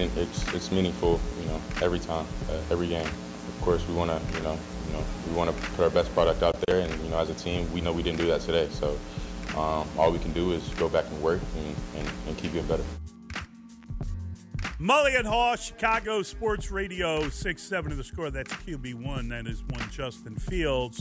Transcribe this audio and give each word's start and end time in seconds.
it's 0.00 0.54
it's 0.54 0.70
meaningful, 0.70 1.20
you 1.40 1.46
know, 1.46 1.60
every 1.82 1.98
time, 1.98 2.26
uh, 2.50 2.60
every 2.70 2.88
game. 2.88 3.06
Of 3.06 3.60
course, 3.62 3.86
we 3.88 3.94
want 3.94 4.10
to, 4.10 4.36
you 4.36 4.42
know, 4.42 4.58
you 4.86 4.92
know, 4.92 5.04
we 5.28 5.34
want 5.34 5.50
to 5.50 5.62
put 5.70 5.84
our 5.84 5.90
best 5.90 6.12
product 6.14 6.42
out 6.42 6.60
there, 6.66 6.80
and 6.80 7.02
you 7.02 7.10
know, 7.10 7.18
as 7.18 7.30
a 7.30 7.34
team, 7.34 7.70
we 7.72 7.80
know 7.80 7.92
we 7.92 8.02
didn't 8.02 8.18
do 8.18 8.26
that 8.26 8.40
today. 8.40 8.68
So 8.70 8.98
um, 9.56 9.88
all 9.98 10.12
we 10.12 10.18
can 10.18 10.32
do 10.32 10.52
is 10.52 10.68
go 10.74 10.88
back 10.88 11.06
and 11.10 11.22
work 11.22 11.40
and, 11.56 11.76
and, 11.96 12.10
and 12.28 12.36
keep 12.36 12.52
getting 12.52 12.68
better. 12.68 12.84
Mully 14.78 15.18
and 15.18 15.26
Haugh, 15.26 15.56
Chicago 15.56 16.22
Sports 16.22 16.70
Radio, 16.70 17.30
6 17.30 17.62
7 17.62 17.90
to 17.90 17.96
the 17.96 18.04
score. 18.04 18.30
That's 18.30 18.52
QB1. 18.52 19.30
That 19.30 19.46
is 19.46 19.64
one 19.64 19.88
Justin 19.90 20.36
Fields. 20.36 21.00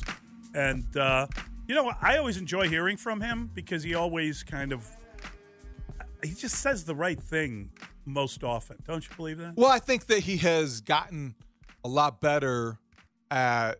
And, 0.53 0.95
uh, 0.95 1.27
you 1.67 1.75
know, 1.75 1.91
I 2.01 2.17
always 2.17 2.37
enjoy 2.37 2.69
hearing 2.69 2.95
from 2.95 3.19
him 3.19 3.51
because 3.53 3.83
he 3.83 3.93
always 3.93 4.43
kind 4.43 4.71
of, 4.71 4.89
he 6.23 6.33
just 6.33 6.59
says 6.59 6.85
the 6.85 6.95
right 6.95 7.19
thing 7.21 7.69
most 8.05 8.43
often. 8.43 8.77
Don't 8.85 9.07
you 9.07 9.15
believe 9.15 9.37
that? 9.39 9.53
Well, 9.55 9.71
I 9.71 9.79
think 9.79 10.07
that 10.07 10.19
he 10.19 10.37
has 10.37 10.81
gotten 10.81 11.35
a 11.83 11.87
lot 11.87 12.21
better 12.21 12.79
at 13.29 13.79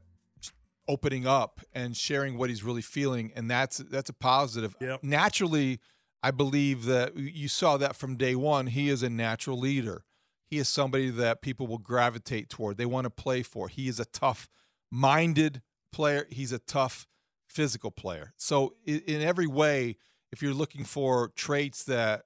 opening 0.87 1.25
up 1.25 1.61
and 1.73 1.95
sharing 1.95 2.37
what 2.37 2.49
he's 2.49 2.63
really 2.63 2.81
feeling, 2.81 3.31
and 3.35 3.49
that's 3.49 3.77
that's 3.77 4.09
a 4.09 4.13
positive. 4.13 4.75
Yep. 4.79 5.03
Naturally, 5.03 5.79
I 6.21 6.31
believe 6.31 6.85
that 6.85 7.15
you 7.15 7.47
saw 7.47 7.77
that 7.77 7.95
from 7.95 8.15
day 8.15 8.35
one. 8.35 8.67
He 8.67 8.89
is 8.89 9.03
a 9.03 9.09
natural 9.09 9.57
leader. 9.57 10.03
He 10.47 10.57
is 10.57 10.67
somebody 10.67 11.09
that 11.09 11.41
people 11.41 11.67
will 11.67 11.79
gravitate 11.79 12.49
toward. 12.49 12.77
They 12.77 12.85
want 12.85 13.05
to 13.05 13.09
play 13.09 13.43
for. 13.43 13.67
He 13.67 13.87
is 13.87 13.99
a 13.99 14.05
tough 14.05 14.47
minded 14.91 15.61
player. 15.91 16.27
He's 16.29 16.51
a 16.51 16.59
tough 16.59 17.07
physical 17.47 17.89
player. 17.89 18.33
So 18.37 18.75
in 18.85 19.21
every 19.21 19.47
way, 19.47 19.97
if 20.31 20.41
you're 20.41 20.53
looking 20.53 20.83
for 20.83 21.29
traits 21.35 21.83
that 21.85 22.25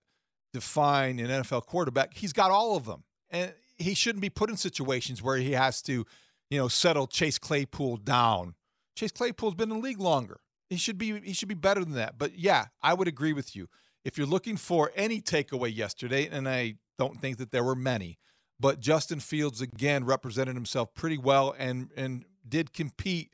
define 0.53 1.19
an 1.19 1.27
NFL 1.27 1.65
quarterback, 1.65 2.13
he's 2.13 2.33
got 2.33 2.51
all 2.51 2.75
of 2.75 2.85
them. 2.85 3.03
And 3.29 3.53
he 3.77 3.93
shouldn't 3.93 4.21
be 4.21 4.29
put 4.29 4.49
in 4.49 4.57
situations 4.57 5.21
where 5.21 5.37
he 5.37 5.51
has 5.53 5.81
to, 5.83 6.05
you 6.49 6.57
know, 6.57 6.67
settle 6.67 7.07
Chase 7.07 7.37
Claypool 7.37 7.97
down. 7.97 8.55
Chase 8.95 9.11
Claypool's 9.11 9.55
been 9.55 9.71
in 9.71 9.77
the 9.77 9.83
league 9.83 9.99
longer. 9.99 10.39
He 10.69 10.77
should 10.77 10.97
be 10.97 11.19
he 11.21 11.33
should 11.33 11.47
be 11.47 11.55
better 11.55 11.83
than 11.83 11.93
that. 11.93 12.17
But 12.17 12.37
yeah, 12.37 12.65
I 12.81 12.93
would 12.93 13.07
agree 13.07 13.33
with 13.33 13.55
you. 13.55 13.67
If 14.03 14.17
you're 14.17 14.27
looking 14.27 14.57
for 14.57 14.91
any 14.95 15.21
takeaway 15.21 15.75
yesterday, 15.75 16.27
and 16.31 16.47
I 16.47 16.75
don't 16.97 17.19
think 17.19 17.37
that 17.37 17.51
there 17.51 17.63
were 17.63 17.75
many, 17.75 18.19
but 18.59 18.79
Justin 18.79 19.19
Fields 19.19 19.61
again 19.61 20.05
represented 20.05 20.55
himself 20.55 20.93
pretty 20.93 21.17
well 21.17 21.55
and 21.57 21.89
and 21.95 22.25
did 22.47 22.73
compete 22.73 23.31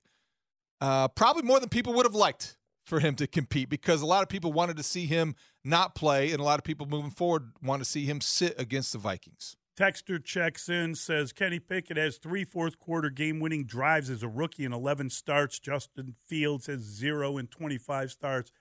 uh, 0.82 1.08
probably 1.10 1.44
more 1.44 1.60
than 1.60 1.70
people 1.70 1.94
would 1.94 2.06
have 2.06 2.16
liked 2.16 2.58
for 2.86 3.00
him 3.00 3.16
to 3.16 3.28
compete 3.28 3.70
because 3.70 4.02
a 4.02 4.06
lot 4.06 4.22
of 4.22 4.30
people 4.30 4.54
wanted 4.54 4.78
to 4.78 4.84
see 4.84 5.06
him 5.06 5.36
not 5.66 5.96
play, 5.96 6.32
and 6.32 6.40
a 6.40 6.44
lot 6.44 6.60
of 6.60 6.64
people 6.64 6.86
moving 6.86 7.12
forward 7.12 7.52
want 7.62 7.82
to 7.82 7.86
see 7.86 8.06
him 8.06 8.22
sit 8.22 8.60
against 8.60 8.94
the 8.94 9.00
Vikings. 9.00 9.56
Texter 9.76 10.24
checks 10.24 10.70
in, 10.70 10.96
says 10.96 11.34
Kenny 11.34 11.60
Pickett 11.60 11.98
has 11.98 12.18
three 12.18 12.46
fourth 12.46 12.80
quarter 12.80 13.10
game 13.10 13.40
winning 13.40 13.66
drives 13.66 14.10
as 14.10 14.24
a 14.24 14.28
rookie 14.28 14.64
and 14.64 14.74
11 14.74 15.10
starts. 15.10 15.60
Justin 15.60 16.16
Fields 16.28 16.68
has 16.68 16.80
zero 16.80 17.38
and 17.38 17.52
25 17.52 18.12
starts. 18.12 18.52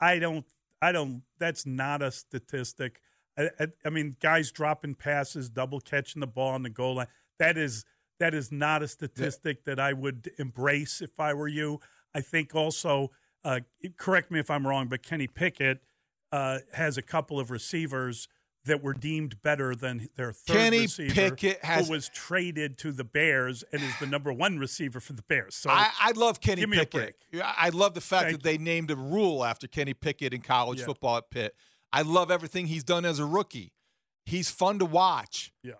I 0.00 0.18
don't, 0.20 0.46
I 0.80 0.92
don't, 0.92 1.22
that's 1.38 1.66
not 1.66 2.02
a 2.02 2.12
statistic. 2.12 3.00
I, 3.36 3.50
I, 3.58 3.66
I 3.84 3.90
mean, 3.90 4.16
guys 4.20 4.52
dropping 4.52 4.94
passes, 4.94 5.50
double 5.50 5.80
catching 5.80 6.20
the 6.20 6.28
ball 6.28 6.52
on 6.52 6.62
the 6.62 6.70
goal 6.70 6.96
line. 6.96 7.08
That 7.38 7.58
is, 7.58 7.84
that 8.20 8.32
is 8.32 8.52
not 8.52 8.82
a 8.82 8.88
statistic 8.88 9.64
that 9.64 9.80
I 9.80 9.92
would 9.92 10.30
embrace 10.38 11.00
if 11.00 11.18
I 11.18 11.34
were 11.34 11.48
you. 11.48 11.80
I 12.14 12.20
think 12.20 12.54
also, 12.54 13.10
uh, 13.44 13.60
correct 13.96 14.30
me 14.30 14.38
if 14.38 14.50
I'm 14.50 14.66
wrong, 14.66 14.86
but 14.86 15.02
Kenny 15.02 15.26
Pickett 15.26 15.80
uh, 16.32 16.58
has 16.72 16.96
a 16.96 17.02
couple 17.02 17.38
of 17.40 17.50
receivers 17.50 18.28
that 18.66 18.82
were 18.82 18.92
deemed 18.92 19.40
better 19.42 19.74
than 19.74 20.08
their 20.16 20.32
third 20.32 20.54
Kenny 20.54 20.80
receiver, 20.82 21.14
Pickett 21.14 21.64
has, 21.64 21.86
who 21.86 21.92
was 21.94 22.10
traded 22.10 22.76
to 22.78 22.92
the 22.92 23.04
Bears 23.04 23.64
and 23.72 23.82
is 23.82 23.98
the 23.98 24.06
number 24.06 24.30
one 24.32 24.58
receiver 24.58 25.00
for 25.00 25.14
the 25.14 25.22
Bears. 25.22 25.54
So 25.54 25.70
I, 25.70 25.88
I 25.98 26.12
love 26.12 26.40
Kenny 26.42 26.66
Pickett. 26.66 27.16
I 27.42 27.70
love 27.70 27.94
the 27.94 28.02
fact 28.02 28.24
Thank 28.24 28.36
that 28.36 28.42
they 28.42 28.58
named 28.58 28.90
a 28.90 28.96
rule 28.96 29.44
after 29.44 29.66
Kenny 29.66 29.94
Pickett 29.94 30.34
in 30.34 30.42
college 30.42 30.80
Yeah. 30.80 30.84
football 30.86 31.16
at 31.16 31.30
Pitt. 31.30 31.54
I 31.92 32.02
love 32.02 32.30
everything 32.30 32.66
he's 32.66 32.84
done 32.84 33.04
as 33.06 33.18
a 33.18 33.24
rookie. 33.24 33.72
He's 34.26 34.50
fun 34.50 34.78
to 34.80 34.84
watch. 34.84 35.52
Yeah. 35.64 35.72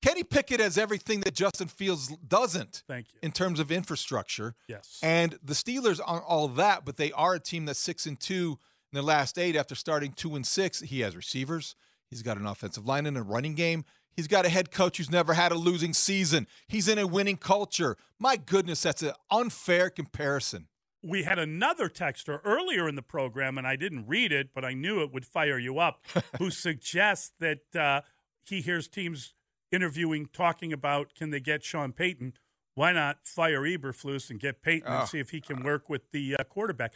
Kenny 0.00 0.22
Pickett 0.22 0.60
has 0.60 0.78
everything 0.78 1.20
that 1.22 1.34
Justin 1.34 1.66
Fields 1.66 2.16
doesn't 2.26 2.84
Thank 2.86 3.06
you. 3.12 3.18
in 3.20 3.32
terms 3.32 3.58
of 3.58 3.72
infrastructure. 3.72 4.54
Yes. 4.68 5.00
And 5.02 5.36
the 5.42 5.54
Steelers 5.54 6.00
aren't 6.06 6.24
all 6.24 6.46
that, 6.46 6.84
but 6.84 6.96
they 6.98 7.10
are 7.10 7.34
a 7.34 7.40
team 7.40 7.64
that's 7.64 7.80
six 7.80 8.06
and 8.06 8.18
two 8.18 8.60
in 8.92 8.96
their 8.96 9.02
last 9.02 9.38
eight 9.38 9.56
after 9.56 9.74
starting 9.74 10.12
two 10.12 10.34
and 10.36 10.46
six. 10.46 10.80
He 10.80 11.00
has 11.00 11.14
receivers. 11.16 11.74
He's 12.10 12.22
got 12.22 12.38
an 12.38 12.46
offensive 12.46 12.86
line 12.86 13.06
and 13.06 13.16
a 13.18 13.22
running 13.22 13.54
game. 13.54 13.84
He's 14.16 14.26
got 14.28 14.46
a 14.46 14.48
head 14.48 14.70
coach 14.70 14.96
who's 14.96 15.10
never 15.10 15.34
had 15.34 15.52
a 15.52 15.56
losing 15.56 15.92
season. 15.92 16.46
He's 16.66 16.88
in 16.88 16.98
a 16.98 17.06
winning 17.06 17.36
culture. 17.36 17.96
My 18.18 18.36
goodness, 18.36 18.82
that's 18.82 19.02
an 19.02 19.12
unfair 19.30 19.90
comparison. 19.90 20.66
we 21.02 21.22
had 21.22 21.38
another 21.38 21.88
texter 21.88 22.40
earlier 22.44 22.88
in 22.88 22.96
the 22.96 23.02
program, 23.02 23.56
and 23.58 23.66
I 23.66 23.76
didn't 23.76 24.06
read 24.08 24.32
it, 24.32 24.48
but 24.54 24.64
I 24.64 24.72
knew 24.74 25.00
it 25.02 25.12
would 25.12 25.24
fire 25.24 25.58
you 25.58 25.78
up, 25.78 26.04
who 26.38 26.50
suggests 26.50 27.30
that 27.38 27.76
uh, 27.78 28.00
he 28.42 28.60
hears 28.60 28.88
teams 28.88 29.34
interviewing, 29.70 30.28
talking 30.32 30.72
about 30.72 31.14
can 31.14 31.30
they 31.30 31.38
get 31.40 31.62
Sean 31.62 31.92
Payton? 31.92 32.32
Why 32.74 32.92
not 32.92 33.18
fire 33.26 33.60
Eberflus 33.62 34.30
and 34.30 34.40
get 34.40 34.62
Payton 34.62 34.88
Oh. 34.90 35.00
and 35.00 35.08
see 35.08 35.18
if 35.20 35.30
he 35.30 35.40
can 35.40 35.62
work 35.62 35.88
with 35.88 36.10
the 36.10 36.34
uh, 36.36 36.44
quarterback? 36.44 36.94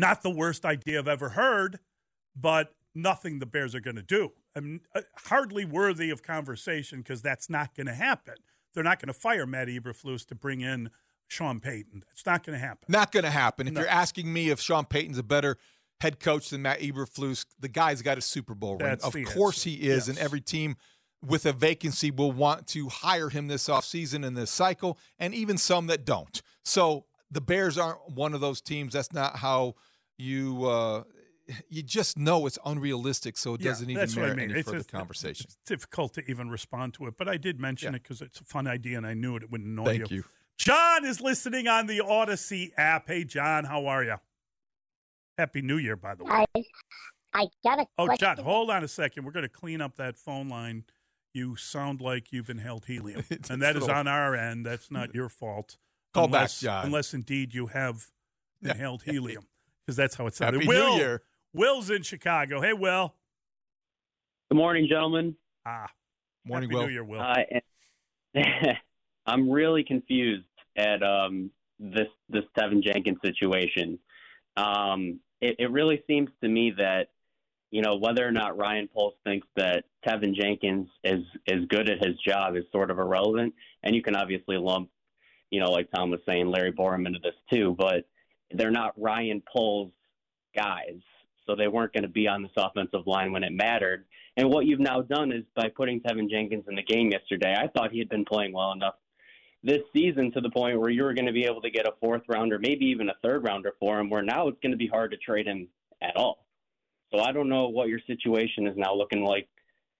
Not 0.00 0.22
the 0.22 0.30
worst 0.30 0.64
idea 0.64 0.98
I've 0.98 1.08
ever 1.08 1.30
heard, 1.30 1.78
but 2.34 2.74
nothing 2.94 3.38
the 3.38 3.46
Bears 3.46 3.74
are 3.74 3.80
going 3.80 3.96
to 3.96 4.02
do. 4.02 4.32
I 4.56 4.60
mean, 4.60 4.80
uh, 4.94 5.02
hardly 5.26 5.64
worthy 5.64 6.10
of 6.10 6.22
conversation 6.22 7.00
because 7.00 7.22
that's 7.22 7.48
not 7.50 7.74
going 7.74 7.86
to 7.86 7.94
happen. 7.94 8.34
They're 8.74 8.82
not 8.84 8.98
going 9.00 9.08
to 9.08 9.12
fire 9.18 9.46
Matt 9.46 9.68
Eberflus 9.68 10.26
to 10.28 10.34
bring 10.34 10.60
in 10.60 10.90
Sean 11.28 11.60
Payton. 11.60 12.02
It's 12.12 12.24
not 12.26 12.44
going 12.44 12.58
to 12.58 12.64
happen. 12.64 12.86
Not 12.88 13.12
going 13.12 13.24
to 13.24 13.30
happen. 13.30 13.68
If 13.68 13.74
No. 13.74 13.80
you're 13.80 13.88
asking 13.90 14.32
me 14.32 14.48
if 14.50 14.60
Sean 14.60 14.84
Payton's 14.86 15.18
a 15.18 15.22
better 15.22 15.56
head 16.00 16.18
coach 16.18 16.48
than 16.50 16.62
Matt 16.62 16.80
Eberflus, 16.80 17.44
the 17.58 17.68
guy's 17.68 18.00
got 18.02 18.16
a 18.18 18.22
Super 18.22 18.54
Bowl 18.54 18.72
ring. 18.72 18.88
That's 18.88 19.04
Of 19.04 19.12
course 19.26 19.58
answer. 19.58 19.70
he 19.70 19.76
is, 19.88 20.06
Yes. 20.06 20.08
and 20.08 20.18
every 20.18 20.40
team 20.40 20.76
with 21.22 21.44
a 21.46 21.52
vacancy 21.52 22.10
will 22.10 22.32
want 22.32 22.66
to 22.68 22.88
hire 22.88 23.28
him 23.28 23.48
this 23.48 23.68
offseason 23.68 24.24
in 24.24 24.34
this 24.34 24.50
cycle, 24.50 24.98
and 25.18 25.34
even 25.34 25.58
some 25.58 25.86
that 25.88 26.04
don't. 26.06 26.40
So 26.64 27.04
the 27.30 27.42
Bears 27.42 27.76
aren't 27.76 28.08
one 28.10 28.32
of 28.34 28.40
those 28.40 28.60
teams. 28.62 28.94
That's 28.94 29.12
not 29.12 29.36
how 29.36 29.74
you 30.20 30.64
uh, 30.66 31.02
you 31.68 31.82
just 31.82 32.16
know 32.18 32.46
it's 32.46 32.58
unrealistic, 32.64 33.36
so 33.36 33.54
it 33.54 33.60
Yeah, 33.60 33.70
doesn't 33.70 33.90
even 33.90 34.00
that's 34.00 34.14
what 34.16 34.26
I 34.26 34.34
mean. 34.34 34.50
any 34.50 34.60
It's 34.60 34.66
further 34.68 34.78
just- 34.78 34.92
conversation. 34.92 35.46
It's 35.48 35.56
difficult 35.66 36.14
to 36.14 36.30
even 36.30 36.48
respond 36.50 36.94
to 36.94 37.06
it, 37.06 37.14
but 37.18 37.28
I 37.28 37.36
did 37.36 37.58
mention 37.60 37.92
Yeah. 37.92 37.96
it 37.96 38.02
because 38.04 38.20
it's 38.22 38.40
a 38.40 38.44
fun 38.44 38.66
idea, 38.66 38.96
and 38.98 39.06
I 39.06 39.14
knew 39.14 39.36
it, 39.36 39.42
it 39.42 39.50
would 39.50 39.62
annoy 39.62 39.84
Thank 39.98 40.10
you. 40.10 40.24
John 40.58 41.04
is 41.06 41.20
listening 41.22 41.66
on 41.68 41.86
the 41.86 42.00
Odyssey 42.04 42.72
app. 42.76 43.08
Hey, 43.08 43.24
John, 43.24 43.64
how 43.64 43.86
are 43.86 44.04
you? 44.04 44.16
Happy 45.38 45.62
New 45.62 45.78
Year, 45.78 45.96
by 45.96 46.14
the 46.14 46.24
way. 46.24 46.44
I, 46.54 46.62
I 47.32 47.46
got 47.64 47.78
a 47.80 47.86
Oh, 47.98 48.06
question. 48.06 48.36
John, 48.36 48.44
hold 48.44 48.70
on 48.70 48.84
a 48.84 48.88
second. 48.88 49.24
We're 49.24 49.32
going 49.32 49.44
to 49.44 49.48
clean 49.48 49.80
up 49.80 49.96
that 49.96 50.18
phone 50.18 50.48
line. 50.50 50.84
You 51.32 51.56
sound 51.56 52.00
like 52.00 52.32
you've 52.32 52.50
inhaled 52.50 52.86
helium, 52.86 53.24
and 53.50 53.62
that 53.62 53.76
is 53.76 53.88
on 53.88 54.06
our 54.08 54.34
end. 54.34 54.66
That's 54.66 54.90
not 54.90 55.14
your 55.14 55.28
fault. 55.28 55.78
Call 56.12 56.26
back, 56.26 56.34
unless, 56.40 56.60
John. 56.60 56.86
Unless 56.86 57.14
indeed 57.14 57.54
you 57.54 57.68
have 57.68 58.08
inhaled 58.62 59.02
helium, 59.04 59.44
because 59.90 59.96
that's 59.96 60.14
how 60.14 60.26
it 60.28 60.34
sounded. 60.34 60.62
Happy 60.62 60.68
Will, 60.68 60.90
New 60.90 60.98
Year. 60.98 61.22
Will's 61.52 61.90
in 61.90 62.02
Chicago. 62.02 62.60
Hey, 62.60 62.72
Will. 62.72 63.12
Good 64.48 64.56
morning, 64.56 64.86
gentlemen. 64.88 65.34
Ah, 65.66 65.88
Morning, 66.44 66.70
Happy 66.70 66.76
Will. 66.76 66.86
New 66.86 66.92
Year, 66.92 67.04
Will. 67.04 67.20
Uh, 67.20 68.40
I'm 69.26 69.50
really 69.50 69.82
confused 69.82 70.46
at 70.76 71.02
um, 71.02 71.50
this 71.80 72.06
this 72.28 72.44
Teven 72.56 72.84
Jenkins 72.84 73.18
situation. 73.24 73.98
Um, 74.56 75.18
it, 75.40 75.56
it 75.58 75.72
really 75.72 76.04
seems 76.06 76.30
to 76.40 76.48
me 76.48 76.72
that 76.78 77.08
you 77.72 77.82
know 77.82 77.96
whether 77.96 78.24
or 78.24 78.30
not 78.30 78.56
Ryan 78.56 78.88
Poles 78.94 79.14
thinks 79.24 79.48
that 79.56 79.86
Teven 80.06 80.36
Jenkins 80.36 80.86
is 81.02 81.24
is 81.48 81.64
good 81.68 81.90
at 81.90 81.98
his 81.98 82.16
job 82.24 82.54
is 82.54 82.62
sort 82.70 82.92
of 82.92 82.98
irrelevant, 83.00 83.54
and 83.82 83.96
you 83.96 84.04
can 84.04 84.14
obviously 84.14 84.56
lump, 84.56 84.88
you 85.50 85.58
know, 85.58 85.72
like 85.72 85.88
Tom 85.92 86.10
was 86.10 86.20
saying, 86.28 86.46
Larry 86.46 86.72
Borom 86.72 87.08
into 87.08 87.18
this 87.18 87.34
too, 87.52 87.74
but 87.76 88.04
they're 88.52 88.70
not 88.70 89.00
Ryan 89.00 89.42
Poles 89.52 89.92
guys, 90.54 91.00
so 91.46 91.54
they 91.54 91.68
weren't 91.68 91.92
going 91.92 92.02
to 92.02 92.08
be 92.08 92.28
on 92.28 92.42
this 92.42 92.52
offensive 92.56 93.06
line 93.06 93.32
when 93.32 93.44
it 93.44 93.52
mattered. 93.52 94.04
And 94.36 94.48
what 94.48 94.66
you've 94.66 94.80
now 94.80 95.02
done 95.02 95.32
is 95.32 95.44
by 95.54 95.68
putting 95.74 96.00
Teven 96.00 96.30
Jenkins 96.30 96.64
in 96.68 96.74
the 96.74 96.82
game 96.82 97.10
yesterday, 97.10 97.54
I 97.56 97.68
thought 97.68 97.92
he 97.92 97.98
had 97.98 98.08
been 98.08 98.24
playing 98.24 98.52
well 98.52 98.72
enough 98.72 98.94
this 99.62 99.80
season 99.94 100.32
to 100.32 100.40
the 100.40 100.50
point 100.50 100.80
where 100.80 100.90
you 100.90 101.02
were 101.02 101.12
going 101.12 101.26
to 101.26 101.32
be 101.32 101.44
able 101.44 101.60
to 101.60 101.70
get 101.70 101.86
a 101.86 101.92
fourth 102.00 102.22
rounder, 102.28 102.58
maybe 102.58 102.86
even 102.86 103.08
a 103.10 103.14
third 103.22 103.44
rounder 103.44 103.74
for 103.78 103.98
him, 103.98 104.08
where 104.08 104.22
now 104.22 104.48
it's 104.48 104.58
going 104.62 104.72
to 104.72 104.78
be 104.78 104.86
hard 104.86 105.10
to 105.10 105.16
trade 105.18 105.46
him 105.46 105.68
at 106.02 106.16
all. 106.16 106.46
So 107.12 107.20
I 107.20 107.32
don't 107.32 107.48
know 107.48 107.68
what 107.68 107.88
your 107.88 108.00
situation 108.06 108.66
is 108.66 108.74
now 108.76 108.94
looking 108.94 109.22
like 109.22 109.48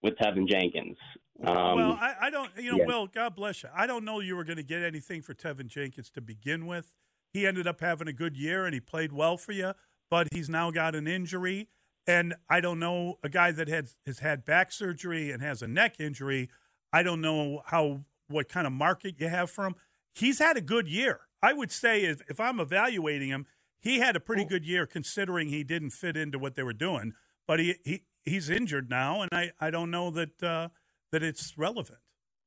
with 0.01 0.15
Teven 0.15 0.49
Jenkins. 0.49 0.97
Um, 1.45 1.75
well, 1.75 1.99
I, 1.99 2.15
I 2.21 2.29
don't, 2.29 2.49
you 2.57 2.71
know, 2.71 2.77
yeah. 2.77 2.85
Will, 2.85 3.07
God 3.07 3.35
bless 3.35 3.63
you. 3.63 3.69
I 3.75 3.85
don't 3.85 4.05
know 4.05 4.19
you 4.19 4.35
were 4.35 4.43
going 4.43 4.57
to 4.57 4.63
get 4.63 4.81
anything 4.81 5.21
for 5.21 5.33
Teven 5.33 5.67
Jenkins 5.67 6.09
to 6.11 6.21
begin 6.21 6.65
with. 6.65 6.95
He 7.33 7.47
ended 7.47 7.67
up 7.67 7.81
having 7.81 8.07
a 8.07 8.13
good 8.13 8.35
year 8.35 8.65
and 8.65 8.73
he 8.73 8.79
played 8.79 9.11
well 9.11 9.37
for 9.37 9.51
you, 9.51 9.73
but 10.09 10.27
he's 10.31 10.49
now 10.49 10.71
got 10.71 10.95
an 10.95 11.07
injury. 11.07 11.69
And 12.07 12.35
I 12.49 12.61
don't 12.61 12.79
know 12.79 13.19
a 13.23 13.29
guy 13.29 13.51
that 13.51 13.67
has 13.67 13.95
has 14.05 14.19
had 14.19 14.43
back 14.43 14.71
surgery 14.71 15.31
and 15.31 15.41
has 15.41 15.61
a 15.61 15.67
neck 15.67 15.99
injury. 15.99 16.49
I 16.91 17.03
don't 17.03 17.21
know 17.21 17.61
how 17.67 18.01
what 18.27 18.49
kind 18.49 18.65
of 18.65 18.73
market 18.73 19.15
you 19.19 19.27
have 19.27 19.49
for 19.51 19.65
him. 19.65 19.75
He's 20.13 20.39
had 20.39 20.57
a 20.57 20.61
good 20.61 20.87
year. 20.87 21.21
I 21.41 21.53
would 21.53 21.71
say 21.71 22.03
if, 22.03 22.21
if 22.29 22.39
I'm 22.39 22.59
evaluating 22.59 23.29
him, 23.29 23.45
he 23.79 23.99
had 23.99 24.15
a 24.15 24.19
pretty 24.19 24.45
good 24.45 24.65
year 24.65 24.85
considering 24.85 25.49
he 25.49 25.63
didn't 25.63 25.89
fit 25.91 26.15
into 26.15 26.37
what 26.37 26.55
they 26.55 26.63
were 26.63 26.73
doing. 26.73 27.13
But 27.47 27.59
he, 27.59 27.75
he 27.83 28.03
he's 28.23 28.49
injured 28.49 28.89
now, 28.89 29.21
and 29.21 29.29
I, 29.31 29.51
I 29.59 29.71
don't 29.71 29.89
know 29.89 30.11
that 30.11 30.43
uh, 30.43 30.69
that 31.11 31.23
it's 31.23 31.57
relevant. 31.57 31.99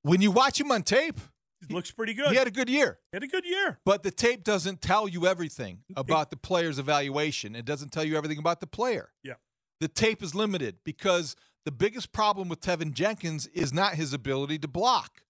When 0.02 0.20
you 0.20 0.30
watch 0.30 0.60
him 0.60 0.70
on 0.70 0.82
tape, 0.82 1.18
He 1.68 1.74
looks 1.74 1.90
pretty 1.90 2.14
good. 2.14 2.28
he 2.28 2.36
had 2.36 2.46
a 2.46 2.50
good 2.50 2.68
year. 2.68 2.98
He 3.12 3.16
had 3.16 3.22
a 3.22 3.26
good 3.28 3.44
year. 3.44 3.78
But 3.84 4.02
the 4.02 4.10
tape 4.10 4.44
doesn't 4.44 4.80
tell 4.80 5.08
you 5.08 5.26
everything 5.26 5.80
about 5.96 6.30
the 6.30 6.36
player's 6.36 6.78
evaluation. 6.78 7.54
It 7.56 7.64
doesn't 7.64 7.90
tell 7.92 8.04
you 8.04 8.16
everything 8.16 8.38
about 8.38 8.60
the 8.60 8.66
player. 8.66 9.12
Yeah. 9.22 9.34
The 9.80 9.88
tape 9.88 10.22
is 10.22 10.34
limited 10.34 10.76
because 10.84 11.36
the 11.64 11.72
biggest 11.72 12.12
problem 12.12 12.48
with 12.48 12.60
Teven 12.60 12.92
Jenkins 12.92 13.46
is 13.48 13.72
not 13.72 13.94
his 13.94 14.12
ability 14.12 14.58
to 14.60 14.68
block. 14.68 15.22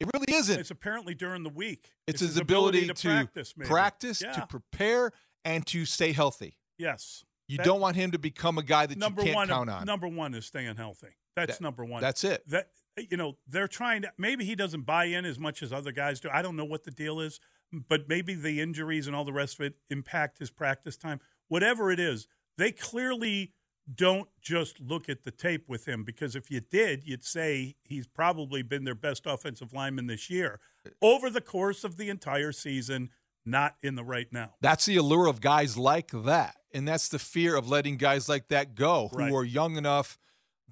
It 0.00 0.08
really 0.12 0.34
isn't. 0.34 0.58
It's 0.58 0.70
apparently 0.70 1.14
during 1.14 1.42
the 1.44 1.48
week. 1.50 1.92
It's, 2.06 2.20
his, 2.20 2.36
ability, 2.36 2.88
to, 2.88 2.94
practice, 2.94 3.54
maybe. 3.56 3.68
practice, 3.68 4.20
Yeah. 4.22 4.32
to 4.32 4.46
prepare, 4.46 5.12
and 5.44 5.64
to 5.68 5.84
stay 5.84 6.12
healthy. 6.12 6.58
yes. 6.78 7.24
You 7.48 7.58
That- 7.58 7.66
don't 7.66 7.80
want 7.80 7.96
him 7.96 8.12
to 8.12 8.18
become 8.18 8.56
a 8.56 8.62
guy 8.62 8.86
that 8.86 8.96
number 8.96 9.20
you 9.22 9.26
can't 9.26 9.36
one. 9.36 9.48
count 9.48 9.68
on. 9.68 9.84
Number 9.84 10.08
one 10.08 10.32
is 10.32 10.46
staying 10.46 10.76
healthy. 10.76 11.08
That's 11.36 11.58
That- 11.58 11.60
number 11.60 11.84
one. 11.84 12.00
That's 12.00 12.24
it. 12.24 12.48
that 12.48 12.70
you 13.10 13.16
know 13.16 13.38
they're 13.46 13.68
trying 13.68 14.02
to. 14.02 14.12
Maybe 14.18 14.44
he 14.44 14.54
doesn't 14.54 14.82
buy 14.82 15.06
in 15.06 15.24
as 15.24 15.38
much 15.38 15.62
as 15.62 15.72
other 15.72 15.92
guys 15.92 16.20
do. 16.20 16.28
I 16.32 16.42
don't 16.42 16.56
know 16.56 16.64
what 16.64 16.84
the 16.84 16.90
deal 16.90 17.20
is, 17.20 17.40
but 17.72 18.08
maybe 18.08 18.34
the 18.34 18.60
injuries 18.60 19.06
and 19.06 19.16
all 19.16 19.24
the 19.24 19.32
rest 19.32 19.58
of 19.60 19.66
it 19.66 19.74
impact 19.90 20.38
his 20.38 20.50
practice 20.50 20.96
time. 20.96 21.20
Whatever 21.48 21.90
it 21.90 22.00
is, 22.00 22.26
they 22.58 22.72
clearly 22.72 23.52
don't 23.92 24.28
just 24.40 24.80
look 24.80 25.08
at 25.08 25.24
the 25.24 25.30
tape 25.30 25.68
with 25.68 25.86
him 25.86 26.04
because 26.04 26.36
if 26.36 26.50
you 26.50 26.60
did, 26.60 27.02
you'd 27.04 27.24
say 27.24 27.74
he's 27.82 28.06
probably 28.06 28.62
been 28.62 28.84
their 28.84 28.94
best 28.94 29.24
offensive 29.26 29.72
lineman 29.72 30.06
this 30.06 30.30
year 30.30 30.60
over 31.00 31.28
the 31.28 31.40
course 31.40 31.82
of 31.84 31.96
the 31.96 32.08
entire 32.08 32.52
season. 32.52 33.10
Not 33.44 33.74
in 33.82 33.96
the 33.96 34.04
right 34.04 34.28
now. 34.32 34.54
That's 34.60 34.86
the 34.86 34.96
allure 34.96 35.26
of 35.26 35.40
guys 35.40 35.76
like 35.76 36.12
that. 36.12 36.54
And 36.72 36.86
that's 36.86 37.08
the 37.08 37.18
fear 37.18 37.56
of 37.56 37.68
letting 37.68 37.96
guys 37.96 38.28
like 38.28 38.46
that 38.48 38.76
go 38.76 39.08
who 39.10 39.18
Right. 39.18 39.32
are 39.32 39.42
young 39.44 39.76
enough 39.76 40.16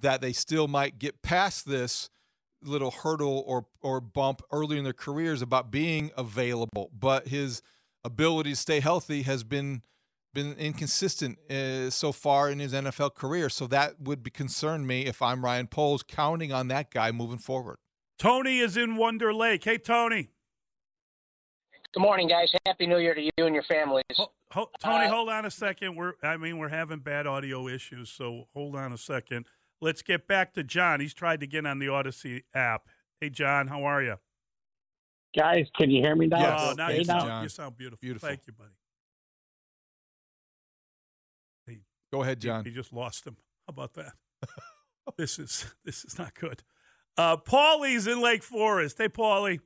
that 0.00 0.20
they 0.20 0.32
still 0.32 0.69
might 0.69 0.99
get 0.99 1.23
past 1.23 1.69
this 1.69 2.08
little 2.62 2.91
hurdle 2.91 3.43
or 3.47 3.67
or 3.81 4.00
bump 4.00 4.43
early 4.52 4.76
in 4.79 4.85
their 4.85 4.93
careers 4.93 5.41
about 5.43 5.70
being 5.70 6.11
available. 6.17 6.91
But 6.99 7.29
his 7.29 7.62
ability 8.05 8.50
to 8.50 8.56
stay 8.56 8.81
healthy 8.81 9.23
has 9.23 9.44
been 9.44 9.82
been 10.32 10.52
inconsistent 10.55 11.38
uh, 11.50 11.91
so 11.91 12.12
far 12.12 12.49
in 12.50 12.61
his 12.61 12.73
NFL 12.73 13.14
career. 13.14 13.49
So 13.49 13.67
that 13.67 14.00
would 14.00 14.23
be 14.23 14.31
concern 14.31 14.87
me 14.87 15.06
if 15.06 15.20
I'm 15.23 15.44
Ryan 15.44 15.67
Poles 15.67 16.03
counting 16.03 16.53
on 16.53 16.69
that 16.69 16.91
guy 16.93 17.11
moving 17.11 17.38
forward. 17.38 17.76
Tony 18.19 18.58
is 18.61 18.76
in 18.76 18.96
Wonder 18.96 19.32
Lake. 19.35 19.64
Hey, 19.64 19.79
Tony. 19.79 20.29
Good 21.93 22.00
morning, 22.00 22.29
guys. 22.29 22.53
Happy 22.67 22.87
New 22.87 22.99
Year 22.99 23.14
to 23.14 23.20
you 23.23 23.31
and 23.38 23.53
your 23.55 23.64
families. 23.64 24.05
Ho- 24.14 24.31
ho- 24.53 24.70
Tony, 24.81 25.06
Uh, 25.06 25.11
hold 25.11 25.29
on 25.31 25.44
a 25.44 25.50
second. 25.50 25.96
We're 25.96 26.12
I 26.23 26.37
mean 26.37 26.58
we're 26.58 26.69
having 26.69 27.00
bad 27.00 27.26
audio 27.26 27.67
issues, 27.67 28.11
so 28.11 28.44
hold 28.55 28.76
on 28.76 28.93
a 28.93 28.99
second. 28.99 29.46
Let's 29.81 30.03
get 30.03 30.27
back 30.27 30.55
to 30.55 30.62
John. 30.62 31.00
He's 31.00 31.15
tried 31.15 31.41
to 31.41 31.47
get 31.47 31.67
on 31.67 31.79
the 31.79 31.88
Odyssey 31.88 32.44
app. 32.55 32.88
Hey, 33.21 33.31
John, 33.31 33.69
how 33.69 33.85
are 33.85 34.03
you? 34.03 34.17
Guys, 35.37 35.67
can 35.77 35.91
you 35.91 36.03
hear 36.03 36.17
me 36.17 36.27
now? 36.27 36.38
Yes. 36.38 36.61
Oh, 36.62 36.73
now 36.77 36.87
Okay, 36.88 36.99
you 36.99 37.05
now. 37.05 37.19
sound, 37.19 37.29
John. 37.29 37.43
you 37.44 37.49
sound 37.49 37.77
beautiful. 37.77 37.99
Beautiful. 38.00 38.29
Thank 38.29 38.41
you, 38.47 38.53
buddy. 38.53 38.71
Go 42.12 42.23
ahead, 42.23 42.41
John. 42.41 42.65
He, 42.65 42.73
just 42.73 42.93
lost 42.93 43.25
him. 43.25 43.37
How 43.69 43.71
about 43.71 43.94
that? 43.94 44.15
this 45.17 45.38
is 45.38 45.73
this 45.85 46.05
is 46.05 46.19
not 46.19 46.35
good. 46.35 46.65
Uh, 47.17 47.37
Paulie's 47.37 48.09
in 48.09 48.21
Lake 48.21 48.43
Forest. 48.43 48.99
Hey, 48.99 49.09
Paulie. 49.09 49.61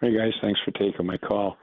Hey 0.00 0.16
guys, 0.16 0.32
thanks 0.40 0.60
for 0.64 0.70
taking 0.70 1.04
my 1.04 1.18
call. 1.18 1.56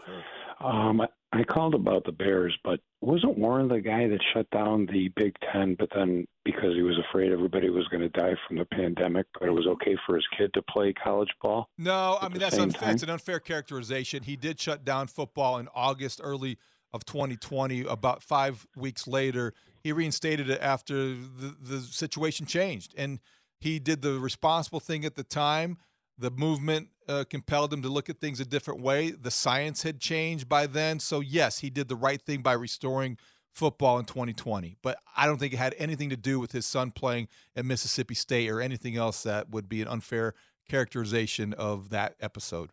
Um, 0.60 1.02
I, 1.34 1.44
called 1.44 1.76
about 1.76 2.06
the 2.06 2.12
Bears, 2.12 2.58
but 2.64 2.80
wasn't 3.02 3.38
Warren 3.38 3.68
the 3.68 3.80
guy 3.80 4.08
that 4.08 4.20
shut 4.34 4.50
down 4.50 4.88
the 4.88 5.12
Big 5.16 5.36
Ten? 5.52 5.76
But 5.78 5.90
then 5.94 6.26
because 6.46 6.74
he 6.76 6.82
was 6.82 6.98
afraid 7.10 7.32
everybody 7.32 7.70
was 7.70 7.88
going 7.90 8.02
to 8.02 8.10
die 8.10 8.36
from 8.48 8.58
the 8.58 8.66
pandemic, 8.66 9.26
but 9.40 9.48
it 9.48 9.52
was 9.52 9.68
okay 9.68 9.96
for 10.06 10.16
his 10.16 10.26
kid 10.38 10.54
to 10.54 10.62
play 10.64 10.94
college 10.94 11.30
ball. 11.42 11.70
No, 11.78 12.18
I 12.22 12.30
mean 12.30 12.40
that's 12.40 12.56
same 12.56 12.64
unfair. 12.64 12.92
It's 12.92 13.04
an 13.04 13.10
unfair 13.10 13.40
characterization. 13.40 14.24
He 14.24 14.36
did 14.36 14.60
shut 14.60 14.86
down 14.86 15.08
football 15.08 15.58
in 15.58 15.68
August, 15.76 16.22
early 16.24 16.58
of 16.94 17.06
2020. 17.06 17.82
About 17.82 18.24
five 18.24 18.66
weeks 18.76 19.08
later, 19.08 19.54
he 19.84 19.92
reinstated 19.92 20.50
it 20.50 20.60
after 20.62 20.96
the 20.96 21.56
the 21.62 21.80
situation 21.82 22.46
changed, 22.46 22.94
and 22.98 23.20
he 23.60 23.80
did 23.80 24.02
the 24.02 24.20
responsible 24.20 24.80
thing 24.80 25.06
at 25.06 25.16
the 25.16 25.24
time. 25.24 25.78
The 26.18 26.32
movement 26.32 26.90
uh, 27.08 27.26
compelled 27.30 27.72
him 27.72 27.82
to 27.84 27.90
look 27.90 28.10
at 28.10 28.20
things 28.20 28.40
a 28.40 28.46
different 28.46 28.82
way. 28.82 29.12
The 29.12 29.32
science 29.32 29.84
had 29.84 30.00
changed 30.00 30.50
by 30.50 30.68
then, 30.68 31.00
so 31.00 31.20
yes, 31.20 31.60
he 31.60 31.70
did 31.70 31.88
the 31.88 31.96
right 31.96 32.22
thing 32.22 32.42
by 32.42 32.54
restoring 32.54 33.18
football 33.54 33.98
in 33.98 34.06
2020. 34.06 34.78
But 34.82 35.00
I 35.16 35.26
don't 35.26 35.40
think 35.40 35.54
it 35.54 35.58
had 35.58 35.76
anything 35.78 36.10
to 36.10 36.18
do 36.18 36.40
with 36.40 36.52
his 36.52 36.66
son 36.66 36.92
playing 36.92 37.28
at 37.56 37.66
Mississippi 37.66 38.14
State 38.14 38.50
or 38.50 38.62
anything 38.62 38.96
else 38.96 39.24
that 39.24 39.50
would 39.50 39.68
be 39.68 39.82
an 39.82 39.88
unfair 39.88 40.34
characterization 40.70 41.54
of 41.54 41.90
that 41.90 42.16
episode. 42.20 42.72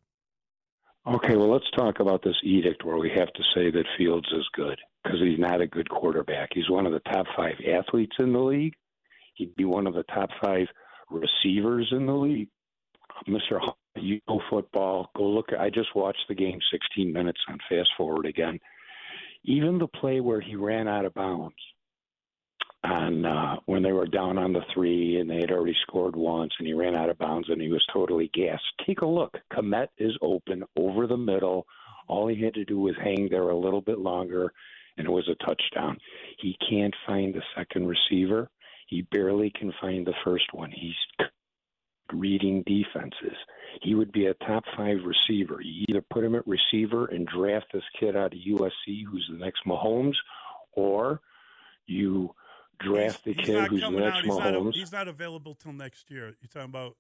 Okay, 1.07 1.37
well 1.37 1.51
let's 1.51 1.71
talk 1.77 2.01
about 2.01 2.23
this 2.23 2.37
edict 2.43 2.85
where 2.85 2.97
we 2.97 3.11
have 3.11 3.33
to 3.33 3.43
say 3.55 3.71
that 3.71 3.85
Fields 3.99 4.29
is 4.33 4.47
good 4.55 4.79
because 5.03 5.21
he's 5.21 5.39
not 5.39 5.61
a 5.61 5.67
good 5.67 5.89
quarterback. 5.91 6.51
He's 6.55 6.71
one 6.71 6.87
of 6.87 6.93
the 6.93 7.01
top 7.01 7.27
five 7.37 7.57
athletes 7.71 8.17
in 8.19 8.33
the 8.33 8.39
league. 8.39 8.75
He'd 9.35 9.55
be 9.55 9.67
one 9.67 9.87
of 9.87 9.95
the 9.95 10.05
top 10.05 10.31
five 10.43 10.67
receivers 11.11 11.89
in 11.93 12.07
the 12.07 12.15
league. 12.15 12.49
Mr. 13.29 13.61
You 13.97 14.21
know 14.29 14.41
football. 14.51 15.11
Go 15.17 15.25
look. 15.25 15.47
I 15.59 15.71
just 15.71 15.95
watched 15.95 16.25
the 16.29 16.35
game 16.35 16.59
16 16.73 17.13
minutes 17.13 17.41
on 17.49 17.59
fast 17.69 17.91
forward 17.97 18.27
again. 18.27 18.59
Even 19.45 19.79
the 19.79 19.87
play 19.87 20.21
where 20.21 20.41
he 20.41 20.57
ran 20.57 20.89
out 20.89 21.05
of 21.05 21.15
bounds 21.15 21.55
on 22.85 23.25
uh, 23.25 23.57
when 23.67 23.83
they 23.83 23.93
were 23.93 24.07
down 24.07 24.39
on 24.39 24.53
the 24.53 24.61
three 24.75 25.19
and 25.19 25.29
they 25.29 25.37
had 25.37 25.51
already 25.51 25.77
scored 25.87 26.15
once 26.15 26.53
and 26.59 26.67
he 26.67 26.75
ran 26.75 26.95
out 26.95 27.09
of 27.09 27.19
bounds 27.19 27.49
and 27.49 27.61
he 27.61 27.69
was 27.69 27.85
totally 27.93 28.31
gassed. 28.35 28.63
Take 28.87 29.01
a 29.01 29.07
look. 29.07 29.37
Kmet 29.53 29.89
is 29.99 30.13
open 30.21 30.65
over 30.77 31.07
the 31.07 31.17
middle. 31.17 31.67
All 32.09 32.29
he 32.29 32.43
had 32.43 32.55
to 32.55 32.65
do 32.65 32.81
was 32.81 32.95
hang 33.03 33.29
there 33.31 33.49
a 33.49 33.57
little 33.57 33.81
bit 33.81 33.99
longer 33.99 34.53
and 34.97 35.07
it 35.07 35.11
was 35.11 35.29
a 35.29 35.45
touchdown. 35.45 35.97
He 36.39 36.57
can't 36.69 36.95
find 37.07 37.35
the 37.35 37.43
second 37.57 37.89
receiver. 37.89 38.51
He 38.87 39.03
barely 39.03 39.51
can 39.59 39.73
find 39.81 40.07
the 40.07 40.15
first 40.25 40.53
one. 40.53 40.71
He's 40.71 40.95
reading 42.13 42.63
defenses. 42.67 43.37
He 43.83 43.95
would 43.95 44.13
be 44.13 44.27
a 44.27 44.35
top 44.35 44.65
five 44.77 44.99
receiver. 45.05 45.61
You 45.61 45.87
either 45.89 46.05
put 46.11 46.25
him 46.25 46.35
at 46.35 46.47
receiver 46.47 47.07
and 47.07 47.27
draft 47.27 47.67
this 47.73 47.83
kid 47.99 48.17
out 48.17 48.33
of 48.33 48.39
USC 48.39 49.05
who's 49.11 49.29
the 49.31 49.39
next 49.39 49.61
Mahomes, 49.67 50.15
or 50.73 51.21
you 51.87 52.35
draft 52.81 53.25
the 53.25 53.35
kid 53.35 53.69
who's 53.69 53.81
the 53.81 53.91
next 53.91 54.17
out. 54.17 54.25
He's 54.25 54.37
not, 54.37 54.55
Mahomes. 54.55 54.75
he's 54.75 54.93
not 54.93 55.09
available 55.09 55.55
till 55.55 55.73
next 55.73 56.11
year. 56.11 56.35
You're 56.41 56.49
talking 56.53 56.71
about 56.71 56.97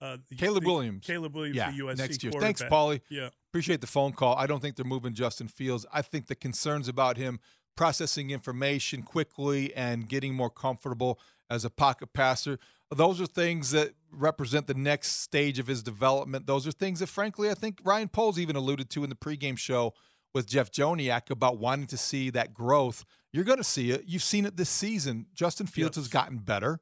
uh, 0.00 0.18
Caleb 0.36 0.64
the- 0.64 0.68
Williams. 0.68 1.06
Caleb 1.06 1.34
Williams, 1.34 1.56
yeah, 1.56 1.70
the 1.70 1.78
USC 1.78 1.98
next 1.98 2.22
year. 2.22 2.32
Thanks, 2.38 2.62
Paulie. 2.62 3.00
Yeah. 3.08 3.30
Appreciate 3.50 3.80
the 3.80 3.86
phone 3.86 4.12
call. 4.12 4.36
I 4.36 4.46
don't 4.46 4.60
think 4.60 4.76
they're 4.76 4.84
moving 4.84 5.14
Justin 5.14 5.48
Fields. 5.48 5.86
I 5.92 6.02
think 6.02 6.26
the 6.26 6.34
concerns 6.34 6.88
about 6.88 7.16
him 7.16 7.40
processing 7.76 8.30
information 8.30 9.02
quickly 9.02 9.74
and 9.74 10.08
getting 10.08 10.34
more 10.34 10.50
comfortable 10.50 11.18
as 11.50 11.64
a 11.64 11.70
pocket 11.70 12.12
passer, 12.12 12.58
those 12.90 13.20
are 13.20 13.26
things 13.26 13.70
that 13.72 13.92
represent 14.10 14.66
the 14.66 14.74
next 14.74 15.20
stage 15.22 15.58
of 15.58 15.66
his 15.66 15.82
development. 15.82 16.46
Those 16.46 16.66
are 16.66 16.72
things 16.72 17.00
that, 17.00 17.08
frankly, 17.08 17.50
I 17.50 17.54
think 17.54 17.80
Ryan 17.84 18.08
Poles 18.08 18.38
even 18.38 18.56
alluded 18.56 18.90
to 18.90 19.04
in 19.04 19.10
the 19.10 19.16
pregame 19.16 19.58
show 19.58 19.94
with 20.34 20.46
Jeff 20.46 20.70
Joniak 20.70 21.30
about 21.30 21.58
wanting 21.58 21.86
to 21.88 21.96
see 21.98 22.30
that 22.30 22.54
growth. 22.54 23.04
You're 23.32 23.44
going 23.44 23.58
to 23.58 23.64
see 23.64 23.90
it. 23.90 24.04
You've 24.06 24.22
seen 24.22 24.46
it 24.46 24.56
this 24.56 24.70
season. 24.70 25.26
Justin 25.34 25.66
Fields 25.66 25.96
Yes. 25.96 26.04
has 26.06 26.08
gotten 26.08 26.38
better 26.38 26.80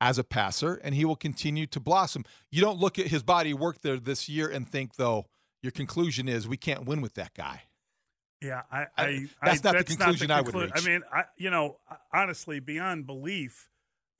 as 0.00 0.18
a 0.18 0.24
passer, 0.24 0.74
and 0.74 0.94
he 0.94 1.04
will 1.04 1.16
continue 1.16 1.66
to 1.66 1.80
blossom. 1.80 2.24
You 2.50 2.60
don't 2.60 2.78
look 2.78 2.98
at 2.98 3.08
his 3.08 3.22
body 3.22 3.52
work 3.52 3.82
there 3.82 3.98
this 3.98 4.28
year 4.28 4.48
and 4.48 4.68
think, 4.68 4.96
though, 4.96 5.26
your 5.62 5.72
conclusion 5.72 6.28
is 6.28 6.48
we 6.48 6.56
can't 6.56 6.84
win 6.84 7.00
with 7.00 7.14
that 7.14 7.34
guy. 7.34 7.62
Yeah, 8.40 8.62
I, 8.72 8.86
I- 8.96 9.04
I, 9.04 9.28
that's 9.42 9.64
I, 9.66 9.72
not 9.72 9.78
the 9.78 9.84
conclusion 9.96 10.30
I 10.30 10.40
would 10.40 10.54
reach. 10.54 10.70
I 10.74 10.80
mean, 10.80 11.02
I, 11.12 11.24
you 11.36 11.50
know, 11.50 11.76
honestly, 12.14 12.60
beyond 12.60 13.06
belief, 13.06 13.68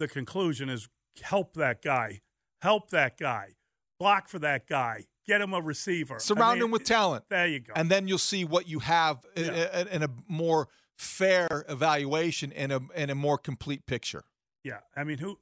the 0.00 0.08
conclusion 0.08 0.68
is 0.68 0.88
help 1.22 1.54
that 1.54 1.80
guy, 1.82 2.22
help 2.62 2.90
that 2.90 3.16
guy, 3.16 3.50
block 4.00 4.28
for 4.28 4.40
that 4.40 4.66
guy, 4.66 5.04
get 5.26 5.40
him 5.40 5.54
a 5.54 5.60
receiver, 5.60 6.16
I 6.16 6.18
Surround 6.18 6.58
mean, 6.58 6.64
him 6.66 6.70
with 6.72 6.82
talent. 6.84 7.24
There 7.28 7.46
you 7.46 7.60
go. 7.60 7.72
and 7.76 7.88
then 7.88 8.08
you'll 8.08 8.18
see 8.18 8.44
what 8.44 8.66
you 8.66 8.80
have 8.80 9.24
in, 9.36 9.44
Yeah. 9.44 9.80
in- 9.82 9.88
in 9.88 10.02
a 10.02 10.08
more 10.26 10.68
fair 10.98 11.64
evaluation 11.68 12.52
and 12.52 12.72
a 12.72 12.80
and 12.94 13.10
a 13.10 13.14
more 13.14 13.38
complete 13.38 13.86
picture. 13.86 14.24
Yeah, 14.64 14.80
I 14.96 15.04
mean, 15.04 15.18
who 15.18 15.38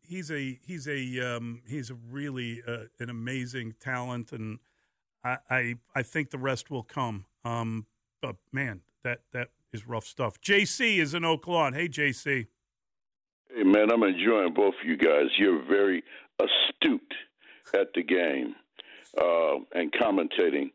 he's 0.00 0.30
a 0.30 0.58
he's 0.64 0.86
a 0.86 1.20
um, 1.36 1.62
he's 1.66 1.90
a 1.90 1.94
really 1.94 2.62
uh, 2.66 2.84
an 3.00 3.10
amazing 3.10 3.74
talent, 3.80 4.32
and 4.32 4.58
I, 5.24 5.38
I 5.50 5.74
I 5.94 6.02
think 6.02 6.30
the 6.30 6.38
rest 6.38 6.70
will 6.70 6.82
come. 6.84 7.26
Um, 7.44 7.86
but 8.22 8.36
man, 8.52 8.82
that 9.04 9.22
that 9.32 9.48
is 9.72 9.86
rough 9.86 10.04
stuff. 10.06 10.40
JC 10.40 10.98
is 10.98 11.12
in 11.14 11.24
Oak 11.24 11.46
Lawn. 11.46 11.72
Hey, 11.74 11.88
JC. 11.88 12.46
Hey, 13.54 13.64
man, 13.64 13.90
I'm 13.92 14.02
enjoying 14.02 14.54
both 14.54 14.74
of 14.80 14.88
you 14.88 14.96
guys. 14.96 15.26
You're 15.36 15.62
very 15.64 16.02
astute 16.38 17.14
at 17.74 17.92
the 17.94 18.02
game 18.02 18.54
uh, 19.20 19.56
and 19.74 19.92
commentating 19.92 20.70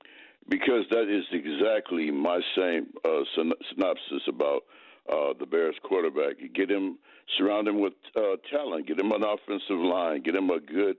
because 0.48 0.86
that 0.91 1.10
is 1.10 1.24
exactly 1.31 2.12
my 2.12 2.39
same 2.55 2.88
uh, 3.03 3.22
synopsis 3.69 4.22
about 4.27 4.63
uh, 5.12 5.34
the 5.39 5.46
Bears 5.46 5.75
quarterback. 5.84 6.36
You 6.39 6.50
get 6.50 6.69
him, 6.69 7.00
surround 7.38 7.67
him 7.67 7.79
with 7.79 7.93
uh, 8.15 8.36
talent, 8.51 8.88
get 8.88 9.00
him 9.00 9.12
an 9.12 9.24
offensive 9.24 9.77
line, 9.77 10.22
get 10.22 10.36
him 10.36 10.50
a 10.50 10.60
good 10.60 10.98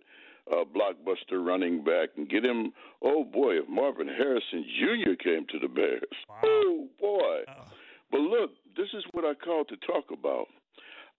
uh, 0.50 0.64
blockbuster 0.64 1.44
running 1.44 1.84
back, 1.84 2.10
and 2.16 2.28
get 2.28 2.44
him. 2.44 2.72
Oh 3.02 3.22
boy, 3.22 3.58
if 3.58 3.68
Marvin 3.68 4.08
Harrison 4.08 4.64
Jr. 4.80 5.14
came 5.22 5.46
to 5.52 5.58
the 5.60 5.68
Bears, 5.68 6.02
wow. 6.28 6.40
oh 6.44 6.88
boy. 6.98 7.42
Uh-oh. 7.46 7.72
But 8.10 8.20
look, 8.20 8.50
this 8.76 8.88
is 8.94 9.04
what 9.12 9.24
I 9.24 9.34
called 9.34 9.68
to 9.68 9.76
talk 9.76 10.06
about. 10.10 10.48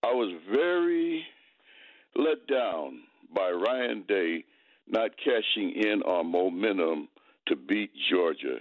I 0.04 0.14
was 0.14 0.34
very 0.50 1.26
let 2.16 2.48
down 2.48 3.02
by 3.36 3.52
Ryan 3.52 4.04
Day 4.08 4.46
not 4.88 5.12
cashing 5.18 5.72
in 5.76 6.02
on 6.04 6.32
momentum 6.32 7.10
to 7.48 7.56
beat 7.56 7.92
Georgia. 8.10 8.58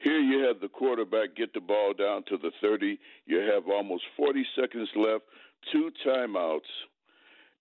Here 0.00 0.20
you 0.20 0.44
have 0.46 0.60
the 0.60 0.68
quarterback 0.68 1.34
get 1.34 1.54
the 1.54 1.60
ball 1.60 1.94
down 1.94 2.24
to 2.24 2.36
the 2.36 2.50
30. 2.60 2.98
You 3.26 3.38
have 3.38 3.68
almost 3.68 4.04
40 4.16 4.44
seconds 4.54 4.88
left, 4.94 5.24
two 5.72 5.90
timeouts, 6.06 6.60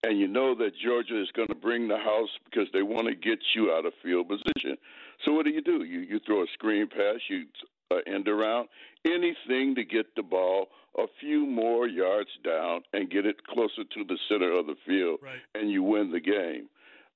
and 0.03 0.19
you 0.19 0.27
know 0.27 0.55
that 0.55 0.71
Georgia 0.83 1.21
is 1.21 1.29
going 1.35 1.47
to 1.47 1.55
bring 1.55 1.87
the 1.87 1.97
house 1.97 2.29
because 2.45 2.67
they 2.73 2.81
want 2.81 3.07
to 3.07 3.15
get 3.15 3.39
you 3.55 3.71
out 3.71 3.85
of 3.85 3.93
field 4.03 4.27
position. 4.27 4.77
So 5.23 5.31
what 5.31 5.45
do 5.45 5.51
you 5.51 5.61
do? 5.61 5.83
You 5.83 5.99
you 5.99 6.19
throw 6.25 6.41
a 6.41 6.47
screen 6.53 6.87
pass, 6.87 7.19
you 7.29 7.45
uh, 7.91 8.11
end 8.11 8.27
around, 8.27 8.69
anything 9.05 9.75
to 9.75 9.83
get 9.83 10.15
the 10.15 10.23
ball 10.23 10.67
a 10.97 11.05
few 11.19 11.45
more 11.45 11.87
yards 11.87 12.29
down 12.43 12.81
and 12.93 13.09
get 13.09 13.25
it 13.25 13.43
closer 13.45 13.83
to 13.83 14.03
the 14.03 14.17
center 14.29 14.51
of 14.51 14.67
the 14.67 14.75
field, 14.85 15.19
right. 15.23 15.39
and 15.55 15.71
you 15.71 15.83
win 15.83 16.11
the 16.11 16.19
game. 16.19 16.67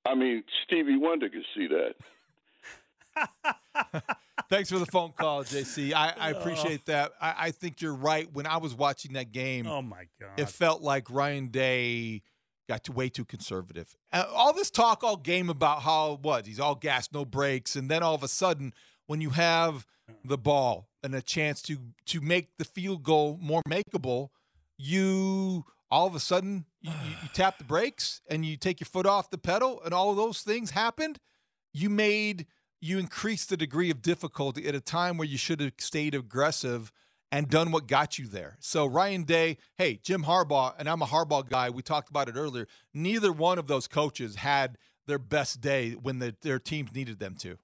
I 0.06 0.16
mean, 0.16 0.44
Stevie 0.66 0.98
Wonder 0.98 1.30
could 1.30 1.46
see 1.56 1.68
that. 1.68 1.96
Thanks 4.50 4.70
for 4.70 4.78
the 4.78 4.86
phone 4.86 5.12
call, 5.18 5.44
JC. 5.44 5.94
I, 5.94 6.14
I 6.18 6.30
appreciate 6.32 6.86
that. 6.86 7.14
I, 7.20 7.36
I, 7.38 7.52
think 7.52 7.82
you're 7.82 7.96
right. 7.96 8.32
When 8.32 8.46
I 8.46 8.58
was 8.58 8.76
watching 8.76 9.14
that 9.14 9.32
game, 9.32 9.66
oh 9.66 9.82
my 9.82 10.06
god, 10.22 10.38
it 10.38 10.50
felt 10.50 10.82
like 10.82 11.10
Ryan 11.10 11.48
Day 11.48 12.22
got 12.68 12.84
too, 12.84 12.94
way 12.94 13.10
too 13.10 13.26
conservative. 13.26 13.96
Uh, 14.12 14.26
all 14.32 14.54
this 14.54 14.70
talk 14.70 15.04
all 15.04 15.18
game 15.18 15.50
about 15.50 15.82
how 15.82 16.20
what 16.22 16.46
he's 16.46 16.60
all 16.60 16.76
gas, 16.76 17.10
no 17.12 17.26
brakes, 17.26 17.76
and 17.76 17.90
then 17.90 18.04
all 18.04 18.14
of 18.14 18.22
a 18.22 18.28
sudden, 18.28 18.74
when 19.08 19.22
you 19.22 19.32
have 19.32 19.86
the 20.24 20.38
ball 20.38 20.90
and 21.04 21.14
a 21.16 21.22
chance 21.22 21.62
to 21.64 21.78
to 22.08 22.22
make 22.22 22.58
the 22.58 22.66
field 22.66 23.04
goal 23.04 23.38
more 23.42 23.62
makeable, 23.68 24.30
you 24.78 25.66
all 25.92 26.08
of 26.08 26.16
a 26.16 26.20
sudden 26.20 26.66
you, 26.82 26.92
you, 26.92 27.30
tap 27.34 27.58
the 27.58 27.64
brakes 27.64 28.22
and 28.30 28.46
you 28.46 28.58
take 28.58 28.80
your 28.80 28.86
foot 28.86 29.06
off 29.06 29.30
the 29.30 29.38
pedal, 29.38 29.82
and 29.84 29.94
all 29.94 30.10
of 30.12 30.18
those 30.18 30.42
things 30.42 30.72
happened. 30.72 31.20
You 31.74 31.90
made 31.90 32.48
you 32.82 33.00
increased 33.00 33.50
the 33.50 33.58
degree 33.58 33.90
of 33.90 34.02
difficulty 34.02 34.68
at 34.68 34.76
a 34.76 34.82
time 34.82 35.18
where 35.18 35.28
you 35.28 35.38
should 35.38 35.60
have 35.60 35.74
stayed 35.80 36.14
aggressive 36.14 36.92
and 37.32 37.50
done 37.50 37.72
what 37.72 37.88
got 37.88 38.20
you 38.20 38.28
there. 38.28 38.58
So 38.60 38.86
Ryan 38.86 39.24
Day, 39.24 39.58
hey, 39.78 40.00
Jim 40.04 40.24
Harbaugh, 40.24 40.74
and 40.78 40.88
I'm 40.88 41.02
a 41.02 41.08
Harbaugh 41.08 41.50
guy. 41.50 41.70
We 41.70 41.82
talked 41.82 42.10
about 42.10 42.30
it 42.30 42.36
earlier. 42.36 42.68
Neither 42.94 43.32
one 43.32 43.58
of 43.58 43.68
those 43.68 43.88
coaches 43.88 44.36
had 44.36 44.78
their 45.08 45.20
best 45.20 45.62
day 45.62 45.92
when 45.92 46.20
the, 46.20 46.36
their 46.42 46.60
teams 46.60 46.94
needed 46.94 47.20
them 47.20 47.36
to. 47.40 47.58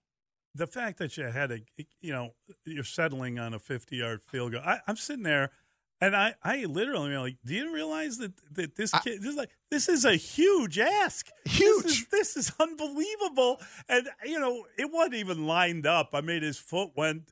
The 0.53 0.67
fact 0.67 0.97
that 0.99 1.15
you 1.17 1.23
had 1.25 1.51
a, 1.51 1.59
you 2.01 2.11
know, 2.11 2.31
you're 2.65 2.83
settling 2.83 3.39
on 3.39 3.53
a 3.53 3.59
50 3.59 3.95
yard 3.95 4.21
field 4.21 4.51
goal. 4.51 4.61
I, 4.65 4.79
I'm 4.87 4.97
sitting 4.97 5.23
there 5.23 5.51
and 6.01 6.15
I, 6.15 6.33
I 6.43 6.65
literally 6.65 7.15
like, 7.15 7.37
do 7.45 7.53
you 7.53 7.71
realize 7.71 8.17
that, 8.17 8.33
that 8.55 8.75
this 8.75 8.91
kid, 8.91 9.19
I, 9.19 9.21
this 9.21 9.27
is 9.27 9.35
like, 9.35 9.51
this 9.69 9.87
is 9.87 10.03
a 10.03 10.15
huge 10.15 10.79
ask. 10.79 11.27
Huge. 11.45 11.83
This 11.83 11.91
is, 11.91 12.07
this 12.11 12.37
is 12.37 12.51
unbelievable. 12.59 13.61
And, 13.87 14.09
you 14.25 14.39
know, 14.39 14.65
it 14.79 14.91
wasn't 14.91 15.15
even 15.15 15.45
lined 15.45 15.85
up. 15.85 16.09
I 16.13 16.21
mean, 16.21 16.41
his 16.41 16.57
foot 16.57 16.89
went, 16.95 17.29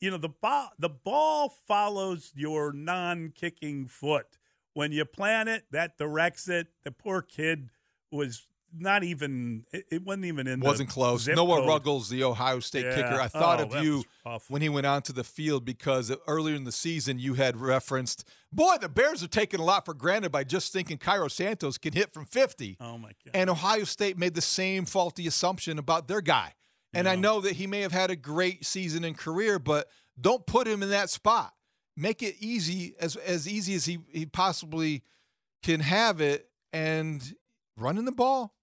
you 0.00 0.10
know, 0.10 0.18
the 0.18 0.28
ball, 0.28 0.70
the 0.80 0.88
ball 0.88 1.54
follows 1.68 2.32
your 2.34 2.72
non 2.72 3.32
kicking 3.34 3.86
foot. 3.86 4.26
When 4.74 4.90
you 4.90 5.04
plant 5.04 5.48
it, 5.48 5.64
that 5.70 5.96
directs 5.96 6.48
it. 6.48 6.68
The 6.82 6.90
poor 6.90 7.22
kid 7.22 7.68
was 8.10 8.48
not 8.76 9.04
even 9.04 9.64
it, 9.72 9.86
it 9.90 10.04
wasn't 10.04 10.26
even 10.26 10.46
in 10.46 10.60
wasn't 10.60 10.88
close. 10.88 11.26
Noah 11.26 11.58
code. 11.58 11.68
Ruggles, 11.68 12.08
the 12.08 12.24
Ohio 12.24 12.60
State 12.60 12.84
yeah. 12.84 12.94
kicker. 12.94 13.20
I 13.20 13.26
oh, 13.26 13.28
thought 13.28 13.60
oh, 13.60 13.64
of 13.64 13.84
you 13.84 14.04
when 14.48 14.62
he 14.62 14.68
went 14.68 14.86
onto 14.86 15.12
the 15.12 15.24
field 15.24 15.64
because 15.64 16.12
earlier 16.26 16.54
in 16.54 16.64
the 16.64 16.72
season 16.72 17.18
you 17.18 17.34
had 17.34 17.56
referenced, 17.56 18.28
boy, 18.52 18.76
the 18.80 18.88
Bears 18.88 19.22
are 19.22 19.28
taking 19.28 19.60
a 19.60 19.64
lot 19.64 19.84
for 19.84 19.94
granted 19.94 20.32
by 20.32 20.44
just 20.44 20.72
thinking 20.72 20.98
Cairo 20.98 21.28
Santos 21.28 21.78
can 21.78 21.92
hit 21.92 22.12
from 22.12 22.24
50. 22.24 22.78
Oh 22.80 22.98
my 22.98 23.08
god. 23.24 23.32
And 23.34 23.50
Ohio 23.50 23.84
State 23.84 24.18
made 24.18 24.34
the 24.34 24.42
same 24.42 24.84
faulty 24.84 25.26
assumption 25.26 25.78
about 25.78 26.08
their 26.08 26.20
guy. 26.20 26.54
And 26.94 27.06
yeah. 27.06 27.12
I 27.12 27.16
know 27.16 27.40
that 27.40 27.52
he 27.52 27.66
may 27.66 27.80
have 27.80 27.92
had 27.92 28.10
a 28.10 28.16
great 28.16 28.64
season 28.64 29.04
and 29.04 29.16
career, 29.16 29.58
but 29.58 29.88
don't 30.20 30.46
put 30.46 30.66
him 30.66 30.82
in 30.82 30.90
that 30.90 31.10
spot. 31.10 31.52
Make 31.96 32.22
it 32.22 32.36
easy 32.40 32.94
as 33.00 33.16
as 33.16 33.46
easy 33.46 33.74
as 33.74 33.84
he, 33.84 33.98
he 34.10 34.24
possibly 34.24 35.02
can 35.62 35.80
have 35.80 36.20
it 36.20 36.48
and 36.72 37.34
running 37.76 38.04
the 38.04 38.12
ball 38.12 38.54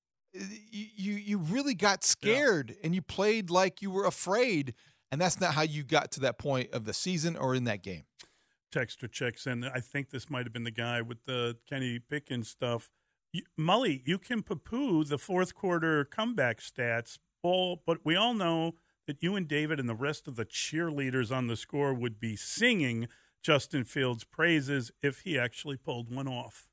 you 0.71 1.13
you 1.13 1.37
really 1.37 1.73
got 1.73 2.03
scared 2.03 2.69
yeah. 2.69 2.75
and 2.83 2.95
you 2.95 3.01
played 3.01 3.49
like 3.49 3.81
you 3.81 3.91
were 3.91 4.05
afraid, 4.05 4.73
and 5.11 5.19
that's 5.19 5.39
not 5.39 5.53
how 5.53 5.63
you 5.63 5.83
got 5.83 6.11
to 6.13 6.19
that 6.21 6.37
point 6.37 6.71
of 6.71 6.85
the 6.85 6.93
season 6.93 7.35
or 7.35 7.55
in 7.55 7.65
that 7.65 7.83
game. 7.83 8.03
Texter 8.71 9.11
checks 9.11 9.47
in. 9.47 9.63
I 9.63 9.79
think 9.79 10.09
this 10.09 10.29
might 10.29 10.45
have 10.45 10.53
been 10.53 10.63
the 10.63 10.71
guy 10.71 11.01
with 11.01 11.25
the 11.25 11.57
Kenny 11.67 11.99
Pickens 11.99 12.49
stuff. 12.49 12.91
You, 13.33 13.43
Mully, 13.59 14.01
you 14.05 14.17
can 14.17 14.43
poo-poo 14.43 15.03
the 15.03 15.17
fourth 15.17 15.55
quarter 15.55 16.05
comeback 16.05 16.59
stats, 16.59 17.17
all, 17.41 17.81
but 17.85 17.99
we 18.03 18.15
all 18.15 18.33
know 18.33 18.73
that 19.07 19.23
you 19.23 19.35
and 19.35 19.47
David 19.47 19.79
and 19.79 19.89
the 19.89 19.95
rest 19.95 20.27
of 20.27 20.35
the 20.35 20.45
cheerleaders 20.45 21.35
on 21.35 21.47
the 21.47 21.55
score 21.55 21.93
would 21.93 22.19
be 22.19 22.35
singing 22.35 23.07
Justin 23.41 23.83
Fields' 23.83 24.23
praises 24.23 24.91
if 25.01 25.21
he 25.21 25.37
actually 25.39 25.77
pulled 25.77 26.13
one 26.13 26.27
off. 26.27 26.68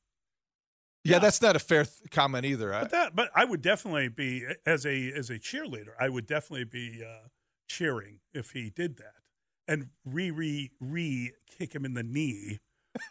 Yeah, 1.06 1.18
that's 1.18 1.42
not 1.42 1.56
a 1.56 1.58
fair 1.58 1.84
th- 1.84 2.10
comment 2.10 2.44
either. 2.44 2.70
But 2.70 2.90
that, 2.90 3.16
but 3.16 3.30
I 3.34 3.44
would 3.44 3.62
definitely 3.62 4.08
be 4.08 4.44
as 4.64 4.84
a 4.86 5.12
as 5.12 5.30
a 5.30 5.38
cheerleader. 5.38 5.92
I 6.00 6.08
would 6.08 6.26
definitely 6.26 6.64
be 6.64 7.02
uh, 7.04 7.28
cheering 7.68 8.20
if 8.34 8.52
he 8.52 8.70
did 8.70 8.96
that 8.98 9.14
and 9.68 9.88
re 10.04 10.30
re 10.30 10.70
re 10.80 11.32
kick 11.58 11.75
him 11.75 11.84
in 11.84 11.94
the 11.94 12.02
knee, 12.02 12.60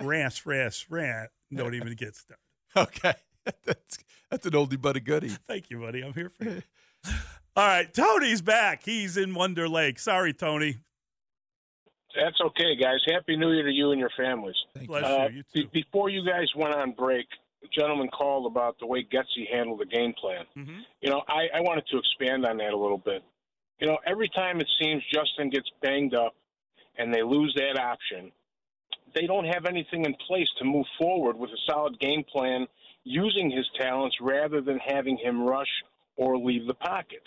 ras 0.02 0.46
ras 0.46 0.86
rat. 0.90 1.32
Don't 1.54 1.76
even 1.76 1.94
get 1.96 2.16
started. 2.16 2.40
Okay, 2.78 3.14
that's 3.64 4.00
that's 4.30 4.46
an 4.46 4.52
oldie 4.52 4.82
but 4.82 4.98
a 4.98 5.00
goodie. 5.00 5.30
Thank 5.48 5.70
you, 5.70 5.80
buddy. 5.80 6.02
I'm 6.02 6.14
here 6.14 6.30
for 6.30 6.44
you. 6.44 6.62
All 7.56 7.66
right, 7.66 7.94
Tony's 7.94 8.42
back. 8.42 8.84
He's 8.84 9.16
in 9.16 9.34
Wonder 9.34 9.70
Lake. 9.70 9.98
Sorry, 9.98 10.34
Tony. 10.34 10.80
That's 12.14 12.36
okay, 12.48 12.76
guys. 12.76 13.00
Happy 13.06 13.38
New 13.38 13.54
Year 13.54 13.64
to 13.64 13.72
you 13.72 13.92
and 13.92 14.00
your 14.00 14.10
families. 14.18 14.56
Thank 14.74 14.90
uh, 14.90 15.30
you. 15.32 15.44
you 15.54 15.64
be- 15.68 15.84
before 15.84 16.10
you 16.10 16.26
guys 16.26 16.48
went 16.54 16.76
on 16.76 16.92
break, 16.92 17.28
gentleman 17.74 18.08
called 18.10 18.46
about 18.46 18.80
the 18.80 18.86
way 18.86 19.04
Getsy 19.04 19.50
handled 19.52 19.80
the 19.80 19.86
game 19.86 20.14
plan. 20.14 20.46
Mm-hmm. 20.58 20.80
You 21.02 21.10
know, 21.10 21.22
I, 21.28 21.58
I 21.58 21.62
wanted 21.62 21.86
to 21.92 21.98
expand 21.98 22.46
on 22.46 22.58
that 22.58 22.74
a 22.74 22.78
little 22.78 22.98
bit. 22.98 23.24
You 23.80 23.88
know, 23.88 23.98
every 24.06 24.30
time 24.30 24.60
it 24.60 24.68
seems 24.82 25.04
Justin 25.14 25.50
gets 25.50 25.70
banged 25.82 26.14
up 26.14 26.34
and 26.98 27.14
they 27.14 27.24
lose 27.24 27.54
that 27.58 27.80
option, 27.80 28.32
they 29.14 29.28
don't 29.28 29.46
have 29.46 29.66
anything 29.66 30.06
in 30.06 30.16
place 30.28 30.50
to 30.60 30.66
move 30.66 30.86
forward 30.98 31.38
with 31.38 31.50
a 31.52 31.58
solid 31.70 32.00
game 32.00 32.24
plan 32.24 32.68
using 33.04 33.52
his 33.52 33.66
talents 33.80 34.18
rather 34.22 34.62
than 34.62 34.80
having 34.80 35.18
him 35.18 35.42
rush 35.42 35.84
or 36.16 36.38
leave 36.38 36.68
the 36.68 36.74
pocket. 36.74 37.22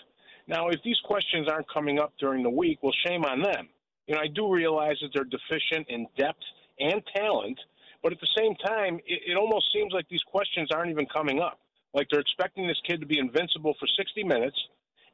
Now, 0.46 0.68
if 0.68 0.82
these 0.82 0.98
questions 1.04 1.48
aren't 1.48 1.70
coming 1.70 1.98
up 1.98 2.12
during 2.18 2.42
the 2.42 2.50
week, 2.50 2.78
well, 2.82 2.94
shame 3.06 3.24
on 3.24 3.42
them. 3.42 3.68
You 4.06 4.14
know, 4.14 4.20
I 4.20 4.28
do 4.28 4.52
realize 4.52 4.96
that 5.02 5.10
they're 5.14 5.24
deficient 5.24 5.88
in 5.88 6.06
depth 6.16 6.44
and 6.78 7.02
talent– 7.14 7.58
but 8.02 8.12
at 8.12 8.20
the 8.20 8.28
same 8.36 8.54
time, 8.56 9.00
it, 9.06 9.32
it 9.32 9.36
almost 9.36 9.72
seems 9.72 9.92
like 9.92 10.08
these 10.08 10.22
questions 10.22 10.70
aren't 10.72 10.90
even 10.90 11.06
coming 11.06 11.40
up. 11.40 11.58
Like 11.94 12.08
they're 12.10 12.20
expecting 12.20 12.66
this 12.66 12.80
kid 12.86 13.00
to 13.00 13.06
be 13.06 13.18
invincible 13.18 13.74
for 13.78 13.86
60 13.86 14.22
minutes. 14.24 14.56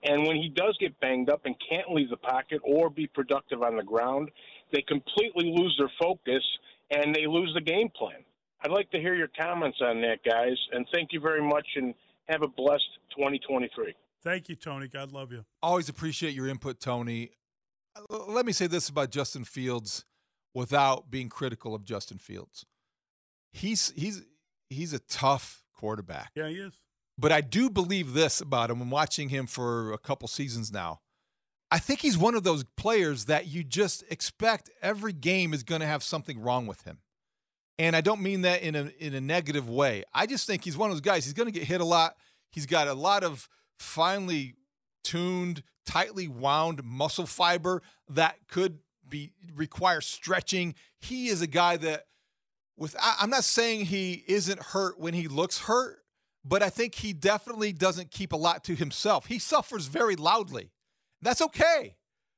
And 0.03 0.26
when 0.26 0.37
he 0.37 0.49
does 0.49 0.76
get 0.79 0.99
banged 1.00 1.31
up 1.31 1.43
and 1.47 1.55
can't 1.67 1.91
leave 1.91 2.11
the 2.11 2.17
pocket 2.17 2.61
or 2.62 2.91
be 2.91 3.07
productive 3.07 3.62
on 3.62 3.76
the 3.76 3.83
ground, 3.83 4.31
they 4.73 4.83
completely 4.83 5.50
lose 5.57 5.75
their 5.79 5.91
focus 5.99 6.43
and 6.91 7.14
they 7.14 7.26
lose 7.26 7.53
the 7.55 7.61
game 7.61 7.88
plan. 7.97 8.23
I'd 8.62 8.71
like 8.71 8.91
to 8.91 8.99
hear 8.99 9.14
your 9.14 9.31
comments 9.38 9.79
on 9.81 10.00
that, 10.03 10.19
guys. 10.25 10.59
And 10.73 10.87
thank 10.93 11.12
you 11.12 11.21
very 11.21 11.43
much 11.43 11.67
and 11.76 11.95
have 12.29 12.43
a 12.43 12.49
blessed 12.49 12.88
2023. 13.17 13.95
Thank 14.23 14.49
you, 14.49 14.57
Tony. 14.57 14.88
God 14.88 15.12
love 15.12 15.33
you. 15.33 15.45
Always 15.62 15.88
appreciate 15.88 16.35
your 16.35 16.49
input, 16.49 16.81
Tony. 16.81 17.31
Let 18.09 18.45
me 18.45 18.53
say 18.53 18.67
this 18.67 18.88
about 18.88 19.11
Justin 19.11 19.45
Fields 19.45 20.05
without 20.55 21.11
being 21.11 21.29
critical 21.29 21.75
of 21.75 21.85
Justin 21.85 22.19
Fields 22.19 22.67
he's 23.54 23.92
he's 23.96 24.23
he's 24.68 24.92
a 24.92 24.99
tough 24.99 25.62
quarterback. 25.73 26.32
Yeah, 26.34 26.49
he 26.49 26.56
is. 26.56 26.75
But 27.16 27.32
I 27.32 27.40
do 27.40 27.70
believe 27.70 28.12
this 28.12 28.40
about 28.40 28.70
him. 28.70 28.80
I'm 28.82 28.90
watching 28.90 29.28
him 29.28 29.46
for 29.46 29.92
a 29.92 29.99
couple 29.99 30.26
seasons 30.26 30.73
now. 30.73 31.00
I 31.70 31.78
think 31.78 32.00
he's 32.00 32.18
one 32.18 32.34
of 32.34 32.42
those 32.42 32.64
players 32.76 33.26
that 33.26 33.46
you 33.46 33.62
just 33.64 34.04
expect 34.11 34.70
every 34.82 35.12
game 35.12 35.54
is 35.54 35.62
going 35.62 35.80
to 35.80 35.87
have 35.87 36.02
something 36.02 36.40
wrong 36.40 36.66
with 36.66 36.82
him. 36.82 36.99
And 37.78 37.96
I 37.96 38.00
don't 38.00 38.20
mean 38.20 38.42
that 38.42 38.62
in 38.62 38.75
a 38.75 38.92
in 38.99 39.14
a 39.14 39.20
negative 39.20 39.68
way. 39.68 40.04
I 40.12 40.26
just 40.26 40.46
think 40.46 40.64
he's 40.64 40.76
one 40.76 40.90
of 40.90 40.96
those 40.96 41.00
guys. 41.00 41.25
He's 41.25 41.34
going 41.34 41.50
to 41.50 41.58
get 41.58 41.66
hit 41.66 41.80
a 41.80 41.84
lot. 41.84 42.16
He's 42.50 42.66
got 42.66 42.88
a 42.88 42.94
lot 42.94 43.25
of 43.25 43.49
finely 43.78 44.54
tuned, 45.02 45.62
tightly 45.87 46.28
wound 46.28 46.82
muscle 46.84 47.26
fiber 47.26 47.82
that 48.08 48.37
could 48.49 48.78
be 49.08 49.32
require 49.54 50.00
stretching. 50.00 50.75
He 51.00 51.28
is 51.28 51.42
a 51.42 51.46
guy 51.46 51.76
that 51.78 52.06
with 52.76 52.97
I, 53.00 53.16
I'm 53.21 53.31
not 53.31 53.45
saying 53.45 53.87
he 53.87 54.25
isn't 54.26 54.61
hurt 54.61 54.99
when 54.99 55.14
he 55.14 55.28
looks 55.28 55.59
hurt, 55.61 55.99
but 56.45 56.62
I 56.62 56.71
think 56.71 56.95
he 56.97 57.12
definitely 57.12 57.73
doesn't 57.73 58.11
keep 58.11 58.33
a 58.33 58.37
lot 58.37 58.64
to 58.64 58.75
himself. 58.75 59.26
He 59.26 59.38
suffers 59.38 59.87
very 59.87 60.16
loudly. 60.16 60.71
That's 61.23 61.40
okay. 61.43 61.97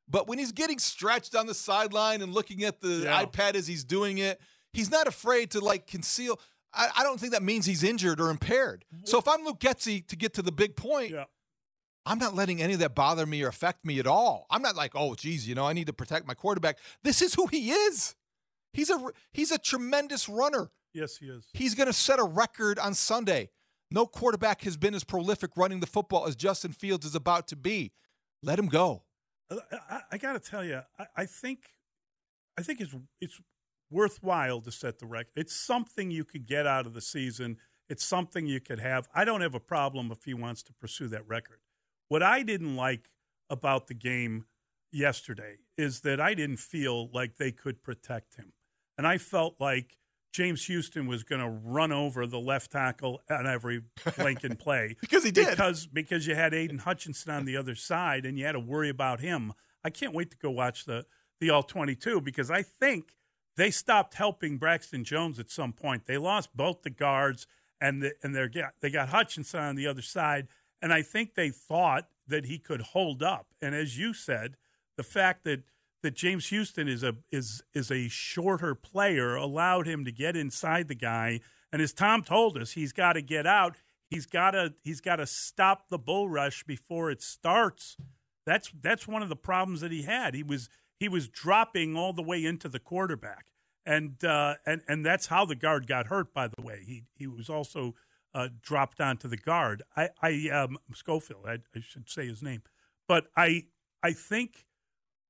But 0.08 0.28
when 0.28 0.38
he's 0.38 0.52
getting 0.52 0.78
stretched 0.78 1.34
on 1.34 1.46
the 1.46 1.54
sideline 1.54 2.22
and 2.22 2.32
looking 2.32 2.62
at 2.64 2.80
the 2.80 2.88
Yeah. 3.04 3.24
iPad 3.24 3.54
as 3.54 3.66
he's 3.66 3.82
doing 3.82 4.18
it, 4.18 4.40
he's 4.72 4.90
not 4.90 5.08
afraid 5.08 5.50
to 5.52 5.60
like 5.60 5.86
conceal. 5.86 6.38
I, 6.72 6.88
I 6.98 7.02
don't 7.02 7.18
think 7.18 7.32
that 7.32 7.42
means 7.42 7.66
he's 7.66 7.82
injured 7.82 8.20
or 8.20 8.30
impaired. 8.30 8.84
Mm-hmm. 8.94 9.06
So 9.06 9.18
if 9.18 9.26
I'm 9.26 9.44
Luke 9.44 9.58
Getsy 9.58 10.06
to 10.08 10.16
get 10.16 10.34
to 10.34 10.42
the 10.42 10.52
big 10.52 10.76
point, 10.76 11.10
Yeah. 11.10 11.24
I'm 12.08 12.20
not 12.20 12.36
letting 12.36 12.62
any 12.62 12.74
of 12.74 12.78
that 12.78 12.94
bother 12.94 13.26
me 13.26 13.42
or 13.42 13.48
affect 13.48 13.84
me 13.84 13.98
at 13.98 14.06
all. 14.06 14.46
I'm 14.48 14.62
not 14.62 14.76
like, 14.76 14.92
oh, 14.94 15.16
geez, 15.16 15.48
you 15.48 15.56
know, 15.56 15.66
I 15.66 15.72
need 15.72 15.88
to 15.88 15.92
protect 15.92 16.24
my 16.24 16.34
quarterback. 16.34 16.78
This 17.02 17.20
is 17.20 17.34
who 17.34 17.48
he 17.48 17.72
is. 17.72 18.14
He's 18.76 18.90
a 18.90 19.00
he's 19.32 19.50
a 19.50 19.58
tremendous 19.58 20.28
runner. 20.28 20.70
Yes, 20.92 21.16
he 21.16 21.26
is. 21.26 21.46
He's 21.54 21.74
going 21.74 21.86
to 21.86 21.94
set 21.94 22.18
a 22.18 22.24
record 22.24 22.78
on 22.78 22.92
Sunday. 22.92 23.48
No 23.90 24.04
quarterback 24.06 24.62
has 24.62 24.76
been 24.76 24.94
as 24.94 25.02
prolific 25.02 25.52
running 25.56 25.80
the 25.80 25.86
football 25.86 26.26
as 26.26 26.36
Justin 26.36 26.72
Fields 26.72 27.06
is 27.06 27.14
about 27.14 27.48
to 27.48 27.56
be. 27.56 27.92
Let 28.42 28.58
him 28.58 28.66
go. 28.66 29.04
I, 29.50 30.00
I 30.12 30.18
got 30.18 30.34
to 30.34 30.40
tell 30.40 30.64
you, 30.64 30.82
I, 30.98 31.06
I 31.16 31.24
think, 31.24 31.60
I 32.58 32.62
think 32.62 32.80
it's 32.82 32.94
it's 33.20 33.40
worthwhile 33.90 34.60
to 34.60 34.70
set 34.70 34.98
the 34.98 35.06
record. 35.06 35.32
It's 35.36 35.56
something 35.56 36.10
you 36.10 36.24
could 36.24 36.46
get 36.46 36.66
out 36.66 36.84
of 36.86 36.92
the 36.92 37.00
season. 37.00 37.56
It's 37.88 38.04
something 38.04 38.46
you 38.46 38.60
could 38.60 38.80
have. 38.80 39.08
I 39.14 39.24
don't 39.24 39.40
have 39.40 39.54
a 39.54 39.60
problem 39.60 40.10
if 40.10 40.24
he 40.24 40.34
wants 40.34 40.62
to 40.64 40.74
pursue 40.74 41.08
that 41.08 41.26
record. 41.26 41.60
What 42.08 42.22
I 42.22 42.42
didn't 42.42 42.76
like 42.76 43.10
about 43.48 43.86
the 43.86 43.94
game 43.94 44.46
yesterday 44.92 45.56
is 45.76 46.00
that 46.00 46.20
I 46.20 46.34
didn't 46.34 46.58
feel 46.58 47.08
like 47.12 47.36
they 47.36 47.52
could 47.52 47.82
protect 47.82 48.36
him, 48.36 48.52
and 48.98 49.06
I 49.06 49.18
felt 49.18 49.56
like 49.60 49.98
James 50.32 50.66
Houston 50.66 51.06
was 51.06 51.22
going 51.22 51.40
to 51.40 51.48
run 51.48 51.92
over 51.92 52.26
the 52.26 52.38
left 52.38 52.72
tackle 52.72 53.22
on 53.30 53.46
every 53.46 53.82
Lincoln 54.18 54.56
play 54.56 54.96
Because 55.00 55.24
he 55.24 55.30
did. 55.30 55.48
because 55.48 55.86
because 55.86 56.26
you 56.26 56.34
had 56.34 56.52
Aidan 56.52 56.78
Hutchinson 56.78 57.32
on 57.32 57.44
the 57.46 57.56
other 57.56 57.74
side 57.74 58.26
and 58.26 58.38
you 58.38 58.44
had 58.44 58.52
to 58.52 58.60
worry 58.60 58.88
about 58.90 59.20
him. 59.20 59.52
I 59.84 59.90
can't 59.90 60.12
wait 60.14 60.30
to 60.32 60.36
go 60.36 60.50
watch 60.50 60.84
the 60.84 61.06
the 61.40 61.50
all 61.50 61.62
twenty 61.62 61.94
two 61.94 62.20
because 62.20 62.50
I 62.50 62.62
think 62.62 63.14
they 63.56 63.70
stopped 63.70 64.14
helping 64.14 64.58
Braxton 64.58 65.04
Jones 65.04 65.38
at 65.38 65.50
some 65.50 65.72
point. 65.72 66.06
They 66.06 66.18
lost 66.18 66.54
both 66.54 66.82
the 66.82 66.90
guards 66.90 67.46
and 67.80 68.02
the, 68.02 68.12
and 68.22 68.34
they 68.34 68.46
got 68.48 68.74
they 68.80 68.90
got 68.90 69.08
Hutchinson 69.08 69.60
on 69.60 69.76
the 69.76 69.86
other 69.86 70.02
side, 70.02 70.48
and 70.82 70.92
I 70.92 71.02
think 71.02 71.34
they 71.34 71.50
thought 71.50 72.08
that 72.26 72.44
he 72.46 72.58
could 72.58 72.80
hold 72.82 73.22
up. 73.22 73.54
And 73.62 73.74
as 73.74 73.96
you 73.96 74.12
said, 74.12 74.56
the 74.96 75.02
fact 75.02 75.44
that 75.44 75.62
that 76.06 76.14
James 76.14 76.46
Houston 76.50 76.86
is 76.86 77.02
a 77.02 77.16
is 77.32 77.64
is 77.74 77.90
a 77.90 78.06
shorter 78.06 78.76
player 78.76 79.34
allowed 79.34 79.88
him 79.88 80.04
to 80.04 80.12
get 80.12 80.36
inside 80.36 80.86
the 80.86 80.94
guy. 80.94 81.40
And 81.72 81.82
as 81.82 81.92
Tom 81.92 82.22
told 82.22 82.56
us, 82.56 82.72
he's 82.72 82.92
got 82.92 83.14
to 83.14 83.22
get 83.22 83.44
out. 83.44 83.78
He's 84.08 84.24
got 84.24 84.52
to 84.52 84.74
he's 84.84 85.00
got 85.00 85.16
to 85.16 85.26
stop 85.26 85.88
the 85.88 85.98
bull 85.98 86.28
rush 86.28 86.62
before 86.62 87.10
it 87.10 87.22
starts. 87.22 87.96
That's 88.46 88.70
that's 88.80 89.08
one 89.08 89.24
of 89.24 89.28
the 89.28 89.34
problems 89.34 89.80
that 89.80 89.90
he 89.90 90.02
had. 90.02 90.34
He 90.34 90.44
was 90.44 90.68
he 91.00 91.08
was 91.08 91.26
dropping 91.26 91.96
all 91.96 92.12
the 92.12 92.22
way 92.22 92.44
into 92.44 92.68
the 92.68 92.78
quarterback, 92.78 93.46
and 93.84 94.22
uh, 94.24 94.54
and 94.64 94.82
and 94.86 95.04
that's 95.04 95.26
how 95.26 95.44
the 95.44 95.56
guard 95.56 95.88
got 95.88 96.06
hurt. 96.06 96.32
By 96.32 96.46
the 96.46 96.62
way, 96.62 96.82
he 96.86 97.02
he 97.16 97.26
was 97.26 97.50
also 97.50 97.96
uh, 98.32 98.46
dropped 98.62 99.00
onto 99.00 99.26
the 99.26 99.36
guard. 99.36 99.82
I 99.96 100.10
I 100.22 100.50
um, 100.50 100.78
Schofield, 100.94 101.46
I, 101.48 101.58
I 101.74 101.80
should 101.80 102.08
say 102.08 102.28
his 102.28 102.44
name, 102.44 102.62
but 103.08 103.26
I 103.36 103.64
I 104.04 104.12
think 104.12 104.66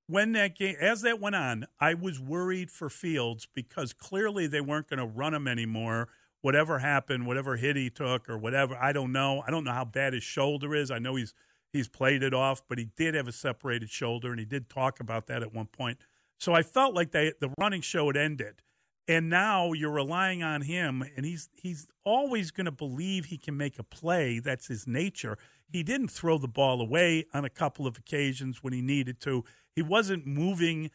when 0.06 0.32
that 0.32 0.56
game 0.56 0.76
as 0.80 1.02
that 1.02 1.20
went 1.20 1.36
on, 1.36 1.66
I 1.80 1.94
was 1.94 2.20
worried 2.20 2.70
for 2.70 2.88
Fields 2.88 3.46
because 3.52 3.92
clearly 3.92 4.46
they 4.46 4.60
weren't 4.60 4.88
going 4.88 4.98
to 4.98 5.06
run 5.06 5.34
him 5.34 5.48
anymore. 5.48 6.08
Whatever 6.42 6.78
happened, 6.78 7.26
whatever 7.26 7.56
hit 7.56 7.76
he 7.76 7.90
took 7.90 8.28
or 8.28 8.38
whatever, 8.38 8.76
I 8.76 8.92
don't 8.92 9.10
know. 9.10 9.42
I 9.46 9.50
don't 9.50 9.64
know 9.64 9.72
how 9.72 9.84
bad 9.84 10.12
his 10.12 10.22
shoulder 10.22 10.74
is. 10.74 10.90
I 10.90 10.98
know 10.98 11.16
he's 11.16 11.34
he's 11.72 11.88
played 11.88 12.22
it 12.22 12.32
off, 12.32 12.62
but 12.68 12.78
he 12.78 12.88
did 12.96 13.14
have 13.14 13.26
a 13.26 13.32
separated 13.32 13.90
shoulder, 13.90 14.30
and 14.30 14.38
he 14.38 14.46
did 14.46 14.68
talk 14.68 15.00
about 15.00 15.26
that 15.26 15.42
at 15.42 15.52
one 15.52 15.66
point. 15.66 15.98
So 16.38 16.52
I 16.52 16.62
felt 16.62 16.94
like 16.94 17.10
they, 17.10 17.32
the 17.40 17.52
running 17.58 17.80
show 17.80 18.06
had 18.06 18.16
ended, 18.16 18.62
and 19.08 19.28
now 19.28 19.72
you're 19.72 19.90
relying 19.90 20.42
on 20.42 20.62
him, 20.62 21.02
and 21.16 21.26
he's 21.26 21.48
he's 21.54 21.88
always 22.04 22.52
going 22.52 22.66
to 22.66 22.72
believe 22.72 23.26
he 23.26 23.38
can 23.38 23.56
make 23.56 23.78
a 23.78 23.82
play. 23.82 24.38
That's 24.38 24.68
his 24.68 24.86
nature. 24.86 25.38
He 25.68 25.82
didn't 25.82 26.08
throw 26.08 26.38
the 26.38 26.46
ball 26.46 26.80
away 26.80 27.24
on 27.34 27.44
a 27.44 27.50
couple 27.50 27.88
of 27.88 27.96
occasions 27.96 28.62
when 28.62 28.72
he 28.72 28.82
needed 28.82 29.20
to. 29.22 29.44
He 29.76 29.82
wasn't 29.82 30.26
moving 30.26 30.90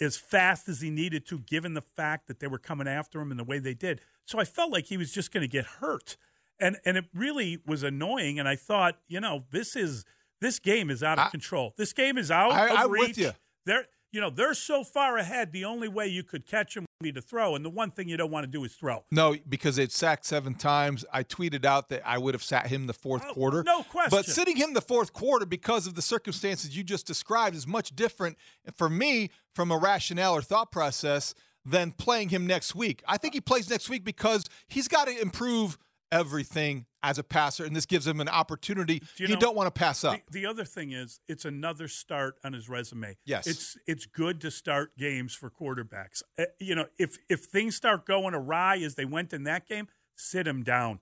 as 0.00 0.16
fast 0.18 0.68
as 0.68 0.82
he 0.82 0.90
needed 0.90 1.26
to, 1.26 1.38
given 1.38 1.72
the 1.74 1.80
fact 1.80 2.28
that 2.28 2.38
they 2.38 2.46
were 2.46 2.58
coming 2.58 2.86
after 2.86 3.18
him 3.20 3.30
in 3.30 3.38
the 3.38 3.44
way 3.44 3.58
they 3.58 3.72
did. 3.74 4.02
So 4.26 4.38
I 4.38 4.44
felt 4.44 4.70
like 4.70 4.84
he 4.86 4.96
was 4.98 5.10
just 5.10 5.32
going 5.32 5.40
to 5.42 5.48
get 5.48 5.64
hurt 5.64 6.16
and 6.60 6.76
and 6.84 6.98
it 6.98 7.06
really 7.14 7.58
was 7.66 7.82
annoying. 7.82 8.38
And 8.38 8.46
I 8.46 8.54
thought, 8.56 8.98
you 9.08 9.18
know, 9.20 9.44
this 9.50 9.74
is 9.74 10.04
this 10.42 10.58
game 10.58 10.90
is 10.90 11.02
out 11.02 11.18
of 11.18 11.26
I- 11.26 11.30
control. 11.30 11.72
This 11.78 11.92
game 11.94 12.18
is 12.18 12.30
out 12.30 12.52
I- 12.52 12.84
reach. 12.84 13.08
with 13.08 13.18
you. 13.18 13.30
They're 13.64 13.86
you 14.12 14.20
know 14.20 14.30
they're 14.30 14.54
so 14.54 14.84
far 14.84 15.16
ahead. 15.18 15.52
The 15.52 15.64
only 15.64 15.88
way 15.88 16.06
you 16.06 16.22
could 16.22 16.46
catch 16.46 16.74
them 16.74 16.84
would 17.00 17.04
be 17.04 17.12
to 17.12 17.22
throw, 17.22 17.54
and 17.54 17.64
the 17.64 17.70
one 17.70 17.90
thing 17.90 18.08
you 18.08 18.16
don't 18.16 18.30
want 18.30 18.44
to 18.44 18.50
do 18.50 18.64
is 18.64 18.72
throw. 18.74 19.04
No, 19.10 19.36
because 19.48 19.78
it 19.78 19.92
sacked 19.92 20.24
seven 20.26 20.54
times. 20.54 21.04
I 21.12 21.22
tweeted 21.22 21.64
out 21.64 21.88
that 21.90 22.02
I 22.04 22.18
would 22.18 22.34
have 22.34 22.42
sat 22.42 22.66
him 22.68 22.86
the 22.86 22.92
fourth 22.92 23.22
Oh, 23.28 23.32
quarter. 23.34 23.62
no 23.62 23.82
question. 23.84 24.10
But 24.10 24.26
sitting 24.26 24.56
him 24.56 24.74
the 24.74 24.80
fourth 24.80 25.12
quarter 25.12 25.46
because 25.46 25.86
of 25.86 25.94
the 25.94 26.02
circumstances 26.02 26.76
you 26.76 26.82
just 26.84 27.06
described 27.06 27.54
is 27.56 27.66
much 27.66 27.94
different 27.94 28.36
for 28.74 28.88
me 28.88 29.30
from 29.54 29.70
a 29.70 29.78
rationale 29.78 30.34
or 30.36 30.42
thought 30.42 30.70
process 30.72 31.34
than 31.64 31.92
playing 31.92 32.30
him 32.30 32.46
next 32.46 32.74
week. 32.74 33.02
I 33.06 33.18
think 33.18 33.34
he 33.34 33.40
plays 33.40 33.68
next 33.68 33.88
week 33.90 34.02
because 34.04 34.44
he's 34.66 34.88
got 34.88 35.08
to 35.08 35.20
improve 35.20 35.76
everything 36.12 36.86
as 37.02 37.18
a 37.18 37.22
passer, 37.22 37.64
and 37.64 37.74
this 37.74 37.86
gives 37.86 38.06
him 38.06 38.20
an 38.20 38.28
opportunity 38.28 38.98
Do 38.98 39.06
you 39.16 39.28
you, 39.28 39.34
know- 39.34 39.40
don't 39.40 39.56
want 39.56 39.74
to 39.74 39.78
pass 39.78 40.04
up. 40.04 40.18
The, 40.30 40.40
the 40.40 40.46
other 40.46 40.64
thing 40.64 40.92
is, 40.92 41.20
it's 41.28 41.44
another 41.44 41.88
start 41.88 42.36
on 42.44 42.52
his 42.52 42.68
resume. 42.68 43.16
Yes. 43.24 43.46
it's 43.46 43.76
it's 43.86 44.06
good 44.06 44.40
to 44.42 44.50
start 44.50 44.96
games 44.98 45.34
for 45.34 45.50
quarterbacks. 45.50 46.22
Uh, 46.38 46.44
you 46.58 46.74
know, 46.74 46.86
if 46.98 47.16
if 47.28 47.44
things 47.44 47.76
start 47.76 48.04
going 48.06 48.34
awry 48.34 48.76
as 48.78 48.96
they 48.96 49.04
went 49.04 49.32
in 49.32 49.44
that 49.44 49.66
game, 49.66 49.88
sit 50.16 50.46
him 50.46 50.62
down. 50.62 51.00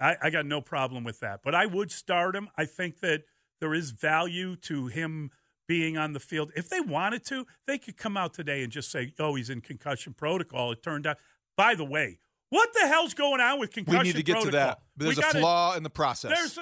I, 0.00 0.16
I 0.22 0.30
got 0.30 0.46
no 0.46 0.60
problem 0.60 1.04
with 1.04 1.20
that. 1.20 1.40
But 1.44 1.54
I 1.54 1.66
would 1.66 1.90
start 1.90 2.34
him. 2.34 2.48
I 2.56 2.64
think 2.64 3.00
that 3.00 3.22
there 3.60 3.74
is 3.74 3.90
value 3.90 4.56
to 4.56 4.88
him 4.88 5.30
being 5.66 5.96
on 5.96 6.12
the 6.12 6.20
field. 6.20 6.52
If 6.56 6.68
they 6.68 6.80
wanted 6.80 7.24
to, 7.26 7.46
they 7.66 7.78
could 7.78 7.96
come 7.96 8.16
out 8.16 8.34
today 8.34 8.62
and 8.62 8.72
just 8.72 8.90
say, 8.90 9.12
"Oh, 9.18 9.34
he's 9.34 9.50
in 9.50 9.60
concussion 9.60 10.14
protocol." 10.14 10.72
It 10.72 10.82
turned 10.82 11.06
out. 11.06 11.18
By 11.56 11.74
the 11.74 11.84
way, 11.84 12.18
what 12.50 12.68
the 12.74 12.86
hell's 12.86 13.14
going 13.14 13.40
on 13.40 13.58
with 13.58 13.72
concussion 13.72 13.98
we 14.00 14.04
need 14.04 14.16
to 14.16 14.22
get 14.22 14.34
protocol? 14.34 14.50
to 14.52 14.56
that. 14.56 14.78
But 14.96 15.04
there's 15.04 15.16
We 15.16 15.22
a 15.22 15.26
gotta- 15.26 15.38
flaw 15.40 15.74
in 15.76 15.82
the 15.82 15.90
process. 15.90 16.30
there's 16.56 16.58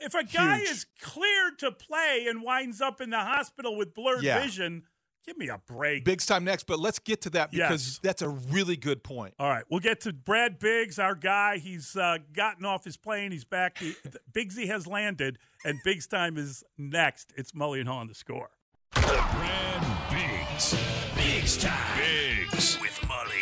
if 0.00 0.14
a 0.14 0.24
guy 0.24 0.58
Huge. 0.58 0.68
is 0.70 0.86
cleared 1.00 1.58
to 1.60 1.72
play 1.72 2.26
and 2.28 2.42
winds 2.42 2.80
up 2.80 3.00
in 3.00 3.10
the 3.10 3.20
hospital 3.20 3.76
with 3.76 3.94
blurred 3.94 4.22
Yeah. 4.22 4.42
vision, 4.42 4.82
give 5.24 5.38
me 5.38 5.48
a 5.48 5.56
break. 5.58 6.04
Biggs 6.04 6.26
time 6.26 6.44
next, 6.44 6.64
but 6.64 6.78
let's 6.80 6.98
get 6.98 7.22
to 7.22 7.30
that 7.30 7.50
because 7.52 7.86
Yes. 7.86 8.00
that's 8.02 8.22
a 8.22 8.28
really 8.28 8.76
good 8.76 9.02
point. 9.04 9.34
All 9.38 9.48
right, 9.48 9.64
we'll 9.70 9.80
get 9.80 10.00
to 10.02 10.12
Brad 10.12 10.58
Biggs, 10.58 10.98
our 10.98 11.14
guy. 11.14 11.58
He's 11.58 11.96
uh, 11.96 12.18
gotten 12.32 12.64
off 12.66 12.84
his 12.84 12.96
plane. 12.96 13.30
He's 13.32 13.44
back. 13.44 13.78
He, 13.78 13.94
Biggsy 14.32 14.66
has 14.66 14.86
landed, 14.86 15.38
and 15.64 15.78
Biggs 15.84 16.06
time 16.08 16.36
is 16.36 16.62
next. 16.76 17.32
It's 17.36 17.52
Mully 17.52 17.78
and 17.80 17.88
Haugh 17.88 17.98
on 18.00 18.08
the 18.08 18.14
score. 18.14 18.50
Brad 18.90 20.10
Biggs. 20.10 20.74
Biggs 21.14 21.56
time. 21.56 21.98
Biggs. 21.98 22.78
With 22.80 22.90
Mully 23.02 23.08
and 23.08 23.30
Haugh. 23.30 23.41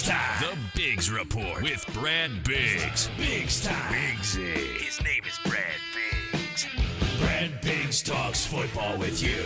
Biggs 0.00 0.08
time. 0.08 0.40
The 0.40 0.78
Biggs 0.78 1.10
Report 1.10 1.62
with 1.62 1.86
Brad 1.92 2.42
Biggs. 2.44 3.10
Biggs 3.18 3.62
time. 3.62 3.92
Biggsy. 3.92 4.78
His 4.78 5.02
name 5.02 5.22
is 5.28 5.38
Brad 5.44 5.62
Biggs. 5.94 6.66
Brad 7.18 7.60
Biggs 7.60 8.02
talks 8.02 8.46
football 8.46 8.96
with 8.96 9.22
you. 9.22 9.36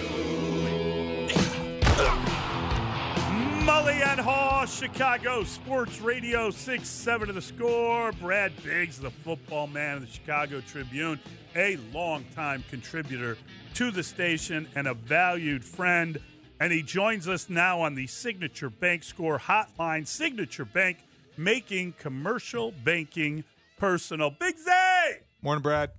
Mully 3.64 4.00
and 4.06 4.20
Haugh, 4.20 4.66
Chicago 4.66 5.42
Sports 5.42 6.00
Radio, 6.00 6.50
6 6.50 6.88
7 6.88 7.26
to 7.28 7.32
the 7.32 7.42
score. 7.42 8.12
Brad 8.12 8.52
Biggs, 8.62 9.00
the 9.00 9.10
football 9.10 9.66
man 9.66 9.96
of 9.96 10.02
the 10.02 10.12
Chicago 10.12 10.60
Tribune, 10.60 11.18
a 11.56 11.78
longtime 11.92 12.62
contributor 12.70 13.36
to 13.74 13.90
the 13.90 14.02
station 14.04 14.68
and 14.76 14.86
a 14.86 14.94
valued 14.94 15.64
friend. 15.64 16.20
And 16.60 16.72
he 16.72 16.82
joins 16.82 17.28
us 17.28 17.50
now 17.50 17.80
on 17.80 17.94
the 17.94 18.06
Signature 18.06 18.70
Bank 18.70 19.02
Score 19.02 19.38
Hotline. 19.38 20.06
Signature 20.06 20.64
Bank 20.64 20.98
making 21.36 21.94
commercial 21.98 22.72
banking 22.84 23.44
personal. 23.76 24.30
Biggsy! 24.30 25.18
Morning, 25.42 25.62
Brad. 25.62 25.90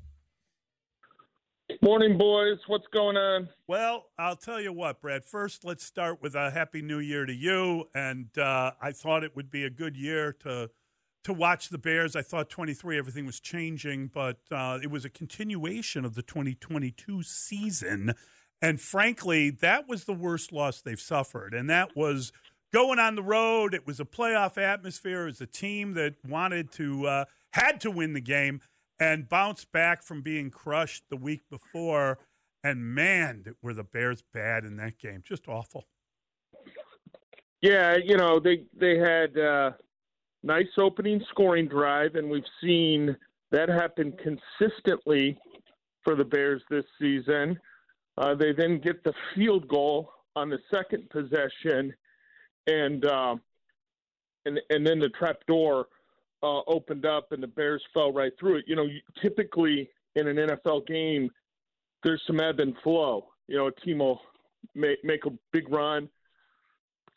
Morning, 1.82 2.18
boys. 2.18 2.58
What's 2.68 2.88
going 2.94 3.18
on? 3.18 3.50
Well, 3.68 4.06
I'll 4.18 4.36
tell 4.36 4.62
you 4.62 4.72
what, 4.72 5.02
Brad. 5.02 5.26
First, 5.26 5.66
let's 5.66 5.84
start 5.84 6.22
with 6.22 6.36
a 6.36 6.52
happy 6.52 6.82
new 6.82 7.00
year 7.00 7.26
to 7.26 7.34
you. 7.34 7.86
And 7.94 8.36
uh, 8.38 8.72
I 8.82 8.92
thought 8.92 9.24
it 9.24 9.36
would 9.36 9.52
be 9.52 9.66
a 9.66 9.70
good 9.70 9.98
year 9.98 10.34
to 10.44 10.70
to 11.24 11.34
watch 11.34 11.70
the 11.70 11.80
Bears. 11.80 12.16
I 12.16 12.22
thought 12.22 12.52
23 12.52 13.00
everything 13.00 13.26
was 13.26 13.40
changing, 13.40 14.12
but 14.14 14.38
uh, 14.52 14.78
it 14.84 14.92
was 14.92 15.06
a 15.06 15.10
continuation 15.10 16.06
of 16.06 16.14
the 16.14 16.22
2022 16.22 17.24
season. 17.24 18.14
And 18.62 18.80
frankly, 18.80 19.50
that 19.50 19.88
was 19.88 20.06
the 20.06 20.14
worst 20.14 20.52
loss 20.52 20.82
they've 20.82 21.00
suffered. 21.00 21.54
And 21.54 21.70
that 21.70 21.96
was 21.96 22.32
going 22.74 23.00
on 23.00 23.16
the 23.16 23.24
road. 23.24 23.74
It 23.74 23.86
was 23.86 24.00
a 24.00 24.06
playoff 24.06 24.58
atmosphere. 24.58 25.24
It 25.24 25.26
was 25.26 25.42
a 25.42 25.46
team 25.46 25.94
that 25.94 26.16
wanted 26.28 26.72
to, 26.74 27.08
uh, 27.08 27.26
had 27.52 27.80
to 27.82 27.92
win 27.92 28.14
the 28.14 28.22
game 28.22 28.62
and 29.00 29.30
bounced 29.30 29.72
back 29.72 30.04
from 30.04 30.22
being 30.22 30.50
crushed 30.50 31.04
the 31.10 31.18
week 31.18 31.42
before. 31.50 32.18
And 32.64 32.84
man, 32.96 33.56
were 33.62 33.74
the 33.74 33.84
Bears 33.84 34.24
bad 34.34 34.64
in 34.64 34.78
that 34.78 34.98
game. 34.98 35.22
Just 35.24 35.48
awful. 35.48 35.86
Yeah, 37.62 37.96
you 38.04 38.18
know, 38.18 38.40
they, 38.40 38.64
they 38.78 38.98
had, 38.98 39.38
uh, 39.38 39.72
nice 40.44 40.68
opening 40.78 41.20
scoring 41.32 41.68
drive, 41.68 42.14
and 42.14 42.30
we've 42.30 42.44
seen 42.62 43.18
that 43.52 43.68
happen 43.68 44.14
consistently 44.24 45.38
for 46.04 46.16
the 46.16 46.24
Bears 46.24 46.62
this 46.70 46.86
season. 47.02 47.60
Uh, 48.18 48.34
they 48.36 48.54
then 48.54 48.80
get 48.80 49.04
the 49.04 49.14
field 49.34 49.68
goal 49.68 50.12
on 50.36 50.50
the 50.50 50.60
second 50.74 51.10
possession, 51.10 51.94
and 52.68 53.06
uh, 53.06 53.36
and 54.46 54.60
and 54.70 54.86
then 54.86 55.00
the 55.00 55.10
trap 55.10 55.38
door 55.48 55.88
uh, 56.44 56.62
opened 56.68 57.06
up, 57.06 57.32
and 57.32 57.44
the 57.44 57.48
Bears 57.48 57.84
fell 57.94 58.14
right 58.14 58.32
through 58.40 58.58
it. 58.58 58.66
You 58.68 58.76
know, 58.76 58.88
typically 59.22 59.90
in 60.16 60.28
an 60.28 60.38
NFL 60.38 60.88
game, 60.88 61.30
there's 62.04 62.22
some 62.26 62.40
ebb 62.40 62.60
and 62.60 62.76
flow. 62.84 63.28
You 63.48 63.58
know, 63.58 63.68
a 63.68 63.72
team 63.72 64.00
will 64.00 64.22
make 64.74 65.04
make 65.04 65.26
a 65.26 65.32
big 65.52 65.70
run, 65.70 66.10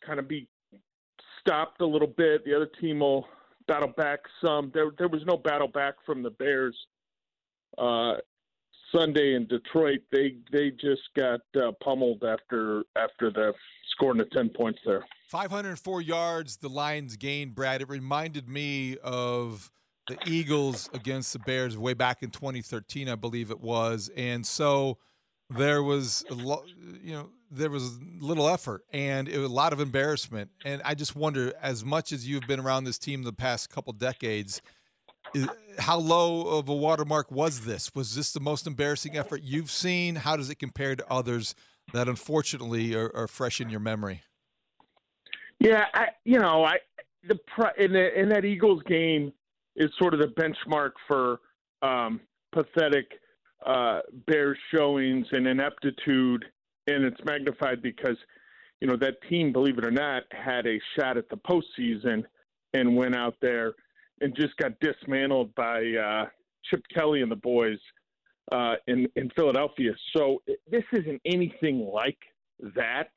kind 0.04 0.18
of 0.18 0.28
be 0.28 0.48
stopped 1.40 1.80
a 1.80 1.87
little 1.87 2.08
bit. 2.08 2.44
The 2.44 2.54
other 2.54 2.70
team 2.80 3.00
will 3.00 3.26
battle 3.68 3.92
back 3.96 4.20
some. 4.44 4.70
There, 4.74 4.90
there 4.98 5.08
was 5.08 5.22
no 5.26 5.37
battle 5.37 5.68
back 5.68 5.94
from 6.04 6.22
the 6.22 6.30
Bears 6.30 6.76
uh, 7.76 8.14
Sunday 8.94 9.35
in 9.35 9.46
Detroit. 9.46 10.01
They 10.12 10.37
they 10.53 10.70
just 10.70 11.03
got 11.16 11.40
uh, 11.57 11.72
pummeled 11.83 12.24
after 12.24 12.85
after 12.96 13.31
the 13.31 13.53
scoring 13.90 14.18
the 14.18 14.27
ten 14.27 14.48
points 14.48 14.81
there. 14.85 15.05
504 15.29 16.01
yards 16.01 16.57
the 16.57 16.68
Lions 16.68 17.16
gained, 17.16 17.55
Brad. 17.55 17.83
It 17.83 17.88
reminded 17.88 18.48
me 18.48 18.96
of 19.03 19.70
the 20.07 20.16
Eagles 20.27 20.88
against 20.94 21.35
the 21.35 21.38
Bears 21.40 21.77
way 21.77 21.92
back 21.92 22.22
in 22.22 22.31
2013, 22.31 23.11
I 23.11 23.14
believe 23.14 23.51
it 23.51 23.61
was, 23.61 24.11
and 24.16 24.46
so 24.46 24.96
there 25.51 25.83
was 25.83 26.24
a 26.31 26.35
lot, 26.35 26.64
you 27.03 27.12
know, 27.12 27.31
there 27.51 27.70
was 27.70 27.98
little 28.20 28.48
effort 28.48 28.83
and 28.92 29.29
it 29.29 29.38
was 29.38 29.51
a 29.51 29.55
lot 29.55 29.72
of 29.72 29.81
embarrassment. 29.81 30.51
And 30.64 30.83
I 30.85 30.94
just 30.94 31.16
wonder, 31.16 31.53
as 31.62 31.85
much 31.85 32.12
as 32.12 32.29
you've 32.29 32.46
been 32.46 32.61
around 32.61 32.85
this 32.85 32.98
team 32.98 33.22
the 33.22 33.33
past 33.33 33.70
couple 33.70 33.92
decades, 33.92 34.61
how 35.79 35.99
low 35.99 36.59
of 36.59 36.69
a 36.69 36.75
watermark 36.75 37.31
was 37.31 37.61
this? 37.61 37.95
Was 37.95 38.14
this 38.14 38.33
the 38.33 38.41
most 38.41 38.67
embarrassing 38.67 39.17
effort 39.17 39.43
you've 39.43 39.71
seen? 39.71 40.17
How 40.17 40.37
does 40.37 40.51
it 40.51 40.57
compare 40.57 40.97
to 40.97 41.05
others 41.11 41.55
that 41.93 42.09
unfortunately 42.09 42.95
are, 42.95 43.11
are 43.14 43.29
fresh 43.29 43.61
in 43.61 43.71
your 43.71 43.81
memory? 43.81 44.23
Yeah, 45.61 45.85
I, 45.95 46.09
you 46.25 46.38
know, 46.38 46.64
I 46.64 46.77
the 47.27 47.38
in 47.79 47.93
the, 47.93 48.21
in 48.21 48.29
that 48.29 48.45
Eagles 48.45 48.83
game 48.87 49.33
is 49.77 49.91
sort 49.99 50.14
of 50.14 50.21
the 50.21 50.27
benchmark 50.27 50.93
for 51.07 51.41
um, 51.83 52.21
pathetic 52.53 53.07
uh, 53.67 54.01
Bears 54.27 54.59
showings 54.75 55.27
and 55.33 55.47
ineptitude, 55.47 56.45
and 56.87 57.05
it's 57.05 57.21
magnified 57.25 57.83
because 57.83 58.17
you 58.81 58.87
know 58.87 58.97
that 58.97 59.14
team, 59.29 59.53
believe 59.53 59.79
it 59.79 59.85
or 59.85 59.91
not, 59.91 60.23
had 60.31 60.67
a 60.67 60.79
shot 60.97 61.17
at 61.17 61.29
the 61.29 61.37
postseason 61.37 62.25
and 62.75 62.97
went 62.97 63.17
out 63.17 63.35
there 63.41 63.75
and 64.20 64.35
just 64.35 64.57
got 64.57 64.72
dismantled 64.81 65.54
by 65.54 65.83
uh, 65.94 66.26
Chip 66.64 66.83
Kelly 66.94 67.22
and 67.22 67.31
the 67.31 67.37
boys 67.37 67.78
uh, 68.52 68.74
in 68.87 69.09
in 69.16 69.31
Philadelphia. 69.37 69.92
So 70.16 70.42
this 70.70 70.85
isn't 70.92 71.20
anything 71.24 71.88
like 71.92 72.18
that, 72.74 73.11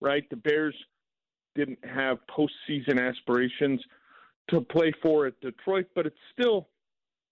right? 0.00 0.28
The 0.30 0.36
Bears 0.36 0.74
didn't 1.54 1.84
have 1.84 2.18
postseason 2.30 3.00
aspirations 3.00 3.80
to 4.50 4.60
play 4.60 4.92
for 5.02 5.26
at 5.26 5.40
Detroit, 5.40 5.86
but 5.94 6.06
it's 6.06 6.16
still, 6.32 6.68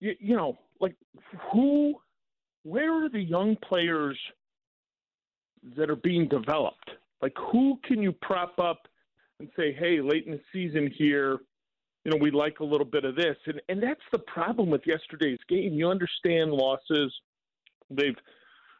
you, 0.00 0.14
you 0.18 0.36
know, 0.36 0.58
like 0.80 0.94
who 1.52 1.94
where 2.64 3.04
are 3.04 3.08
the 3.08 3.22
young 3.22 3.56
players 3.56 4.18
that 5.76 5.88
are 5.88 5.96
being 5.96 6.28
developed? 6.28 6.90
Like, 7.22 7.34
who 7.52 7.78
can 7.84 8.02
you 8.02 8.12
prop 8.12 8.58
up 8.58 8.88
and 9.38 9.48
say, 9.56 9.72
hey, 9.72 10.00
late 10.00 10.26
in 10.26 10.32
the 10.32 10.40
season 10.52 10.92
here, 10.96 11.38
you 12.06 12.12
know, 12.12 12.18
we 12.18 12.30
like 12.30 12.60
a 12.60 12.64
little 12.64 12.86
bit 12.86 13.04
of 13.04 13.16
this? 13.16 13.36
And, 13.46 13.60
and 13.68 13.82
that's 13.82 14.00
the 14.12 14.20
problem 14.20 14.70
with 14.70 14.82
yesterday's 14.86 15.40
game. 15.48 15.74
You 15.74 15.90
understand 15.90 16.52
losses, 16.52 17.12
they've 17.90 18.14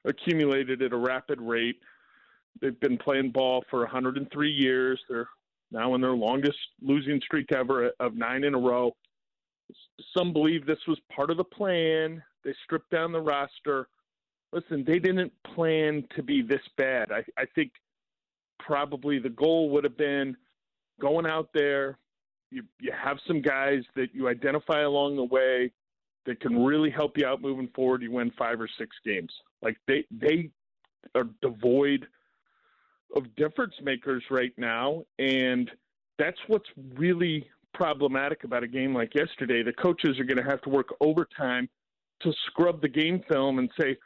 accumulated 0.05 0.81
at 0.81 0.93
a 0.93 0.97
rapid 0.97 1.41
rate. 1.41 1.81
They've 2.61 2.79
been 2.79 2.97
playing 2.97 3.33
ball 3.33 3.65
for 3.69 3.81
103 3.81 4.49
years. 4.49 5.01
They're 5.09 5.29
now 5.73 5.97
in 5.97 6.01
their 6.01 6.13
longest 6.13 6.57
losing 6.81 7.21
streak 7.21 7.51
ever 7.51 7.91
of 7.99 8.15
nine 8.15 8.45
in 8.45 8.55
a 8.55 8.59
row. 8.59 8.95
Some 10.17 10.33
believe 10.33 10.65
this 10.65 10.79
was 10.87 11.01
part 11.13 11.33
of 11.33 11.37
the 11.37 11.43
plan. 11.43 12.23
They 12.45 12.55
stripped 12.63 12.93
down 12.93 13.11
the 13.11 13.21
roster. 13.21 13.89
Listen, 14.53 14.85
they 14.87 15.01
didn't 15.01 15.33
plan 15.53 16.07
to 16.15 16.23
be 16.23 16.43
this 16.43 16.63
bad. 16.77 17.11
I, 17.11 17.25
I 17.37 17.47
think 17.57 17.73
probably 18.61 19.19
the 19.19 19.31
goal 19.31 19.71
would 19.71 19.83
have 19.83 19.99
been 19.99 20.37
going 21.01 21.27
out 21.27 21.49
there. 21.53 21.99
You, 22.51 22.63
you 22.81 22.93
have 22.93 23.19
some 23.27 23.43
guys 23.43 23.83
that 23.97 24.15
you 24.15 24.29
identify 24.29 24.83
along 24.83 25.17
the 25.17 25.25
way 25.25 25.73
that 26.27 26.41
can 26.41 26.65
really 26.65 26.91
help 26.91 27.17
you 27.17 27.27
out 27.27 27.41
moving 27.41 27.69
forward. 27.75 28.03
You 28.03 28.13
win 28.13 28.33
five 28.39 28.61
or 28.61 28.69
six 28.79 28.97
games. 29.05 29.33
Like 29.63 29.77
they 29.87 30.05
they 30.11 30.51
are 31.15 31.25
devoid 31.43 32.07
of 33.15 33.35
difference 33.37 33.75
makers 33.83 34.25
right 34.31 34.53
now, 34.57 35.05
and 35.19 35.71
that's 36.19 36.39
what's 36.49 36.69
really 36.95 37.49
problematic 37.75 38.45
about 38.45 38.63
a 38.63 38.69
game 38.69 38.95
like 38.95 39.15
yesterday. 39.15 39.63
The 39.63 39.73
coaches 39.73 40.19
are 40.19 40.25
going 40.25 40.43
to 40.43 40.51
have 40.51 40.63
to 40.63 40.71
work 40.71 40.89
overtime 41.01 41.69
to 42.23 42.33
scrub 42.47 42.81
the 42.81 42.89
game 42.89 43.23
film 43.29 43.59
and 43.59 43.71
say, 43.79 43.97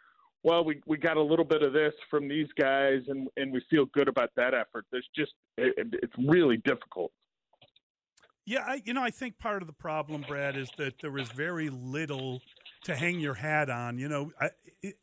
well, 0.42 0.64
we, 0.64 0.80
we 0.86 0.96
got 0.96 1.16
a 1.16 1.22
little 1.22 1.44
bit 1.44 1.62
of 1.62 1.72
this 1.72 1.92
from 2.10 2.26
these 2.28 2.48
guys, 2.58 3.00
and, 3.08 3.28
and 3.36 3.52
we 3.52 3.62
feel 3.70 3.86
good 3.86 4.08
about 4.08 4.30
that 4.36 4.54
effort. 4.54 4.86
There's 4.90 5.08
just 5.14 5.32
it, 5.56 5.74
it's 6.02 6.14
really 6.18 6.56
difficult. 6.58 7.12
Yeah, 8.46 8.64
I, 8.66 8.82
you 8.84 8.94
know, 8.94 9.02
I 9.02 9.10
think 9.10 9.38
part 9.38 9.62
of 9.62 9.66
the 9.66 9.72
problem, 9.74 10.24
Brad, 10.26 10.56
is 10.56 10.70
that 10.78 10.94
there 11.00 11.16
is 11.18 11.28
very 11.28 11.68
little 11.68 12.40
to 12.84 12.96
hang 12.96 13.20
your 13.20 13.34
hat 13.34 13.70
on. 13.70 13.98
You 13.98 14.08
know, 14.08 14.32
I, 14.40 14.50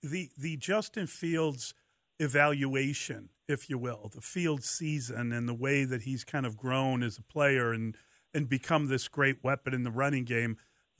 the 0.02 0.30
the 0.38 0.58
Justin 0.58 1.08
Fields 1.08 1.74
evaluation, 2.20 3.30
if 3.48 3.70
you 3.70 3.78
will, 3.78 4.12
the 4.14 4.22
field 4.22 4.64
season, 4.64 5.32
and 5.32 5.48
the 5.48 5.54
way 5.54 5.86
that 5.86 6.02
he's 6.02 6.24
kind 6.24 6.46
of 6.46 6.58
grown 6.58 7.04
as 7.04 7.18
a 7.18 7.24
player 7.24 7.72
and 7.72 7.96
and 8.34 8.50
become 8.50 8.88
this 8.88 9.08
great 9.08 9.44
weapon 9.44 9.74
in 9.74 9.84
the 9.84 9.92
running 9.92 10.26
game. 10.26 10.58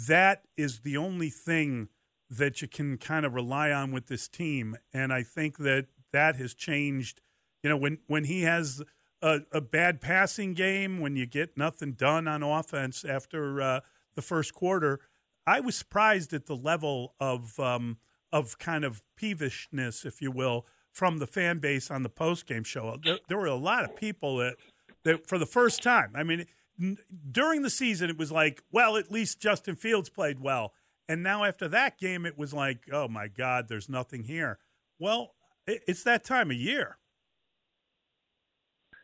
That 0.08 0.44
is 0.56 0.82
the 0.82 0.98
only 0.98 1.30
thing 1.30 1.90
that 2.30 2.62
you 2.62 2.68
can 2.68 2.98
kind 2.98 3.26
of 3.26 3.34
rely 3.34 3.72
on 3.72 3.92
with 3.92 4.08
this 4.08 4.28
team. 4.28 4.76
And 4.94 5.12
I 5.14 5.24
think 5.24 5.58
that 5.58 5.88
that 6.14 6.36
has 6.36 6.54
changed. 6.54 7.22
You 7.64 7.72
know, 7.72 7.78
when, 7.78 8.00
when 8.08 8.26
he 8.26 8.44
has 8.44 8.82
a, 9.22 9.40
a 9.52 9.62
bad 9.62 10.02
passing 10.02 10.54
game, 10.54 11.00
when 11.00 11.16
you 11.16 11.26
get 11.26 11.58
nothing 11.58 11.94
done 11.94 12.28
on 12.28 12.44
offense 12.44 13.04
after 13.04 13.62
uh, 13.62 13.80
the 14.16 14.22
first 14.22 14.54
quarter, 14.54 15.00
I 15.46 15.60
was 15.60 15.76
surprised 15.76 16.34
at 16.34 16.46
the 16.46 16.56
level 16.56 17.16
of 17.20 17.60
um, 17.60 17.98
of 18.32 18.58
kind 18.60 18.84
of 18.84 19.02
peevishness, 19.20 20.06
if 20.06 20.22
you 20.22 20.32
will, 20.32 20.66
from 20.92 21.20
the 21.20 21.28
fan 21.28 21.60
base 21.60 21.90
on 21.90 22.04
the 22.04 22.10
post 22.10 22.46
game 22.46 22.64
show. 22.64 22.98
There, 23.04 23.20
there, 23.28 23.38
were 23.38 23.46
a 23.46 23.56
lot 23.56 23.86
of 23.86 23.96
people 23.96 24.38
that, 24.38 24.56
that, 25.04 25.28
for 25.28 25.38
the 25.38 25.46
first 25.46 25.82
time, 25.82 26.12
I 26.16 26.24
mean, 26.24 26.46
n- 26.82 26.98
during 27.32 27.62
the 27.62 27.70
season, 27.70 28.10
it 28.10 28.18
was 28.18 28.32
like, 28.32 28.62
well, 28.72 28.98
at 28.98 29.12
least 29.12 29.40
Justin 29.40 29.76
Fields 29.76 30.10
played 30.10 30.40
well. 30.40 30.74
And 31.08 31.24
now 31.24 31.46
after 31.46 31.68
that 31.70 31.98
game, 31.98 32.26
it 32.26 32.38
was 32.38 32.54
like, 32.54 32.90
oh 32.92 33.08
my 33.08 33.28
God, 33.28 33.68
there's 33.70 33.88
nothing 33.88 34.24
here. 34.24 34.60
Well, 35.00 35.36
it's 35.66 36.04
that 36.04 36.24
time 36.24 36.52
of 36.52 36.58
year. 36.58 36.98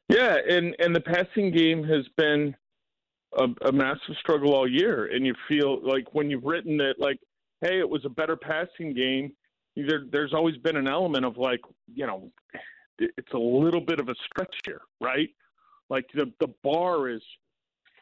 Yeah, 0.10 0.36
and 0.50 0.76
and 0.80 0.96
the 0.96 1.02
passing 1.02 1.52
game 1.52 1.84
has 1.84 2.06
been 2.18 2.56
a, 3.38 3.48
a 3.68 3.72
massive 3.72 4.16
struggle 4.20 4.54
all 4.54 4.70
year, 4.70 5.06
and 5.14 5.26
you 5.26 5.34
feel 5.48 5.80
like 5.82 6.14
when 6.14 6.30
you've 6.30 6.44
written 6.44 6.80
it, 6.82 6.98
like, 7.00 7.20
hey, 7.62 7.80
it 7.80 7.90
was 7.90 8.04
a 8.06 8.10
better 8.10 8.36
passing 8.36 8.94
game. 8.94 9.34
There, 9.76 10.04
there's 10.12 10.34
always 10.34 10.58
been 10.58 10.78
an 10.78 10.88
element 10.88 11.26
of 11.26 11.38
like, 11.38 11.62
you 11.94 12.06
know, 12.06 12.32
it's 13.00 13.34
a 13.34 13.38
little 13.38 13.82
bit 13.82 14.00
of 14.00 14.10
a 14.10 14.16
stretch 14.26 14.56
here, 14.66 14.82
right? 15.02 15.30
Like 15.90 16.06
the 16.14 16.32
the 16.40 16.54
bar 16.64 17.10
is 17.10 17.22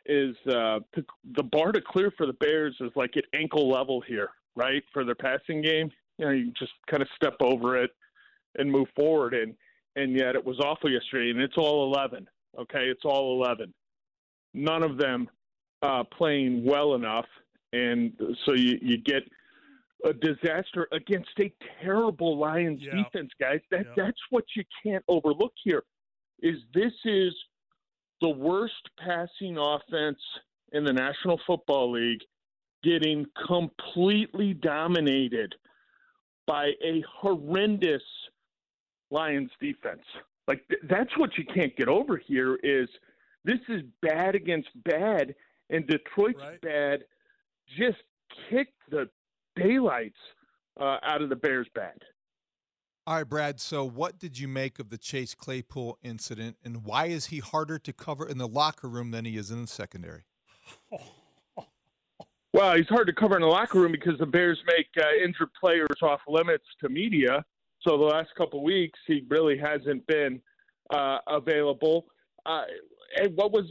is 0.05 0.35
uh, 0.47 0.79
to, 0.95 1.05
the 1.35 1.43
bar 1.43 1.71
to 1.71 1.81
clear 1.81 2.11
for 2.17 2.25
the 2.25 2.33
Bears 2.33 2.75
is 2.81 2.91
like 2.95 3.15
at 3.15 3.25
ankle 3.33 3.69
level 3.69 4.01
here, 4.01 4.29
right, 4.55 4.83
for 4.91 5.05
their 5.05 5.15
passing 5.15 5.61
game. 5.61 5.91
you 6.17 6.25
know 6.25 6.31
you 6.31 6.51
just 6.57 6.73
kind 6.89 7.01
of 7.01 7.09
step 7.15 7.35
over 7.41 7.77
it 7.77 7.91
and 8.57 8.71
move 8.71 8.87
forward. 8.95 9.33
And 9.33 9.55
and 9.95 10.15
yet 10.15 10.35
it 10.35 10.43
was 10.45 10.59
awful 10.59 10.89
yesterday, 10.91 11.29
and 11.31 11.39
it's 11.41 11.57
all 11.57 11.83
eleven. 11.93 12.27
Okay, 12.59 12.85
it's 12.85 13.05
all 13.05 13.41
eleven. 13.41 13.73
None 14.53 14.83
of 14.83 14.97
them 14.97 15.29
uh, 15.81 16.03
playing 16.03 16.65
well 16.65 16.95
enough, 16.95 17.25
and 17.73 18.13
so 18.45 18.53
you 18.53 18.77
you 18.81 18.97
get 18.97 19.23
a 20.03 20.13
disaster 20.13 20.87
against 20.91 21.29
a 21.39 21.53
terrible 21.83 22.37
Lions 22.37 22.81
Yeah. 22.81 23.03
defense, 23.03 23.31
guys. 23.39 23.61
That 23.69 23.85
Yeah. 23.85 24.05
that's 24.05 24.21
what 24.31 24.45
you 24.55 24.63
can't 24.83 25.03
overlook 25.07 25.53
here. 25.63 25.83
Is 26.41 26.57
this 26.73 26.93
is 27.05 27.33
the 28.19 28.29
worst 28.29 28.89
passing 28.97 29.57
offense 29.57 30.19
in 30.73 30.83
the 30.83 30.93
National 30.93 31.39
Football 31.45 31.91
League 31.91 32.21
getting 32.83 33.25
completely 33.47 34.53
dominated 34.55 35.55
by 36.47 36.71
a 36.83 37.01
horrendous 37.01 38.03
Lions 39.11 39.51
defense. 39.59 40.01
Like 40.47 40.67
th- 40.69 40.81
that's 40.89 41.15
what 41.17 41.37
you 41.37 41.45
can't 41.45 41.75
get 41.75 41.87
over 41.87 42.17
here 42.17 42.55
is 42.63 42.89
this 43.43 43.59
is 43.69 43.81
bad 44.01 44.33
against 44.35 44.69
bad 44.83 45.35
and 45.69 45.85
Detroit's 45.87 46.39
Right. 46.39 46.61
bad 46.61 47.03
just 47.77 47.99
kicked 48.49 48.79
the 48.89 49.09
daylights 49.55 50.17
uh, 50.79 50.97
out 51.03 51.21
of 51.21 51.29
the 51.29 51.35
Bears 51.35 51.67
bad. 51.75 51.97
All 53.07 53.15
right, 53.15 53.27
Brad. 53.27 53.59
So, 53.59 53.83
what 53.83 54.19
did 54.19 54.37
you 54.37 54.47
make 54.47 54.79
of 54.79 54.89
the 54.89 54.97
Chase 54.97 55.33
Claypool 55.33 55.97
incident, 56.03 56.57
and 56.63 56.85
why 56.85 57.07
is 57.07 57.27
he 57.27 57.39
harder 57.39 57.79
to 57.79 57.91
cover 57.91 58.27
in 58.27 58.37
the 58.37 58.47
locker 58.47 58.87
room 58.87 59.11
than 59.11 59.25
he 59.25 59.37
is 59.37 59.49
in 59.49 59.61
the 59.61 59.67
secondary? 59.67 60.25
Well, 62.53 62.75
he's 62.75 62.87
hard 62.89 63.07
to 63.07 63.13
cover 63.13 63.35
in 63.35 63.41
the 63.41 63.47
locker 63.47 63.79
room 63.79 63.91
because 63.91 64.19
the 64.19 64.25
Bears 64.25 64.59
make 64.67 64.87
uh, 64.97 65.07
injured 65.23 65.49
players 65.59 65.87
off 66.03 66.19
limits 66.27 66.65
to 66.81 66.89
media. 66.89 67.43
So 67.87 67.97
the 67.97 68.05
last 68.05 68.29
couple 68.37 68.63
weeks, 68.63 68.99
he 69.07 69.25
really 69.29 69.57
hasn't 69.57 70.05
been 70.07 70.41
uh, 70.93 71.17
available. 71.27 72.05
Uh, 72.45 72.63
and 73.17 73.35
what 73.35 73.51
was 73.51 73.65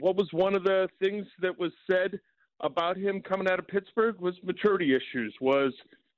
what 0.00 0.16
was 0.16 0.28
one 0.32 0.54
of 0.54 0.64
the 0.64 0.88
things 1.02 1.26
that 1.40 1.58
was 1.58 1.72
said 1.90 2.20
about 2.60 2.96
him 2.96 3.20
coming 3.20 3.48
out 3.48 3.58
of 3.58 3.66
Pittsburgh 3.66 4.20
was 4.20 4.34
maturity 4.42 4.94
issues. 4.94 5.34
Was 5.40 5.72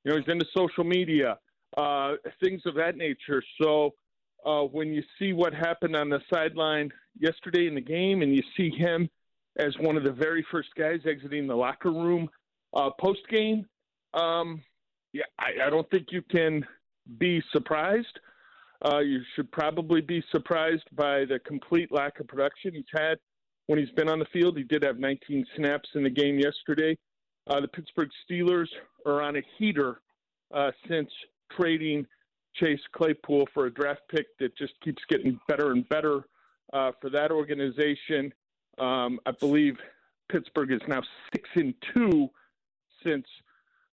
you 0.04 0.12
know 0.12 0.18
he's 0.18 0.28
into 0.28 0.46
social 0.56 0.85
media, 0.85 1.38
uh, 1.76 2.14
things 2.42 2.62
of 2.66 2.74
that 2.74 2.96
nature. 2.96 3.42
So 3.61 3.94
uh, 4.44 4.62
when 4.62 4.92
you 4.92 5.02
see 5.18 5.32
what 5.32 5.54
happened 5.54 5.96
on 5.96 6.09
the 6.09 6.20
sideline 6.32 6.92
yesterday 7.18 7.66
in 7.66 7.74
the 7.74 7.80
game, 7.80 8.22
and 8.22 8.35
you 8.35 8.42
see 8.56 8.70
him 8.70 9.09
as 9.59 9.74
one 9.80 9.96
of 9.96 10.04
the 10.04 10.12
very 10.12 10.44
first 10.50 10.68
guys 10.76 11.00
exiting 11.06 11.46
the 11.46 11.56
locker 11.56 11.90
room 11.90 12.28
uh, 12.74 12.90
post 13.00 13.26
game. 13.30 13.66
Um, 14.14 14.62
yeah, 15.12 15.24
I, 15.38 15.66
I 15.66 15.70
don't 15.70 15.88
think 15.90 16.09
you 16.11 16.22
can 16.22 16.64
be 17.18 17.42
surprised. 17.52 18.20
Uh, 18.84 18.98
you 18.98 19.20
should 19.34 19.50
probably 19.52 20.00
be 20.00 20.22
surprised 20.30 20.84
by 20.92 21.24
the 21.24 21.38
complete 21.46 21.90
lack 21.90 22.20
of 22.20 22.28
production 22.28 22.74
he's 22.74 22.84
had 22.92 23.18
when 23.66 23.78
he's 23.78 23.90
been 23.90 24.08
on 24.08 24.18
the 24.18 24.26
field. 24.26 24.56
He 24.56 24.64
did 24.64 24.82
have 24.82 24.98
19 24.98 25.46
snaps 25.56 25.88
in 25.94 26.02
the 26.02 26.10
game 26.10 26.38
yesterday. 26.38 26.96
Uh, 27.48 27.60
the 27.60 27.68
Pittsburgh 27.68 28.10
Steelers 28.28 28.68
are 29.06 29.22
on 29.22 29.36
a 29.36 29.42
heater 29.58 30.00
uh, 30.52 30.72
since 30.88 31.10
trading 31.56 32.06
Chase 32.54 32.80
Claypool 32.92 33.48
for 33.54 33.66
a 33.66 33.72
draft 33.72 34.02
pick 34.10 34.26
that 34.38 34.56
just 34.56 34.74
keeps 34.82 35.02
getting 35.08 35.38
better 35.48 35.72
and 35.72 35.88
better 35.88 36.24
uh, 36.72 36.92
for 37.00 37.10
that 37.10 37.30
organization. 37.30 38.32
Um, 38.78 39.20
I 39.26 39.32
believe 39.32 39.76
Pittsburgh 40.30 40.72
is 40.72 40.80
now 40.88 41.02
six 41.32 41.48
and 41.54 41.74
two 41.94 42.28
since 43.04 43.26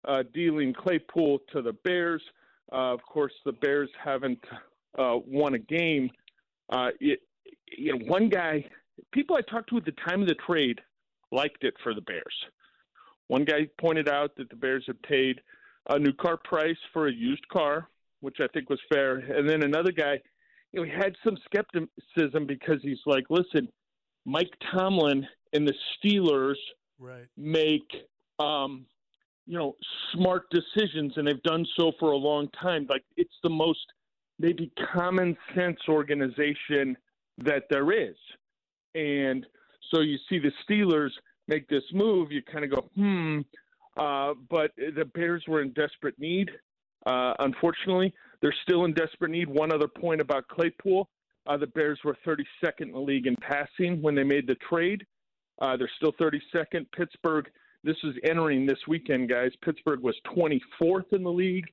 uh, 0.06 0.24
dealing 0.34 0.74
Claypool 0.74 1.40
to 1.54 1.62
the 1.62 1.74
Bears. 1.74 2.22
Uh, 2.72 2.94
of 2.94 3.02
course, 3.04 3.34
the 3.46 3.52
Bears 3.52 3.90
haven't 4.04 4.44
uh, 4.98 5.18
won 5.26 5.54
a 5.56 5.60
game. 5.60 6.10
Uh, 6.70 6.90
it, 7.00 7.20
you 7.78 7.94
know, 7.94 8.06
one 8.06 8.30
guy, 8.30 8.66
people 9.12 9.36
I 9.36 9.42
talked 9.42 9.70
to 9.70 9.78
at 9.78 9.86
the 9.86 9.94
time 10.08 10.22
of 10.22 10.28
the 10.28 10.36
trade 10.48 10.80
liked 11.32 11.64
it 11.64 11.74
for 11.84 11.94
the 11.94 12.02
Bears. 12.02 12.36
One 13.28 13.46
guy 13.46 13.68
pointed 13.80 14.08
out 14.08 14.36
that 14.38 14.50
the 14.50 14.56
Bears 14.56 14.84
had 14.88 15.02
paid 15.04 15.42
a 15.90 16.00
new 16.00 16.14
car 16.14 16.38
price 16.44 16.78
for 16.94 17.08
a 17.08 17.14
used 17.14 17.48
car, 17.50 17.90
which 18.22 18.38
I 18.40 18.48
think 18.54 18.70
was 18.70 18.80
fair. 18.92 19.18
And 19.18 19.50
then 19.50 19.64
another 19.64 19.92
guy, 19.92 20.20
you 20.72 20.80
know, 20.80 20.84
he 20.86 20.92
had 20.92 21.16
some 21.24 21.38
skepticism 21.46 22.46
because 22.48 22.80
he's 22.82 23.00
like, 23.06 23.26
listen, 23.30 23.68
Mike 24.26 24.52
Tomlin 24.72 25.28
and 25.54 25.68
the 25.68 25.74
Steelers 25.98 26.56
Right. 27.00 27.26
make 27.36 27.90
um, 28.40 28.86
you 29.46 29.58
know 29.58 29.76
smart 30.14 30.44
decisions, 30.50 31.14
and 31.18 31.28
they've 31.28 31.44
done 31.44 31.66
so 31.78 31.92
for 32.00 32.12
a 32.12 32.18
long 32.18 32.50
time. 32.62 32.88
Like 32.90 33.04
it's 33.18 33.36
the 33.44 33.50
most 33.50 33.86
maybe 34.40 34.72
common 34.94 35.38
sense 35.56 35.80
organization 35.90 36.98
that 37.40 37.64
there 37.70 37.92
is, 37.92 38.16
and 38.96 39.46
so 39.94 40.02
you 40.02 40.18
see 40.30 40.40
the 40.40 40.52
Steelers 40.68 41.12
make 41.48 41.68
this 41.68 41.84
move, 41.94 42.32
you 42.32 42.42
kind 42.42 42.66
of 42.66 42.72
go, 42.72 42.90
hmm. 42.96 43.42
Uh, 43.96 44.34
but 44.50 44.72
the 44.76 45.06
Bears 45.14 45.44
were 45.48 45.62
in 45.62 45.72
desperate 45.74 46.18
need. 46.18 46.50
Uh, 47.06 47.34
unfortunately, 47.40 48.12
they're 48.42 48.56
still 48.64 48.86
in 48.86 48.94
desperate 48.94 49.30
need. 49.30 49.48
One 49.48 49.72
other 49.72 49.88
point 49.88 50.20
about 50.20 50.48
Claypool: 50.48 51.08
uh, 51.46 51.58
the 51.58 51.68
Bears 51.68 52.00
were 52.04 52.18
32nd 52.26 52.46
in 52.80 52.92
the 52.92 53.00
league 53.00 53.28
in 53.28 53.36
passing 53.36 54.02
when 54.02 54.16
they 54.16 54.24
made 54.24 54.48
the 54.48 54.56
trade. 54.68 55.06
Uh, 55.62 55.78
they're 55.78 55.92
still 55.98 56.14
32nd. 56.14 56.88
Pittsburgh, 56.96 57.46
this 57.84 57.98
is 58.04 58.16
entering 58.24 58.66
this 58.66 58.80
weekend, 58.88 59.30
guys. 59.30 59.52
Pittsburgh 59.64 60.02
was 60.02 60.16
24th 60.36 61.12
in 61.12 61.24
the 61.24 61.32
league 61.32 61.66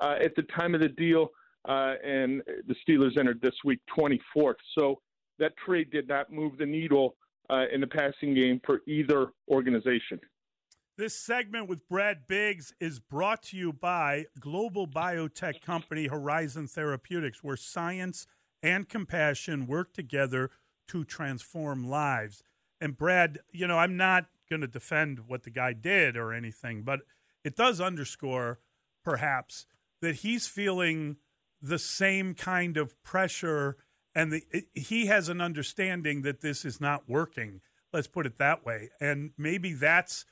uh, 0.00 0.16
at 0.22 0.34
the 0.34 0.42
time 0.42 0.74
of 0.74 0.80
the 0.80 0.88
deal, 0.88 1.28
uh, 1.68 1.94
and 2.04 2.42
the 2.66 2.74
Steelers 2.86 3.16
entered 3.16 3.40
this 3.40 3.54
week 3.64 3.80
24th. 3.96 4.54
So 4.76 5.00
that 5.38 5.52
trade 5.64 5.90
did 5.90 6.08
not 6.08 6.32
move 6.32 6.58
the 6.58 6.66
needle 6.66 7.14
uh, 7.50 7.64
in 7.72 7.80
the 7.80 7.86
passing 7.86 8.34
game 8.34 8.60
for 8.64 8.80
either 8.86 9.28
organization. 9.48 10.20
This 10.98 11.14
segment 11.14 11.68
with 11.68 11.88
Brad 11.88 12.26
Biggs 12.26 12.74
is 12.78 13.00
brought 13.00 13.42
to 13.44 13.56
you 13.56 13.72
by 13.72 14.26
global 14.38 14.86
biotech 14.86 15.62
company 15.62 16.08
Horizon 16.08 16.66
Therapeutics, 16.66 17.42
where 17.42 17.56
science 17.56 18.26
and 18.62 18.88
compassion 18.88 19.66
work 19.66 19.94
together 19.94 20.50
to 20.88 21.04
transform 21.04 21.88
lives. 21.88 22.42
And 22.80 22.96
Brad, 22.96 23.38
you 23.52 23.66
know, 23.66 23.78
I'm 23.78 23.96
not 23.96 24.26
going 24.52 24.60
to 24.60 24.66
defend 24.66 25.28
what 25.28 25.44
the 25.44 25.50
guy 25.50 25.72
did 25.72 26.16
or 26.16 26.32
anything, 26.32 26.82
but 26.82 27.00
it 27.42 27.56
does 27.56 27.80
underscore 27.80 28.60
perhaps 29.02 29.66
that 30.00 30.16
he's 30.16 30.46
feeling 30.46 31.16
the 31.60 31.78
same 31.78 32.34
kind 32.34 32.76
of 32.76 33.00
pressure 33.02 33.76
and 34.14 34.30
the, 34.30 34.42
he 34.74 35.06
has 35.06 35.30
an 35.30 35.40
understanding 35.40 36.20
that 36.20 36.42
this 36.42 36.66
is 36.66 36.80
not 36.80 37.08
working. 37.08 37.62
Let's 37.94 38.08
put 38.08 38.26
it 38.26 38.36
that 38.36 38.64
way. 38.66 38.90
And 39.00 39.30
maybe 39.38 39.72
that's 39.72 40.26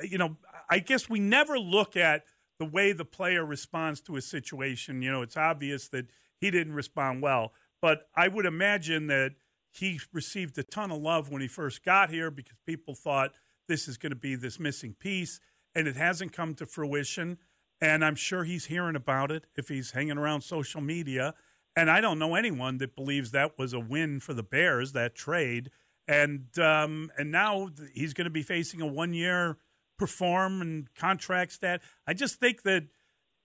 you 0.00 0.18
know, 0.18 0.36
I 0.68 0.78
guess 0.78 1.08
we 1.08 1.20
never 1.20 1.58
look 1.58 1.96
at 1.96 2.24
the 2.58 2.64
way 2.64 2.92
the 2.92 3.04
player 3.04 3.44
responds 3.44 4.00
to 4.02 4.16
a 4.16 4.22
situation. 4.22 5.02
You 5.02 5.12
know, 5.12 5.22
it's 5.22 5.36
obvious 5.36 5.88
that 5.88 6.06
he 6.40 6.50
didn't 6.50 6.74
respond 6.74 7.22
well, 7.22 7.52
but 7.80 8.08
I 8.14 8.28
would 8.28 8.46
imagine 8.46 9.06
that 9.08 9.32
he 9.70 10.00
received 10.12 10.58
a 10.58 10.62
ton 10.62 10.90
of 10.90 11.00
love 11.00 11.30
when 11.30 11.40
he 11.40 11.48
first 11.48 11.84
got 11.84 12.10
here 12.10 12.30
because 12.30 12.58
people 12.66 12.94
thought 12.94 13.32
this 13.72 13.88
is 13.88 13.96
going 13.96 14.10
to 14.10 14.16
be 14.16 14.34
this 14.34 14.60
missing 14.60 14.92
piece, 14.92 15.40
and 15.74 15.88
it 15.88 15.96
hasn't 15.96 16.30
come 16.30 16.54
to 16.54 16.66
fruition. 16.66 17.38
And 17.80 18.04
I'm 18.04 18.14
sure 18.14 18.44
he's 18.44 18.66
hearing 18.66 18.94
about 18.94 19.32
it 19.32 19.46
if 19.56 19.70
he's 19.70 19.92
hanging 19.92 20.18
around 20.18 20.42
social 20.42 20.82
media. 20.82 21.32
And 21.74 21.90
I 21.90 22.02
don't 22.02 22.18
know 22.18 22.34
anyone 22.34 22.76
that 22.78 22.94
believes 22.94 23.30
that 23.30 23.58
was 23.58 23.72
a 23.72 23.80
win 23.80 24.20
for 24.20 24.34
the 24.34 24.42
Bears, 24.42 24.92
that 24.92 25.14
trade. 25.14 25.70
And 26.06 26.58
um, 26.58 27.10
and 27.16 27.32
now 27.32 27.70
he's 27.94 28.12
going 28.12 28.26
to 28.26 28.30
be 28.30 28.42
facing 28.42 28.82
a 28.82 28.86
one 28.86 29.14
year 29.14 29.56
perform 29.98 30.60
and 30.60 30.94
contract 30.94 31.52
stat. 31.52 31.80
I 32.06 32.12
just 32.12 32.38
think 32.38 32.64
that 32.64 32.88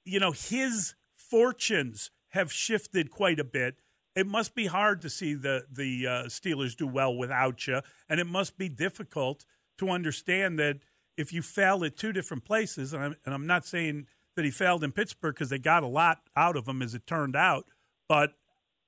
you 0.03 0.19
know 0.19 0.33
his 0.33 0.95
fortunes 1.15 2.11
have 2.29 2.51
shifted 2.51 3.11
quite 3.11 3.39
a 3.39 3.45
bit. 3.45 3.79
It 4.13 4.27
must 4.27 4.55
be 4.55 4.65
hard 4.65 5.01
to 5.03 5.09
see 5.09 5.35
the 5.35 5.67
the 5.71 6.05
uh, 6.05 6.23
Steelers 6.25 6.75
do 6.75 6.85
well 6.85 7.15
without 7.15 7.65
you, 7.65 7.79
and 8.09 8.19
it 8.19 8.27
must 8.27 8.57
be 8.57 8.67
difficult 8.67 9.45
to 9.77 9.89
understand 9.89 10.59
that 10.59 10.79
if 11.17 11.33
you 11.33 11.41
fail 11.41 11.83
at 11.83 11.97
two 11.97 12.13
different 12.13 12.45
places, 12.45 12.93
and 12.93 13.03
I'm, 13.03 13.15
and 13.25 13.33
I'm 13.33 13.47
not 13.47 13.65
saying 13.65 14.07
that 14.35 14.45
he 14.45 14.51
failed 14.51 14.83
in 14.83 14.91
Pittsburgh 14.91 15.33
because 15.33 15.49
they 15.49 15.59
got 15.59 15.83
a 15.83 15.87
lot 15.87 16.19
out 16.35 16.55
of 16.55 16.67
him 16.67 16.81
as 16.81 16.93
it 16.93 17.07
turned 17.07 17.35
out, 17.35 17.65
but 18.07 18.33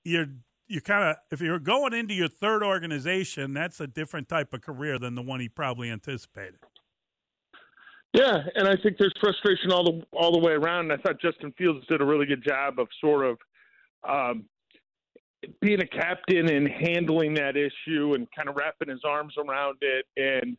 you're 0.03 0.27
you 0.67 0.79
kind 0.81 1.03
of 1.03 1.15
if 1.31 1.41
you're 1.41 1.59
going 1.59 1.93
into 1.93 2.13
your 2.13 2.27
third 2.27 2.63
organization, 2.63 3.53
that's 3.53 3.79
a 3.79 3.87
different 3.87 4.29
type 4.29 4.53
of 4.53 4.61
career 4.61 4.99
than 4.99 5.15
the 5.15 5.21
one 5.21 5.39
he 5.39 5.49
probably 5.49 5.89
anticipated. 5.89 6.59
Yeah, 8.13 8.37
and 8.55 8.67
I 8.67 8.75
think 8.81 8.97
there's 8.97 9.13
frustration 9.19 9.71
all 9.71 9.83
the 9.83 10.03
all 10.11 10.31
the 10.31 10.39
way 10.39 10.53
around. 10.53 10.91
And 10.91 10.93
I 10.93 10.97
thought 10.97 11.19
Justin 11.19 11.53
Fields 11.57 11.85
did 11.87 12.01
a 12.01 12.05
really 12.05 12.27
good 12.27 12.43
job 12.43 12.79
of 12.79 12.87
sort 13.01 13.25
of 13.25 13.37
um, 14.07 14.45
being 15.61 15.81
a 15.81 15.87
captain 15.87 16.49
and 16.49 16.67
handling 16.67 17.33
that 17.35 17.55
issue 17.55 18.13
and 18.13 18.27
kind 18.35 18.49
of 18.49 18.55
wrapping 18.55 18.89
his 18.89 19.01
arms 19.03 19.33
around 19.37 19.77
it 19.81 20.05
and 20.17 20.57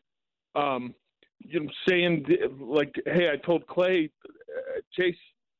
um, 0.55 0.93
you 1.39 1.61
know 1.61 1.71
saying 1.87 2.25
like, 2.59 2.93
"Hey, 3.05 3.29
I 3.31 3.37
told 3.37 3.67
Clay, 3.67 4.09
uh, 4.25 4.81
Chase 4.93 5.15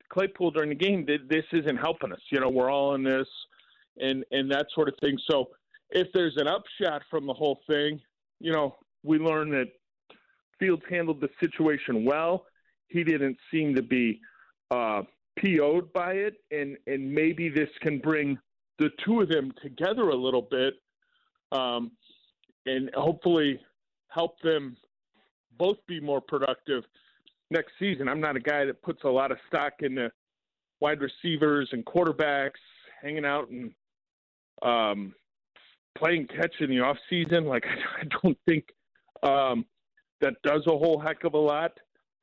Claypool 0.09 0.51
during 0.51 0.69
the 0.69 0.75
game, 0.75 1.05
that 1.07 1.29
this 1.29 1.45
isn't 1.51 1.77
helping 1.77 2.11
us. 2.11 2.21
You 2.31 2.39
know, 2.39 2.49
we're 2.49 2.71
all 2.71 2.95
in 2.95 3.03
this, 3.03 3.27
and 3.97 4.23
and 4.31 4.51
that 4.51 4.67
sort 4.73 4.87
of 4.87 4.95
thing. 5.01 5.17
So 5.29 5.49
if 5.89 6.07
there's 6.13 6.37
an 6.37 6.47
upshot 6.47 7.03
from 7.09 7.25
the 7.25 7.33
whole 7.33 7.61
thing, 7.67 7.99
you 8.39 8.51
know, 8.51 8.75
we 9.03 9.17
learn 9.17 9.49
that 9.51 9.67
Fields 10.59 10.83
handled 10.89 11.21
the 11.21 11.29
situation 11.39 12.05
well. 12.05 12.45
He 12.87 13.03
didn't 13.03 13.37
seem 13.49 13.73
to 13.75 13.81
be 13.81 14.21
uh, 14.69 15.01
PO'd 15.39 15.91
by 15.93 16.13
it, 16.13 16.35
and 16.51 16.77
and 16.87 17.13
maybe 17.13 17.49
this 17.49 17.69
can 17.81 17.99
bring 17.99 18.37
the 18.79 18.89
two 19.05 19.21
of 19.21 19.29
them 19.29 19.53
together 19.61 20.09
a 20.09 20.15
little 20.15 20.47
bit, 20.49 20.75
um, 21.51 21.91
and 22.65 22.89
hopefully 22.95 23.59
help 24.11 24.39
them 24.41 24.77
both 25.57 25.77
be 25.87 25.99
more 25.99 26.21
productive 26.21 26.83
next 27.49 27.73
season. 27.79 28.07
I'm 28.07 28.21
not 28.21 28.35
a 28.35 28.39
guy 28.39 28.65
that 28.65 28.81
puts 28.81 29.03
a 29.03 29.09
lot 29.09 29.31
of 29.31 29.37
stock 29.47 29.73
in 29.81 29.95
the 29.95 30.11
wide 30.79 30.99
receivers 31.01 31.69
and 31.71 31.85
quarterbacks 31.85 32.51
hanging 33.01 33.25
out 33.25 33.49
and 33.49 33.71
um, 34.61 35.13
playing 35.97 36.27
catch 36.27 36.53
in 36.59 36.69
the 36.69 36.79
off 36.79 36.97
season. 37.09 37.45
Like 37.45 37.65
I 38.01 38.05
don't 38.21 38.37
think 38.47 38.65
um, 39.23 39.65
that 40.21 40.33
does 40.43 40.63
a 40.67 40.71
whole 40.77 40.99
heck 40.99 41.23
of 41.23 41.33
a 41.33 41.37
lot 41.37 41.71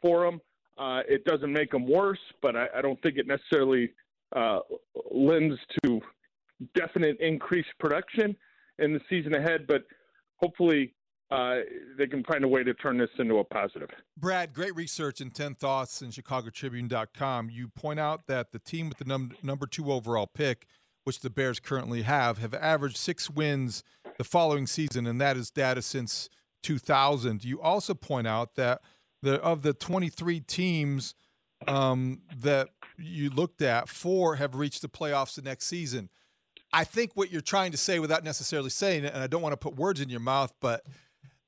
for 0.00 0.24
them. 0.24 0.40
Uh, 0.76 1.00
it 1.08 1.24
doesn't 1.24 1.52
make 1.52 1.72
them 1.72 1.88
worse, 1.88 2.20
but 2.40 2.54
I, 2.54 2.66
I 2.76 2.82
don't 2.82 3.00
think 3.02 3.18
it 3.18 3.26
necessarily 3.26 3.90
uh, 4.34 4.60
lends 5.10 5.56
to 5.84 6.00
definite 6.74 7.18
increased 7.20 7.68
production 7.80 8.36
in 8.78 8.92
the 8.92 9.00
season 9.10 9.34
ahead. 9.34 9.66
But 9.66 9.84
hopefully, 10.36 10.94
uh, 11.30 11.56
they 11.98 12.06
can 12.06 12.24
find 12.24 12.44
a 12.44 12.48
way 12.48 12.64
to 12.64 12.72
turn 12.74 12.98
this 12.98 13.10
into 13.18 13.38
a 13.38 13.44
positive. 13.44 13.90
Brad, 14.16 14.54
great 14.54 14.74
research 14.74 15.20
and 15.20 15.34
10 15.34 15.56
thoughts 15.56 16.00
in 16.00 16.10
ChicagoTribune.com. 16.10 17.50
You 17.50 17.68
point 17.68 18.00
out 18.00 18.26
that 18.28 18.52
the 18.52 18.58
team 18.58 18.88
with 18.88 18.98
the 18.98 19.04
num- 19.04 19.32
number 19.42 19.66
two 19.66 19.92
overall 19.92 20.26
pick, 20.26 20.66
which 21.04 21.20
the 21.20 21.30
Bears 21.30 21.60
currently 21.60 22.02
have, 22.02 22.38
have 22.38 22.54
averaged 22.54 22.96
six 22.96 23.28
wins 23.28 23.82
the 24.16 24.24
following 24.24 24.66
season, 24.66 25.06
and 25.06 25.20
that 25.20 25.36
is 25.36 25.50
data 25.50 25.82
since 25.82 26.30
2000. 26.62 27.44
You 27.44 27.60
also 27.60 27.94
point 27.94 28.26
out 28.26 28.54
that 28.56 28.80
the 29.22 29.34
of 29.42 29.62
the 29.62 29.74
23 29.74 30.40
teams 30.40 31.14
um, 31.66 32.22
that 32.36 32.68
you 32.96 33.30
looked 33.30 33.62
at, 33.62 33.88
four 33.88 34.36
have 34.36 34.54
reached 34.54 34.82
the 34.82 34.88
playoffs 34.88 35.34
the 35.34 35.42
next 35.42 35.66
season. 35.66 36.08
I 36.72 36.84
think 36.84 37.12
what 37.14 37.30
you're 37.30 37.40
trying 37.40 37.72
to 37.72 37.78
say 37.78 37.98
without 37.98 38.24
necessarily 38.24 38.70
saying 38.70 39.04
it, 39.04 39.14
and 39.14 39.22
I 39.22 39.26
don't 39.26 39.42
want 39.42 39.54
to 39.54 39.56
put 39.56 39.76
words 39.76 40.00
in 40.00 40.08
your 40.08 40.20
mouth, 40.20 40.52
but 40.60 40.84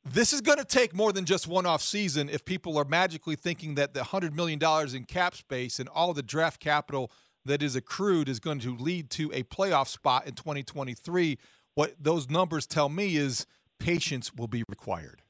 this 0.05 0.33
is 0.33 0.41
going 0.41 0.59
to 0.59 0.65
take 0.65 0.95
more 0.95 1.13
than 1.13 1.25
just 1.25 1.47
one 1.47 1.67
off 1.67 1.83
season 1.83 2.29
if 2.29 2.45
people 2.45 2.79
are 2.79 2.85
magically 2.85 3.37
thinking 3.37 3.75
that 3.75 3.95
the 3.95 4.01
$100 4.01 4.33
million 4.33 4.59
in 4.95 5.05
cap 5.05 5.35
space 5.35 5.79
and 5.79 5.89
all 5.89 6.13
the 6.15 6.23
draft 6.23 6.61
capital 6.61 7.11
that 7.45 7.63
is 7.63 7.77
accrued 7.77 8.29
is 8.29 8.41
going 8.41 8.59
to 8.61 8.77
lead 8.77 9.11
to 9.11 9.31
a 9.33 9.43
playoff 9.45 9.89
spot 9.89 10.27
in 10.27 10.35
2023. 10.35 11.39
What 11.75 11.95
those 11.99 12.29
numbers 12.29 12.67
tell 12.67 12.89
me 12.89 13.17
is 13.17 13.47
patience 13.79 14.33
will 14.35 14.49
be 14.49 14.65
required. 14.69 15.23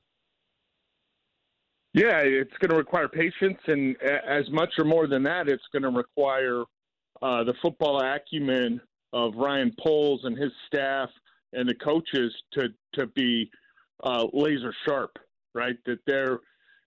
Yeah, 1.92 2.20
it's 2.20 2.56
going 2.60 2.70
to 2.70 2.76
require 2.76 3.08
patience, 3.08 3.58
and 3.66 3.96
as 4.00 4.48
much 4.50 4.70
or 4.78 4.84
more 4.84 5.08
than 5.08 5.24
that, 5.24 5.48
it's 5.48 5.62
going 5.72 5.82
to 5.82 5.90
require 5.90 6.62
uh, 7.20 7.42
the 7.42 7.54
football 7.60 8.00
acumen 8.00 8.80
of 9.12 9.34
Ryan 9.34 9.74
Poles 9.82 10.20
and 10.22 10.38
his 10.38 10.52
staff 10.68 11.08
and 11.52 11.68
the 11.68 11.74
coaches 11.74 12.32
to 12.52 12.68
to 12.94 13.06
be 13.08 13.50
uh, 14.02 14.26
laser 14.32 14.74
sharp, 14.86 15.18
right? 15.54 15.76
That 15.86 15.98
there 16.06 16.40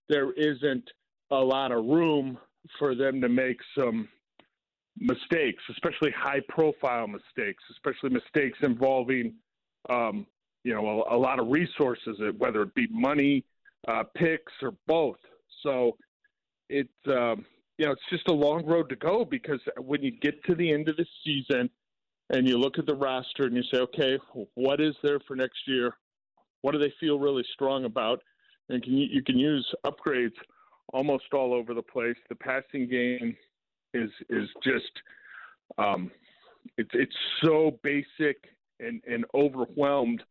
there 0.10 0.32
isn't 0.34 0.90
a 1.32 1.38
lot 1.38 1.72
of 1.72 1.86
room 1.86 2.38
for 2.80 2.96
them 2.96 3.22
to 3.22 3.30
make 3.30 3.58
some 3.78 4.08
mistakes, 4.98 5.64
especially 5.70 6.12
high 6.12 6.42
profile 6.50 7.08
mistakes, 7.08 7.64
especially 7.72 8.10
mistakes 8.10 8.58
involving 8.62 9.34
um, 9.90 10.26
you 10.64 10.74
know 10.74 11.04
a, 11.10 11.16
a, 11.16 11.18
lot 11.18 11.40
of 11.40 11.48
resources, 11.48 12.18
whether 12.38 12.62
it 12.62 12.74
be 12.76 12.88
money, 12.90 13.44
uh, 13.88 14.04
picks, 14.16 14.54
or 14.62 14.74
both. 14.88 15.18
So 15.62 15.98
it's 16.70 16.90
um, 17.08 17.46
you 17.78 17.86
know 17.86 17.92
it's 17.92 18.10
just 18.10 18.28
a 18.30 18.34
long 18.34 18.66
road 18.66 18.90
to 18.90 18.96
go 18.96 19.26
because 19.26 19.60
when 19.78 20.02
you 20.04 20.12
get 20.12 20.44
to 20.46 20.56
the 20.56 20.72
end 20.72 20.90
of 20.90 20.98
the 20.98 21.06
season 21.26 21.70
and 22.30 22.48
you 22.48 22.58
look 22.58 22.80
at 22.80 22.86
the 22.86 22.96
roster 22.96 23.44
and 23.44 23.56
you 23.56 23.64
say, 23.64 23.80
okay, 23.80 24.18
what 24.56 24.80
is 24.80 24.96
there 25.04 25.20
for 25.28 25.36
next 25.36 25.68
year? 25.68 25.94
What 26.64 26.72
do 26.72 26.80
they 26.80 26.94
feel 27.00 27.20
really 27.20 27.46
strong 27.54 27.86
about? 27.86 28.24
And 28.70 28.82
can 28.82 28.94
you, 28.94 29.08
you 29.12 29.22
can 29.22 29.38
use 29.38 29.68
upgrades 29.86 30.34
almost 30.92 31.26
all 31.34 31.54
over 31.54 31.74
the 31.74 31.82
place. 31.82 32.16
The 32.30 32.36
passing 32.36 32.88
game 32.90 33.36
is 33.94 34.10
is 34.30 34.50
just 34.64 34.92
um, 35.78 36.10
it's 36.78 36.90
it's 36.94 37.16
so 37.44 37.78
basic 37.84 38.38
and, 38.80 39.02
and 39.08 39.26
overwhelmed 39.36 40.24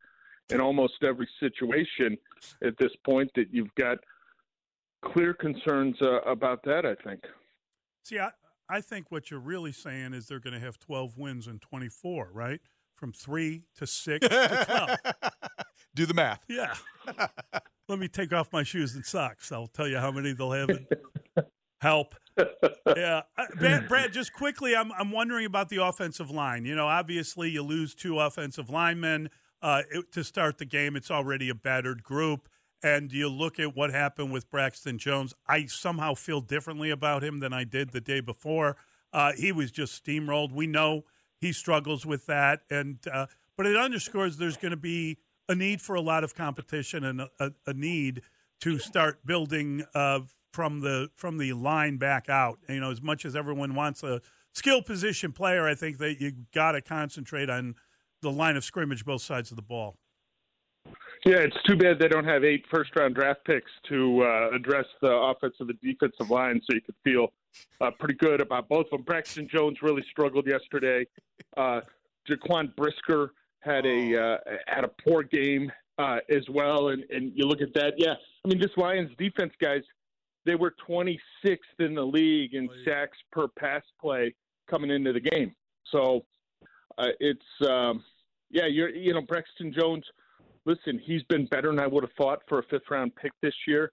in 0.51 0.61
almost 0.61 0.95
every 1.05 1.29
situation 1.38 2.16
at 2.64 2.75
this 2.79 2.92
point 3.05 3.31
that 3.37 3.47
you've 3.53 3.75
got 3.77 3.99
clear 5.05 5.35
concerns 5.35 5.97
uh, 6.03 6.21
about 6.23 6.62
that. 6.64 6.87
I 6.87 6.95
think. 7.07 7.21
See, 8.05 8.18
I, 8.18 8.31
I 8.68 8.81
think 8.81 9.11
what 9.11 9.31
you're 9.31 9.38
really 9.38 9.73
saying 9.73 10.14
is 10.14 10.27
they're 10.27 10.40
going 10.40 10.55
to 10.55 10.61
have 10.61 10.79
12 10.79 11.18
wins 11.18 11.47
in 11.47 11.59
24, 11.59 12.31
right? 12.33 12.61
From 12.95 13.12
three 13.12 13.62
to 13.77 13.87
six 13.87 14.27
to 14.27 14.99
12. 15.05 15.14
Do 15.94 16.07
the 16.07 16.14
math. 16.14 16.40
Yeah. 16.48 16.74
Let 17.88 17.98
me 17.98 18.09
take 18.09 18.33
off 18.33 18.52
my 18.52 18.62
shoes 18.62 18.94
and 18.94 19.05
socks. 19.05 19.52
I'll 19.52 19.66
tell 19.66 19.88
you 19.88 19.98
how 19.98 20.11
many 20.11 20.33
they'll 20.33 20.52
have. 20.52 20.70
Help. 21.81 22.14
Yeah. 22.87 23.22
Brad, 23.59 23.88
Brad, 23.88 24.12
just 24.12 24.33
quickly, 24.33 24.74
I'm, 24.74 24.92
I'm 24.92 25.11
wondering 25.11 25.46
about 25.46 25.68
the 25.68 25.85
offensive 25.85 26.31
line. 26.31 26.64
You 26.64 26.74
know, 26.74 26.87
obviously, 26.87 27.50
you 27.50 27.62
lose 27.62 27.94
two 27.94 28.20
offensive 28.20 28.70
linemen 28.70 29.31
uh, 29.61 29.83
it, 29.90 30.12
to 30.12 30.24
start 30.24 30.59
the 30.59 30.64
game. 30.64 30.96
It's 30.96 31.11
already 31.11 31.48
a 31.48 31.55
battered 31.55 32.02
group 32.02 32.48
and 32.83 33.12
you 33.12 33.28
look 33.28 33.61
at 33.61 33.76
what 33.76 33.90
happened 33.90 34.33
with 34.33 34.50
Braxton 34.50 34.98
Jones, 34.98 35.35
I 35.46 35.66
somehow 35.66 36.14
feel 36.14 36.40
differently 36.40 36.90
about 36.90 37.22
him 37.22 37.40
than 37.40 37.52
I 37.52 37.64
did 37.64 37.90
the 37.90 38.00
day 38.00 38.20
before. 38.20 38.76
Uh, 39.12 39.33
he 39.33 39.52
was 39.52 39.70
just 39.70 40.05
steamrolled. 40.05 40.52
We 40.52 40.66
know 40.66 41.05
he 41.40 41.52
struggles 41.52 42.05
with 42.05 42.26
that, 42.26 42.62
and 42.70 42.98
uh, 43.12 43.26
but 43.57 43.66
it 43.66 43.76
underscores 43.76 44.38
there's 44.38 44.57
going 44.57 44.70
to 44.70 44.76
be 44.76 45.18
a 45.53 45.55
need 45.55 45.81
for 45.81 45.95
a 45.95 46.01
lot 46.01 46.25
of 46.25 46.35
competition 46.35 47.05
and 47.05 47.21
a, 47.21 47.53
a 47.67 47.75
need 47.75 48.23
to 48.61 48.79
start 48.79 49.25
building 49.25 49.85
uh, 49.95 50.21
from 50.53 50.81
the 50.81 51.11
from 51.15 51.38
the 51.38 51.53
line 51.53 51.99
back 51.99 52.29
out. 52.29 52.59
You 52.69 52.81
know, 52.81 52.91
as 52.91 53.03
much 53.03 53.25
as 53.25 53.37
everyone 53.37 53.75
wants 53.75 54.03
a 54.03 54.21
skill 54.53 54.83
position 54.83 55.33
player, 55.33 55.67
I 55.69 55.75
think 55.75 55.99
that 55.99 56.21
you 56.21 56.33
got 56.55 56.73
to 56.73 56.81
concentrate 56.81 57.51
on 57.51 57.77
the 58.23 58.33
line 58.33 58.57
of 58.57 58.65
scrimmage, 58.65 59.05
both 59.05 59.23
sides 59.23 59.51
of 59.51 59.57
the 59.57 59.62
ball. 59.62 59.97
Yeah, 61.25 61.37
it's 61.37 61.57
too 61.65 61.77
bad 61.77 62.01
they 62.01 62.09
don't 62.09 62.25
have 62.25 62.43
eight 62.43 62.65
first 62.73 62.91
round 62.97 63.15
draft 63.15 63.45
picks 63.45 63.71
to 63.88 64.23
uh, 64.23 64.51
address 64.57 64.87
the 65.01 65.12
offensive 65.12 65.69
and 65.69 65.81
defensive 65.81 66.31
line 66.31 66.61
so 66.65 66.75
you 66.75 66.81
could 66.81 66.97
feel 67.05 67.33
uh, 67.81 67.91
pretty 68.01 68.15
good 68.15 68.41
about 68.41 68.69
both 68.69 68.87
of 68.87 68.91
them. 68.91 69.03
Braxton 69.03 69.49
Jones 69.53 69.79
really 69.83 70.03
struggled 70.11 70.47
yesterday. 70.47 71.07
Uh, 71.57 71.81
Jaquan 72.29 72.75
Brisker 72.75 73.35
had 73.62 73.87
a 73.87 74.20
uh, 74.20 74.37
had 74.66 74.85
a 74.85 74.90
poor 75.05 75.22
game 75.22 75.70
uh, 75.98 76.18
as 76.31 76.48
well, 76.51 76.88
and 76.88 77.05
and 77.11 77.33
you 77.35 77.46
look 77.46 77.61
at 77.61 77.75
that. 77.75 77.94
Yeah, 77.96 78.14
I 78.44 78.48
mean 78.48 78.61
this 78.61 78.70
Lions 78.77 79.11
defense, 79.18 79.53
guys, 79.61 79.83
they 80.44 80.55
were 80.55 80.75
26th 80.88 81.57
in 81.79 81.94
the 81.94 82.05
league 82.05 82.55
in 82.55 82.68
sacks 82.85 83.18
per 83.31 83.48
pass 83.48 83.83
play 84.01 84.35
coming 84.70 84.90
into 84.90 85.12
the 85.12 85.20
game. 85.20 85.55
So 85.90 86.25
uh, 86.98 87.09
it's 87.20 87.68
um, 87.68 88.05
yeah, 88.51 88.66
you're 88.66 88.90
you 88.90 89.14
know 89.14 89.22
Braxton 89.22 89.72
Jones 89.72 90.05
listen, 90.64 91.01
he's 91.05 91.22
been 91.25 91.46
better 91.46 91.68
than 91.68 91.81
I 91.81 91.87
would 91.87 92.05
have 92.05 92.12
thought 92.18 92.40
for 92.48 92.59
a 92.59 92.62
fifth 92.64 92.90
round 92.90 93.14
pick 93.16 93.33
this 93.42 93.55
year. 93.66 93.92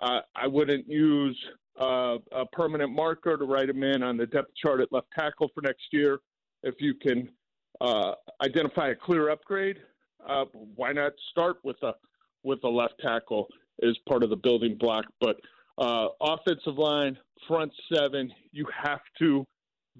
Uh, 0.00 0.20
I 0.34 0.46
wouldn't 0.46 0.88
use 0.88 1.38
uh, 1.80 2.18
a 2.32 2.46
permanent 2.52 2.92
marker 2.92 3.36
to 3.36 3.44
write 3.44 3.68
him 3.68 3.82
in 3.82 4.02
on 4.02 4.16
the 4.16 4.26
depth 4.26 4.50
chart 4.62 4.80
at 4.80 4.92
left 4.92 5.08
tackle 5.16 5.50
for 5.54 5.60
next 5.62 5.84
year. 5.92 6.20
If 6.62 6.76
you 6.78 6.94
can 6.94 7.28
uh, 7.80 8.12
identify 8.42 8.88
a 8.88 8.94
clear 8.94 9.30
upgrade, 9.30 9.78
uh, 10.26 10.44
why 10.76 10.92
not 10.92 11.12
start 11.30 11.56
with 11.64 11.76
a 11.82 11.92
with 12.42 12.62
a 12.64 12.68
left 12.68 12.94
tackle 13.00 13.48
as 13.82 13.96
part 14.08 14.22
of 14.22 14.30
the 14.30 14.36
building 14.36 14.76
block? 14.78 15.04
But 15.20 15.36
uh, 15.78 16.08
offensive 16.20 16.78
line, 16.78 17.18
front 17.48 17.72
seven, 17.92 18.32
you 18.52 18.66
have 18.84 19.00
to 19.18 19.44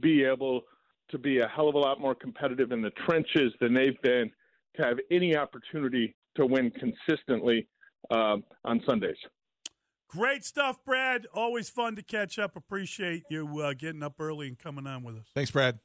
be 0.00 0.24
able 0.24 0.62
to 1.10 1.18
be 1.18 1.40
a 1.40 1.48
hell 1.48 1.68
of 1.68 1.74
a 1.74 1.78
lot 1.78 2.00
more 2.00 2.14
competitive 2.14 2.72
in 2.72 2.82
the 2.82 2.90
trenches 3.06 3.52
than 3.60 3.74
they've 3.74 4.00
been 4.02 4.30
to 4.76 4.82
have 4.82 4.98
any 5.10 5.36
opportunity 5.36 6.14
to 6.36 6.46
win 6.46 6.70
consistently 6.70 7.66
uh, 8.10 8.36
on 8.64 8.82
Sundays. 8.86 9.16
Great 10.08 10.44
stuff, 10.44 10.76
Brad. 10.84 11.26
Always 11.34 11.68
fun 11.68 11.96
to 11.96 12.02
catch 12.02 12.38
up. 12.38 12.56
Appreciate 12.56 13.24
you 13.30 13.60
uh, 13.60 13.74
getting 13.74 14.02
up 14.02 14.14
early 14.18 14.48
and 14.48 14.58
coming 14.58 14.86
on 14.86 15.02
with 15.02 15.16
us. 15.16 15.26
Thanks, 15.34 15.50
Brad. 15.50 15.78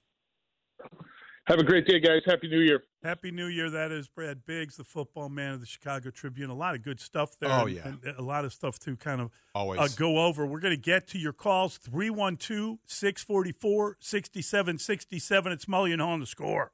Have 1.50 1.58
a 1.58 1.64
great 1.64 1.88
day, 1.88 2.00
guys. 2.00 2.22
Happy 2.28 2.48
New 2.48 2.60
Year. 2.60 2.84
Happy 3.04 3.32
New 3.32 3.48
Year. 3.48 3.72
That 3.72 3.92
is 3.92 4.08
Brad 4.08 4.46
Biggs, 4.46 4.78
the 4.78 4.84
football 4.84 5.30
man 5.30 5.56
of 5.56 5.60
the 5.60 5.66
Chicago 5.66 6.12
Tribune. 6.12 6.52
A 6.52 6.56
lot 6.56 6.76
of 6.76 6.84
good 6.84 7.00
stuff 7.00 7.32
there. 7.40 7.50
Oh, 7.52 7.66
and- 7.66 7.76
yeah. 7.76 7.88
And 7.88 8.04
a 8.20 8.22
lot 8.22 8.46
of 8.46 8.54
stuff 8.54 8.78
to 8.82 8.96
kind 8.96 9.20
of 9.20 9.32
Always. 9.56 9.80
uh, 9.80 9.88
go 9.96 10.20
over. 10.20 10.46
We're 10.46 10.60
going 10.60 10.76
to 10.76 10.82
get 10.82 11.08
to 11.08 11.18
your 11.18 11.34
calls 11.34 11.80
312 11.80 12.78
644 12.86 13.98
6767. 14.00 15.52
It's 15.52 15.68
Mullion 15.68 16.00
on 16.00 16.20
the 16.20 16.28
score. 16.28 16.72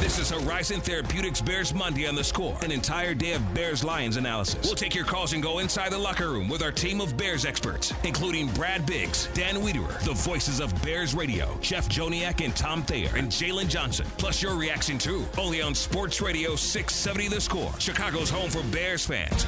This 0.00 0.18
is 0.18 0.30
Horizon 0.30 0.80
Therapeutics 0.80 1.40
Bears 1.40 1.72
Monday 1.72 2.06
on 2.06 2.14
the 2.14 2.24
score. 2.24 2.56
An 2.62 2.70
entire 2.70 3.14
day 3.14 3.32
of 3.32 3.54
Bears 3.54 3.82
Lions 3.82 4.16
analysis. 4.16 4.66
We'll 4.66 4.74
take 4.74 4.94
your 4.94 5.04
calls 5.04 5.32
and 5.32 5.42
go 5.42 5.60
inside 5.60 5.92
the 5.92 5.98
locker 5.98 6.28
room 6.28 6.48
with 6.48 6.62
our 6.62 6.72
team 6.72 7.00
of 7.00 7.16
Bears 7.16 7.44
experts, 7.44 7.92
including 8.04 8.48
Brad 8.48 8.84
Biggs, 8.84 9.28
Dan 9.34 9.56
Wiederer, 9.56 9.98
the 10.00 10.12
voices 10.12 10.60
of 10.60 10.74
Bears 10.82 11.14
Radio, 11.14 11.56
Jeff 11.60 11.88
Joniak 11.88 12.44
and 12.44 12.54
Tom 12.54 12.82
Thayer, 12.82 13.10
and 13.16 13.30
Jalen 13.30 13.68
Johnson. 13.68 14.06
Plus 14.18 14.42
your 14.42 14.54
reaction 14.54 14.98
too. 14.98 15.24
Only 15.38 15.62
on 15.62 15.74
Sports 15.74 16.20
Radio 16.20 16.56
670 16.56 17.28
The 17.28 17.40
Score, 17.40 17.72
Chicago's 17.78 18.30
home 18.30 18.50
for 18.50 18.62
Bears 18.64 19.06
fans. 19.06 19.46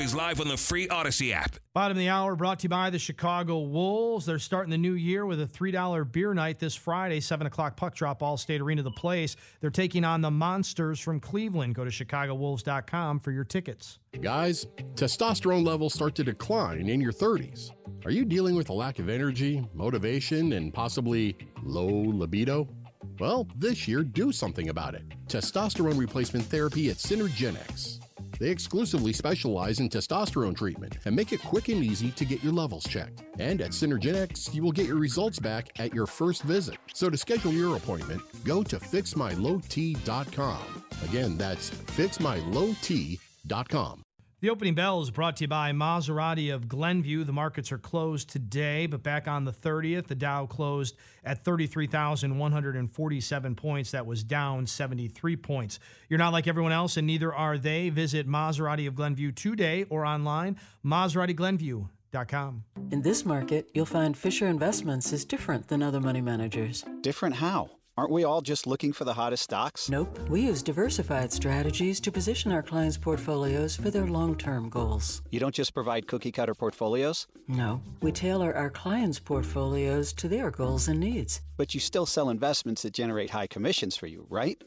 Always 0.00 0.14
live 0.14 0.40
on 0.40 0.48
the 0.48 0.56
free 0.56 0.88
Odyssey 0.88 1.34
app. 1.34 1.56
Bottom 1.74 1.94
of 1.94 1.98
the 1.98 2.08
hour 2.08 2.34
brought 2.34 2.60
to 2.60 2.62
you 2.62 2.68
by 2.70 2.88
the 2.88 2.98
Chicago 2.98 3.58
Wolves. 3.58 4.24
They're 4.24 4.38
starting 4.38 4.70
the 4.70 4.78
new 4.78 4.94
year 4.94 5.26
with 5.26 5.42
a 5.42 5.46
$3 5.46 6.10
beer 6.10 6.32
night 6.32 6.58
this 6.58 6.74
Friday, 6.74 7.20
7 7.20 7.46
o'clock 7.46 7.76
puck 7.76 7.94
drop, 7.94 8.20
Allstate 8.20 8.62
Arena, 8.62 8.82
the 8.82 8.90
place. 8.90 9.36
They're 9.60 9.68
taking 9.68 10.06
on 10.06 10.22
the 10.22 10.30
Monsters 10.30 11.00
from 11.00 11.20
Cleveland. 11.20 11.74
Go 11.74 11.84
to 11.84 11.90
ChicagoWolves.com 11.90 13.18
for 13.20 13.30
your 13.30 13.44
tickets. 13.44 13.98
Guys, 14.22 14.64
testosterone 14.94 15.66
levels 15.66 15.92
start 15.92 16.14
to 16.14 16.24
decline 16.24 16.88
in 16.88 17.02
your 17.02 17.12
30s. 17.12 17.70
Are 18.06 18.10
you 18.10 18.24
dealing 18.24 18.54
with 18.54 18.70
a 18.70 18.72
lack 18.72 19.00
of 19.00 19.10
energy, 19.10 19.62
motivation, 19.74 20.54
and 20.54 20.72
possibly 20.72 21.36
low 21.62 21.86
libido? 21.86 22.66
Well, 23.18 23.46
this 23.54 23.86
year, 23.86 24.02
do 24.02 24.32
something 24.32 24.70
about 24.70 24.94
it. 24.94 25.04
Testosterone 25.26 25.98
replacement 25.98 26.46
therapy 26.46 26.88
at 26.88 26.96
Synergenx. 26.96 27.99
They 28.40 28.48
exclusively 28.48 29.12
specialize 29.12 29.78
in 29.78 29.90
testosterone 29.90 30.56
treatment 30.56 30.98
and 31.04 31.14
make 31.14 31.32
it 31.32 31.42
quick 31.42 31.68
and 31.68 31.84
easy 31.84 32.10
to 32.12 32.24
get 32.24 32.42
your 32.42 32.54
levels 32.54 32.88
checked. 32.88 33.22
And 33.38 33.60
at 33.60 33.70
Synergenx, 33.70 34.52
you 34.52 34.62
will 34.62 34.72
get 34.72 34.86
your 34.86 34.96
results 34.96 35.38
back 35.38 35.68
at 35.78 35.94
your 35.94 36.06
first 36.06 36.42
visit. 36.42 36.78
So 36.94 37.10
to 37.10 37.18
schedule 37.18 37.52
your 37.52 37.76
appointment, 37.76 38.22
go 38.42 38.64
to 38.64 38.80
fixmylowt.com. 38.80 40.84
Again, 41.04 41.36
that's 41.36 41.70
fixmylowt.com. 41.70 44.04
The 44.40 44.48
opening 44.48 44.74
bell 44.74 45.02
is 45.02 45.10
brought 45.10 45.36
to 45.36 45.44
you 45.44 45.48
by 45.48 45.72
Maserati 45.72 46.54
of 46.54 46.66
Glenview. 46.66 47.24
The 47.24 47.32
markets 47.32 47.70
are 47.72 47.78
closed 47.78 48.30
today, 48.30 48.86
but 48.86 49.02
back 49.02 49.28
on 49.28 49.44
the 49.44 49.52
30th, 49.52 50.06
the 50.06 50.14
Dow 50.14 50.46
closed 50.46 50.96
at 51.22 51.44
33,147 51.44 53.54
points. 53.54 53.90
That 53.90 54.06
was 54.06 54.24
down 54.24 54.66
73 54.66 55.36
points. 55.36 55.78
You're 56.08 56.18
not 56.18 56.32
like 56.32 56.46
everyone 56.46 56.72
else, 56.72 56.96
and 56.96 57.06
neither 57.06 57.34
are 57.34 57.58
they. 57.58 57.90
Visit 57.90 58.26
Maserati 58.26 58.88
of 58.88 58.94
Glenview 58.94 59.32
today 59.32 59.84
or 59.90 60.06
online, 60.06 60.56
MaseratiGlenview.com. 60.86 62.64
In 62.92 63.02
this 63.02 63.26
market, 63.26 63.68
you'll 63.74 63.84
find 63.84 64.16
Fisher 64.16 64.46
Investments 64.46 65.12
is 65.12 65.26
different 65.26 65.68
than 65.68 65.82
other 65.82 66.00
money 66.00 66.22
managers. 66.22 66.82
Different 67.02 67.34
how? 67.34 67.68
Aren't 67.96 68.12
we 68.12 68.24
all 68.24 68.40
just 68.40 68.66
looking 68.66 68.92
for 68.92 69.04
the 69.04 69.12
hottest 69.14 69.42
stocks? 69.42 69.90
Nope. 69.90 70.18
We 70.28 70.42
use 70.42 70.62
diversified 70.62 71.32
strategies 71.32 72.00
to 72.00 72.12
position 72.12 72.50
our 72.52 72.62
clients' 72.62 72.96
portfolios 72.96 73.76
for 73.76 73.90
their 73.90 74.06
long 74.06 74.36
term 74.36 74.68
goals. 74.70 75.22
You 75.30 75.40
don't 75.40 75.54
just 75.54 75.74
provide 75.74 76.06
cookie 76.06 76.32
cutter 76.32 76.54
portfolios? 76.54 77.26
No. 77.48 77.82
We 78.00 78.12
tailor 78.12 78.54
our 78.56 78.70
clients' 78.70 79.18
portfolios 79.18 80.12
to 80.14 80.28
their 80.28 80.50
goals 80.50 80.88
and 80.88 81.00
needs. 81.00 81.42
But 81.56 81.74
you 81.74 81.80
still 81.80 82.06
sell 82.06 82.30
investments 82.30 82.82
that 82.82 82.94
generate 82.94 83.30
high 83.30 83.48
commissions 83.48 83.96
for 83.96 84.06
you, 84.06 84.26
right? 84.30 84.62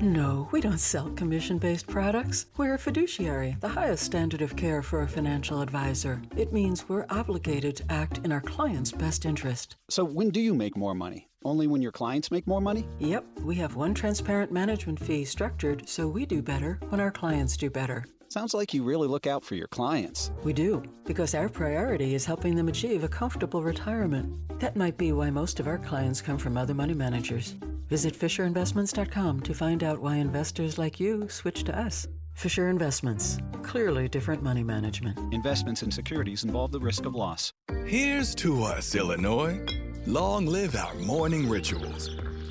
No, 0.00 0.48
we 0.50 0.60
don't 0.60 0.78
sell 0.78 1.10
commission 1.10 1.58
based 1.58 1.86
products. 1.86 2.46
We're 2.56 2.74
a 2.74 2.78
fiduciary, 2.78 3.56
the 3.60 3.68
highest 3.68 4.04
standard 4.04 4.42
of 4.42 4.56
care 4.56 4.82
for 4.82 5.02
a 5.02 5.08
financial 5.08 5.60
advisor. 5.60 6.20
It 6.36 6.52
means 6.52 6.88
we're 6.88 7.06
obligated 7.08 7.76
to 7.76 7.84
act 7.92 8.18
in 8.24 8.32
our 8.32 8.40
client's 8.40 8.90
best 8.90 9.24
interest. 9.24 9.76
So 9.88 10.04
when 10.04 10.30
do 10.30 10.40
you 10.40 10.54
make 10.54 10.76
more 10.76 10.94
money? 10.94 11.28
Only 11.44 11.66
when 11.66 11.82
your 11.82 11.92
clients 11.92 12.30
make 12.30 12.46
more 12.46 12.60
money? 12.60 12.86
Yep, 12.98 13.24
we 13.42 13.54
have 13.56 13.76
one 13.76 13.94
transparent 13.94 14.50
management 14.52 14.98
fee 14.98 15.24
structured 15.24 15.88
so 15.88 16.08
we 16.08 16.26
do 16.26 16.42
better 16.42 16.80
when 16.88 17.00
our 17.00 17.10
clients 17.10 17.56
do 17.56 17.70
better. 17.70 18.04
Sounds 18.28 18.54
like 18.54 18.72
you 18.72 18.82
really 18.82 19.08
look 19.08 19.26
out 19.26 19.44
for 19.44 19.56
your 19.56 19.68
clients. 19.68 20.32
We 20.42 20.52
do, 20.52 20.82
because 21.04 21.34
our 21.34 21.48
priority 21.48 22.14
is 22.14 22.24
helping 22.24 22.54
them 22.54 22.68
achieve 22.68 23.04
a 23.04 23.08
comfortable 23.08 23.62
retirement. 23.62 24.34
That 24.58 24.74
might 24.74 24.96
be 24.96 25.12
why 25.12 25.30
most 25.30 25.60
of 25.60 25.66
our 25.66 25.78
clients 25.78 26.22
come 26.22 26.38
from 26.38 26.56
other 26.56 26.72
money 26.72 26.94
managers. 26.94 27.56
Visit 27.92 28.18
FisherInvestments.com 28.18 29.40
to 29.40 29.52
find 29.52 29.84
out 29.84 30.00
why 30.00 30.16
investors 30.16 30.78
like 30.78 30.98
you 30.98 31.28
switch 31.28 31.62
to 31.64 31.78
us. 31.78 32.08
Fisher 32.32 32.70
Investments, 32.70 33.36
clearly 33.62 34.08
different 34.08 34.42
money 34.42 34.64
management. 34.64 35.18
Investments 35.30 35.82
in 35.82 35.90
securities 35.90 36.42
involve 36.42 36.72
the 36.72 36.80
risk 36.80 37.04
of 37.04 37.14
loss. 37.14 37.52
Here's 37.84 38.34
to 38.36 38.62
us, 38.62 38.94
Illinois. 38.94 39.62
Long 40.06 40.46
live 40.46 40.74
our 40.74 40.94
morning 40.94 41.50
rituals 41.50 42.08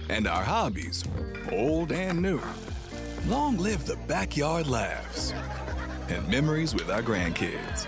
and 0.09 0.27
our 0.27 0.43
hobbies, 0.43 1.03
old 1.51 1.91
and 1.91 2.21
new. 2.21 2.39
Long 3.25 3.57
live 3.57 3.87
the 3.87 3.97
backyard 4.07 4.67
laughs 4.67 5.33
and 6.07 6.27
memories 6.29 6.75
with 6.75 6.91
our 6.91 7.01
grandkids. 7.01 7.87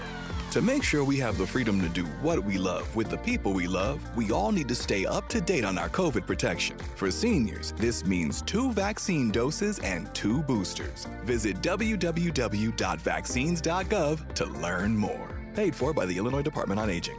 To 0.53 0.61
make 0.61 0.83
sure 0.83 1.03
we 1.03 1.17
have 1.17 1.37
the 1.39 1.47
freedom 1.47 1.81
to 1.81 1.89
do 1.89 2.05
what 2.21 2.43
we 2.43 2.59
love 2.59 2.95
with 2.95 3.09
the 3.09 3.17
people 3.17 3.53
we 3.53 3.65
love, 3.65 3.99
we 4.15 4.29
all 4.29 4.51
need 4.51 4.67
to 4.67 4.75
stay 4.75 5.03
up 5.03 5.27
to 5.29 5.41
date 5.41 5.65
on 5.65 5.79
our 5.79 5.89
COVID 5.89 6.27
protection. 6.27 6.77
For 6.95 7.09
seniors, 7.09 7.71
this 7.71 8.05
means 8.05 8.43
two 8.43 8.71
vaccine 8.71 9.31
doses 9.31 9.79
and 9.79 10.13
two 10.13 10.43
boosters. 10.43 11.07
Visit 11.23 11.59
www.vaccines.gov 11.63 14.33
to 14.35 14.45
learn 14.45 14.95
more. 14.95 15.41
Paid 15.55 15.73
for 15.73 15.91
by 15.91 16.05
the 16.05 16.15
Illinois 16.15 16.43
Department 16.43 16.79
on 16.79 16.91
Aging. 16.91 17.17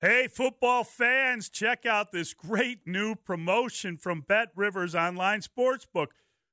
Hey, 0.00 0.26
football 0.26 0.82
fans, 0.82 1.48
check 1.48 1.86
out 1.86 2.10
this 2.10 2.34
great 2.34 2.80
new 2.84 3.14
promotion 3.14 3.96
from 3.96 4.22
Bet 4.22 4.48
Rivers 4.56 4.96
Online 4.96 5.40
Sportsbook. 5.40 6.08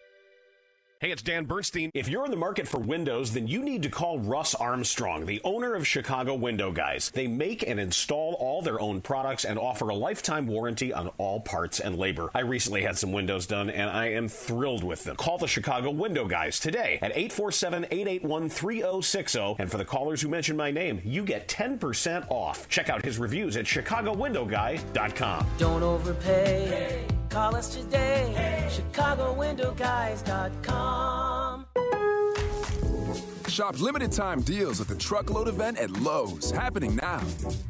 Hey, 1.05 1.11
it's 1.11 1.21
Dan 1.21 1.45
Bernstein. 1.45 1.91
If 1.93 2.09
you're 2.09 2.25
in 2.25 2.31
the 2.31 2.37
market 2.39 2.67
for 2.67 2.79
windows, 2.79 3.31
then 3.31 3.47
you 3.47 3.63
need 3.63 3.83
to 3.83 3.91
call 3.91 4.19
Russ 4.21 4.55
Armstrong, 4.55 5.27
the 5.27 5.39
owner 5.45 5.75
of 5.75 5.87
Chicago 5.87 6.33
Window 6.33 6.73
Guys. 6.73 7.11
They 7.11 7.27
make 7.27 7.63
and 7.69 7.79
install 7.79 8.39
all 8.41 8.63
their 8.63 8.81
own 8.81 9.03
products 9.03 9.45
and 9.45 9.59
offer 9.59 9.91
a 9.91 9.95
lifetime 9.95 10.47
warranty 10.47 10.95
on 10.95 11.09
all 11.19 11.41
parts 11.41 11.79
and 11.79 11.99
labor. 11.99 12.31
I 12.33 12.41
recently 12.41 12.81
had 12.81 12.97
some 12.97 13.13
windows 13.13 13.47
done 13.47 13.69
and 13.69 13.91
I 13.91 14.13
am 14.13 14.31
thrilled 14.31 14.83
with 14.83 15.05
them. 15.05 15.17
Call 15.17 15.37
the 15.37 15.47
Chicago 15.47 15.91
Window 15.91 16.27
Guys 16.27 16.59
today 16.59 16.99
at 17.03 17.11
847 17.11 17.85
881 17.91 18.49
3060. 18.49 19.57
And 19.59 19.71
for 19.71 19.77
the 19.77 19.85
callers 19.85 20.23
who 20.23 20.29
mention 20.29 20.57
my 20.57 20.71
name, 20.71 21.03
you 21.05 21.23
get 21.23 21.49
10% 21.49 22.31
off. 22.31 22.67
Check 22.71 22.89
out 22.89 23.05
his 23.05 23.19
reviews 23.19 23.59
at 23.59 23.67
ChicagoWindowGuy.com. 23.67 25.47
Don't 25.59 25.83
overpay. 25.83 27.07
Call 27.35 27.57
us 27.57 27.74
today. 27.74 28.30
ChicagoWindowGuys.com. 28.70 31.44
Shop 33.55 33.79
limited 33.81 34.11
time 34.11 34.41
deals 34.41 34.81
at 34.81 34.89
the 34.89 34.97
truckload 34.97 35.47
event 35.47 35.79
at 35.79 35.89
Lowe's, 36.01 36.51
happening 36.51 36.97
now. 36.97 37.23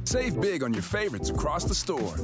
Save 0.05 0.41
big 0.41 0.63
on 0.63 0.73
your 0.73 0.83
favorites 0.83 1.29
across 1.29 1.65
the 1.65 1.75
store. 1.75 2.17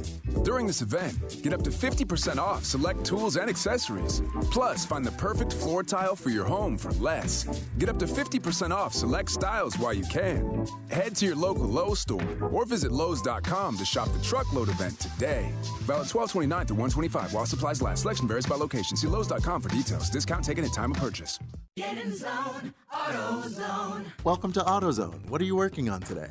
During 0.45 0.67
this 0.67 0.81
event, 0.81 1.43
get 1.43 1.53
up 1.53 1.63
to 1.65 1.71
50% 1.71 2.39
off 2.39 2.65
select 2.65 3.05
tools 3.05 3.37
and 3.37 3.51
accessories. 3.51 4.23
Plus, 4.51 4.87
find 4.87 5.05
the 5.05 5.13
perfect 5.13 5.53
floor 5.53 5.83
tile 5.83 6.17
for 6.17 6.31
your 6.31 6.47
home 6.47 6.79
for 6.79 6.91
less. 6.93 7.45
Get 7.77 7.91
up 7.91 7.99
to 7.99 8.07
50% 8.07 8.71
off 8.71 8.95
select 8.95 9.29
styles 9.29 9.79
while 9.79 9.93
you 9.93 10.05
can. 10.05 10.67
Head 10.89 11.15
to 11.17 11.27
your 11.27 11.37
local 11.37 11.69
Lowe's 11.69 11.99
store 11.99 12.39
or 12.51 12.65
visit 12.65 12.91
Lowe's.com 12.91 13.77
to 13.77 13.85
shop 13.85 14.11
the 14.15 14.23
truckload 14.23 14.71
event 14.71 14.99
today. 14.99 15.53
Valid 15.83 16.09
1229 16.09 16.67
through 16.67 16.77
125 16.79 17.35
while 17.35 17.45
supplies 17.45 17.83
last. 17.83 18.01
Selection 18.01 18.27
varies 18.27 18.47
by 18.47 18.57
location. 18.57 18.97
See 18.97 19.07
Lowe's.com 19.07 19.61
for 19.61 19.69
details. 19.69 20.09
Discount 20.09 20.47
taken 20.47 20.65
at 20.65 20.73
time 20.73 20.93
of 20.93 20.97
purchase. 20.97 21.39
Get 21.81 21.97
in 21.97 22.15
zone, 22.15 22.75
AutoZone. 22.93 24.05
Welcome 24.23 24.53
to 24.53 24.61
AutoZone. 24.61 25.31
What 25.31 25.41
are 25.41 25.45
you 25.45 25.57
working 25.57 25.89
on 25.89 26.03
today? 26.03 26.29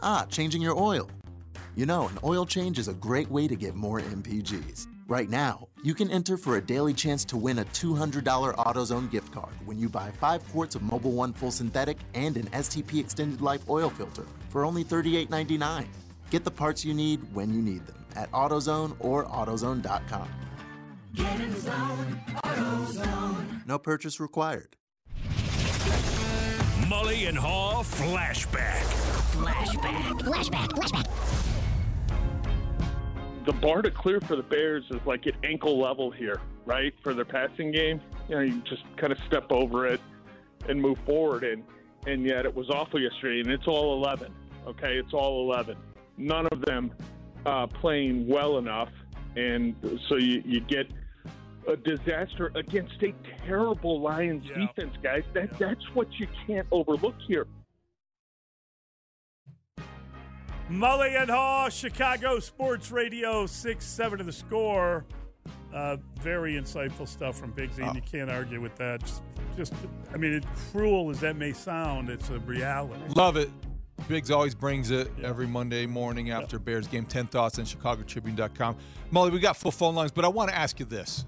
Ah, 0.00 0.24
changing 0.28 0.62
your 0.62 0.78
oil. 0.78 1.10
You 1.74 1.86
know, 1.86 2.06
an 2.06 2.16
oil 2.22 2.46
change 2.46 2.78
is 2.78 2.86
a 2.86 2.94
great 2.94 3.28
way 3.28 3.48
to 3.48 3.56
get 3.56 3.74
more 3.74 4.00
MPGs. 4.00 4.86
Right 5.08 5.28
now, 5.28 5.66
you 5.82 5.92
can 5.92 6.08
enter 6.08 6.36
for 6.36 6.58
a 6.58 6.60
daily 6.60 6.94
chance 6.94 7.24
to 7.24 7.36
win 7.36 7.58
a 7.58 7.64
$200 7.64 8.22
AutoZone 8.54 9.10
gift 9.10 9.32
card 9.32 9.52
when 9.64 9.76
you 9.76 9.88
buy 9.88 10.12
five 10.12 10.48
quarts 10.52 10.76
of 10.76 10.82
Mobil 10.82 11.10
One 11.10 11.32
Full 11.32 11.50
Synthetic 11.50 11.98
and 12.14 12.36
an 12.36 12.46
STP 12.50 13.00
Extended 13.00 13.40
Life 13.40 13.68
oil 13.68 13.90
filter 13.90 14.24
for 14.50 14.64
only 14.64 14.84
$38.99. 14.84 15.88
Get 16.30 16.44
the 16.44 16.50
parts 16.52 16.84
you 16.84 16.94
need 16.94 17.18
when 17.34 17.52
you 17.52 17.60
need 17.60 17.84
them 17.88 18.06
at 18.14 18.30
AutoZone 18.30 18.94
or 19.00 19.24
AutoZone.com. 19.24 20.28
Get 21.12 21.40
in 21.40 21.56
zone, 21.58 22.20
AutoZone. 22.44 23.66
No 23.66 23.80
purchase 23.80 24.20
required. 24.20 24.75
Mully 27.06 27.28
and 27.28 27.38
Haugh 27.38 27.84
flashback. 27.84 28.82
Flashback. 29.30 30.18
Flashback. 30.22 30.68
Flashback. 30.70 31.06
the 33.44 33.52
bar 33.52 33.80
to 33.80 33.92
clear 33.92 34.20
for 34.20 34.34
the 34.34 34.42
Bears 34.42 34.82
is 34.90 34.98
like 35.06 35.24
at 35.28 35.34
ankle 35.44 35.78
level 35.78 36.10
here, 36.10 36.40
right? 36.64 36.92
For 37.04 37.14
their 37.14 37.24
passing 37.24 37.70
game, 37.70 38.00
you 38.28 38.34
know, 38.34 38.40
you 38.40 38.60
just 38.62 38.82
kind 38.96 39.12
of 39.12 39.20
step 39.24 39.52
over 39.52 39.86
it 39.86 40.00
and 40.68 40.82
move 40.82 40.98
forward, 41.06 41.44
and 41.44 41.62
and 42.08 42.26
yet 42.26 42.44
it 42.44 42.52
was 42.52 42.70
awful 42.70 43.00
yesterday, 43.00 43.38
and 43.38 43.50
it's 43.50 43.68
all 43.68 43.94
eleven. 43.94 44.34
Okay, 44.66 44.96
it's 44.96 45.12
all 45.12 45.48
eleven. 45.48 45.76
None 46.16 46.48
of 46.48 46.60
them 46.62 46.92
uh, 47.44 47.68
playing 47.68 48.26
well 48.26 48.58
enough, 48.58 48.90
and 49.36 49.76
so 50.08 50.16
you 50.16 50.42
you 50.44 50.58
get 50.58 50.90
a 51.68 51.76
disaster 51.76 52.52
against 52.54 53.02
a 53.02 53.12
terrible 53.46 54.00
Lions 54.00 54.46
defense, 54.48 54.94
guys. 55.02 55.24
That 55.34 55.58
that's 55.58 55.84
what 55.94 56.08
you 56.18 56.26
can't 56.46 56.66
overlook 56.70 57.16
here. 57.26 57.46
Mully 60.70 61.20
and 61.20 61.30
Haugh, 61.30 61.70
Chicago 61.70 62.40
Sports 62.40 62.90
Radio, 62.90 63.46
6 63.46 63.84
7 63.84 64.18
to 64.18 64.24
the 64.24 64.32
score. 64.32 65.04
Uh, 65.72 65.96
very 66.20 66.54
insightful 66.54 67.06
stuff 67.06 67.38
from 67.38 67.52
Biggsy, 67.52 67.86
and 67.86 67.94
you 67.94 68.02
can't 68.02 68.30
argue 68.30 68.60
with 68.60 68.74
that. 68.76 69.00
Just, 69.00 69.22
just, 69.56 69.74
I 70.12 70.16
mean, 70.16 70.32
it, 70.32 70.44
cruel 70.72 71.10
as 71.10 71.20
that 71.20 71.36
may 71.36 71.52
sound, 71.52 72.10
it's 72.10 72.30
a 72.30 72.38
reality. 72.40 73.00
Love 73.14 73.36
it. 73.36 73.50
Biggs 74.08 74.30
always 74.30 74.54
brings 74.54 74.90
it 74.90 75.10
every 75.22 75.46
Monday 75.46 75.86
morning 75.86 76.30
after 76.30 76.58
Bears 76.58 76.86
game. 76.86 77.06
10 77.06 77.26
thoughts 77.26 77.58
on 77.58 77.64
ChicagoTribune.com. 77.64 78.76
Mully, 79.12 79.32
we 79.32 79.38
got 79.38 79.56
full 79.56 79.70
phone 79.70 79.94
lines, 79.94 80.12
but 80.12 80.24
I 80.24 80.28
want 80.28 80.50
to 80.50 80.56
ask 80.56 80.80
you 80.80 80.86
this. 80.86 81.24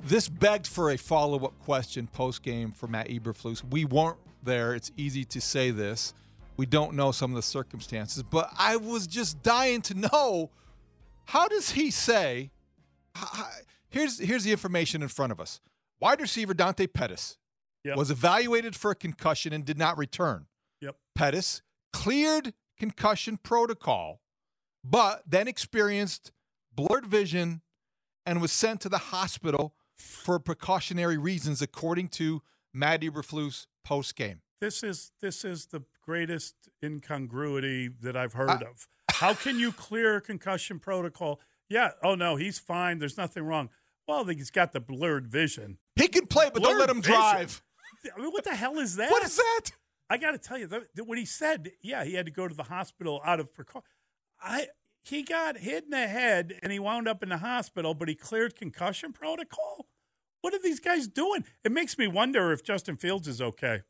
This 0.00 0.28
begged 0.28 0.66
for 0.66 0.90
a 0.90 0.96
follow 0.96 1.44
up 1.44 1.58
question 1.60 2.06
post 2.06 2.42
game 2.42 2.72
for 2.72 2.86
Matt 2.86 3.08
Eberflus. 3.08 3.62
We 3.68 3.84
weren't 3.84 4.18
there. 4.42 4.74
It's 4.74 4.92
easy 4.96 5.24
to 5.26 5.40
say 5.40 5.70
this. 5.70 6.14
We 6.56 6.66
don't 6.66 6.94
know 6.94 7.12
some 7.12 7.30
of 7.32 7.36
the 7.36 7.42
circumstances, 7.42 8.22
but 8.22 8.50
I 8.58 8.76
was 8.76 9.06
just 9.06 9.42
dying 9.42 9.82
to 9.82 9.94
know 9.94 10.50
how 11.24 11.48
does 11.48 11.70
he 11.70 11.90
say? 11.90 12.50
Here's 13.88 14.18
here's 14.18 14.44
the 14.44 14.52
information 14.52 15.02
in 15.02 15.08
front 15.08 15.32
of 15.32 15.40
us. 15.40 15.60
Wide 16.00 16.20
receiver 16.20 16.54
Dante 16.54 16.86
Pettis 16.86 17.38
Yep. 17.84 17.96
was 17.96 18.10
evaluated 18.10 18.74
for 18.74 18.90
a 18.90 18.94
concussion 18.96 19.52
and 19.52 19.64
did 19.64 19.78
not 19.78 19.96
return. 19.96 20.46
Yep. 20.80 20.96
Pettis 21.14 21.62
cleared 21.92 22.52
concussion 22.78 23.38
protocol, 23.38 24.20
but 24.84 25.22
then 25.26 25.46
experienced 25.48 26.32
blurred 26.74 27.06
vision 27.06 27.62
and 28.26 28.40
was 28.42 28.50
sent 28.52 28.80
to 28.82 28.88
the 28.88 28.98
hospital 28.98 29.72
for 29.98 30.38
precautionary 30.38 31.18
reasons, 31.18 31.62
according 31.62 32.08
to 32.08 32.42
Matt 32.72 33.00
Eberflus 33.02 33.66
post 33.84 34.16
game. 34.16 34.40
This 34.60 34.82
is 34.82 35.12
this 35.20 35.44
is 35.44 35.66
the 35.66 35.82
greatest 36.02 36.54
incongruity 36.82 37.88
that 37.88 38.16
I've 38.16 38.32
heard 38.34 38.50
I- 38.50 38.60
of. 38.70 38.88
How 39.12 39.32
can 39.32 39.58
you 39.58 39.72
clear 39.72 40.16
a 40.16 40.20
concussion 40.20 40.78
protocol? 40.78 41.40
Yeah. 41.70 41.92
Oh 42.02 42.14
no, 42.14 42.36
he's 42.36 42.58
fine. 42.58 42.98
There's 42.98 43.16
nothing 43.16 43.44
wrong. 43.44 43.70
Well, 44.06 44.24
he's 44.26 44.50
got 44.50 44.72
the 44.72 44.80
blurred 44.80 45.26
vision. 45.26 45.78
He 45.96 46.06
can 46.08 46.26
play, 46.26 46.50
but 46.52 46.62
don't 46.62 46.78
let 46.78 46.90
him 46.90 47.00
Blurred 47.00 47.04
vision? 47.06 47.20
drive. 47.20 47.62
I 48.16 48.20
mean, 48.20 48.30
what 48.30 48.44
the 48.44 48.54
hell 48.54 48.78
is 48.78 48.96
that? 48.96 49.10
What 49.10 49.24
is 49.24 49.36
that? 49.36 49.62
I 50.08 50.18
got 50.18 50.32
to 50.32 50.38
tell 50.38 50.58
you, 50.58 50.68
that, 50.68 50.94
that 50.94 51.04
what 51.04 51.18
he 51.18 51.24
said, 51.24 51.72
yeah, 51.82 52.04
he 52.04 52.14
had 52.14 52.26
to 52.26 52.30
go 52.32 52.46
to 52.46 52.54
the 52.54 52.62
hospital 52.64 53.20
out 53.24 53.40
of 53.40 53.52
precaution. 53.52 53.82
I 54.40 54.68
he 55.06 55.22
got 55.22 55.58
hit 55.58 55.84
in 55.84 55.90
the 55.90 56.06
head 56.08 56.58
and 56.62 56.72
he 56.72 56.78
wound 56.78 57.06
up 57.08 57.22
in 57.22 57.28
the 57.28 57.38
hospital, 57.38 57.94
but 57.94 58.08
he 58.08 58.14
cleared 58.14 58.56
concussion 58.56 59.12
protocol. 59.12 59.86
What 60.40 60.52
are 60.54 60.58
these 60.62 60.80
guys 60.80 61.06
doing? 61.08 61.44
It 61.64 61.72
makes 61.72 61.96
me 61.98 62.06
wonder 62.06 62.52
if 62.52 62.62
Justin 62.64 62.96
Fields 62.96 63.26
is 63.28 63.40
okay 63.40 63.82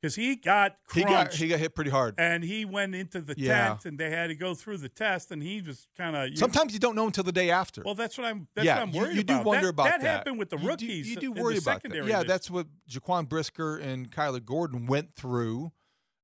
because 0.00 0.14
he 0.16 0.34
got 0.36 0.76
He 0.92 1.04
got 1.04 1.32
he 1.32 1.48
got 1.48 1.58
hit 1.60 1.74
pretty 1.74 1.90
hard. 1.90 2.14
and 2.18 2.42
he 2.42 2.64
went 2.64 2.94
into 2.94 3.20
the 3.20 3.34
Yeah. 3.36 3.68
tent 3.68 3.84
and 3.86 3.98
they 3.98 4.10
had 4.10 4.26
to 4.28 4.34
go 4.34 4.54
through 4.54 4.78
the 4.78 4.88
test 4.88 5.30
and 5.30 5.42
he 5.42 5.62
was 5.62 5.86
kind 5.96 6.16
of 6.16 6.36
Sometimes 6.36 6.72
you 6.74 6.80
don't 6.80 6.96
know 6.96 7.06
until 7.06 7.24
the 7.24 7.32
day 7.32 7.50
after. 7.50 7.82
Well, 7.84 7.94
that's 7.94 8.18
what 8.18 8.26
I'm. 8.26 8.48
That's 8.54 8.66
yeah, 8.66 8.74
what 8.76 8.82
I'm 8.82 8.94
you- 8.94 9.00
worried 9.00 9.14
you, 9.16 9.20
about. 9.22 9.42
do 9.42 9.48
wonder 9.48 9.66
that, 9.66 9.68
about 9.70 9.84
that. 9.84 10.00
that. 10.00 10.06
happened 10.18 10.38
with 10.38 10.50
the 10.50 10.56
You 10.56 10.62
do- 10.62 10.68
rookies. 10.68 11.08
You 11.10 11.16
do, 11.16 11.32
in 11.34 11.42
worry 11.42 11.54
the 11.54 11.60
about 11.60 11.82
that. 11.82 12.04
Yeah, 12.06 12.22
that's 12.24 12.50
what 12.50 12.66
Jaquan 12.90 13.28
Brisker 13.28 13.78
and 13.78 14.10
Kyler 14.10 14.44
Gordon 14.44 14.86
went 14.86 15.14
through, 15.14 15.72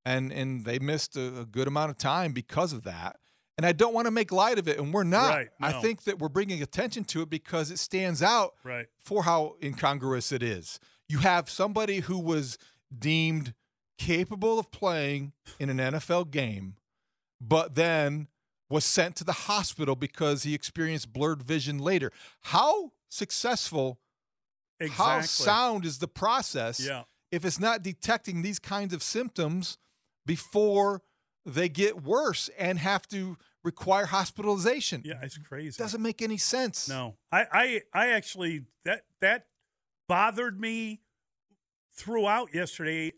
and 0.05 0.31
and 0.31 0.65
they 0.65 0.77
missed 0.77 1.15
a, 1.15 1.39
a 1.41 1.45
good 1.45 1.67
amount 1.67 1.89
of 1.91 1.97
time 1.97 2.31
because 2.33 2.73
of 2.73 2.83
that. 2.83 3.15
And 3.59 3.65
I 3.65 3.73
don't 3.73 3.93
want 3.93 4.05
to 4.05 4.11
make 4.11 4.31
light 4.31 4.57
of 4.57 4.69
it, 4.69 4.79
and 4.79 4.93
we're 4.93 5.03
not. 5.03 5.35
Right, 5.35 5.49
I 5.59 5.73
think 5.81 6.03
that 6.05 6.17
we're 6.17 6.29
bringing 6.29 6.61
attention 6.63 7.03
to 7.05 7.21
it 7.23 7.29
because 7.29 7.71
it 7.71 7.77
stands 7.77 8.23
out 8.23 8.55
Right. 8.63 8.87
for 9.01 9.23
how 9.23 9.57
incongruous 9.61 10.31
it 10.31 10.41
is. 10.41 10.79
You 11.09 11.17
have 11.17 11.49
somebody 11.49 11.99
who 11.99 12.17
was 12.19 12.57
deemed 12.97 13.53
capable 13.97 14.59
of 14.59 14.71
playing 14.71 15.33
in 15.59 15.69
an 15.69 15.77
NFL 15.77 16.31
game, 16.31 16.77
but 17.41 17.75
then 17.75 18.29
was 18.69 18.85
sent 18.85 19.17
to 19.17 19.25
the 19.25 19.33
hospital 19.33 19.97
because 19.97 20.43
he 20.43 20.53
experienced 20.53 21.11
blurred 21.11 21.43
vision 21.43 21.79
later. 21.79 22.13
How 22.43 22.93
successful, 23.09 23.99
exactly. 24.79 25.05
how 25.05 25.21
sound 25.21 25.83
is 25.83 25.97
the 25.97 26.07
process 26.07 26.79
Yeah. 26.79 27.03
if 27.29 27.43
it's 27.43 27.59
not 27.59 27.83
detecting 27.83 28.41
these 28.41 28.59
kinds 28.59 28.93
of 28.93 29.03
symptoms 29.03 29.77
before 30.25 31.01
they 31.45 31.67
get 31.67 32.03
worse 32.03 32.49
and 32.57 32.79
have 32.79 33.05
to 33.09 33.37
require 33.63 34.05
hospitalization? 34.05 35.01
Yeah, 35.05 35.19
it's 35.21 35.37
crazy. 35.37 35.77
Doesn't 35.77 36.01
make 36.01 36.21
any 36.21 36.37
sense. 36.37 36.87
No, 36.87 37.15
I, 37.31 37.45
I, 37.51 37.81
I 37.93 38.09
actually 38.09 38.65
that 38.85 39.03
that 39.21 39.47
bothered 40.07 40.59
me 40.59 41.01
throughout 41.93 42.53
yesterday, 42.53 43.11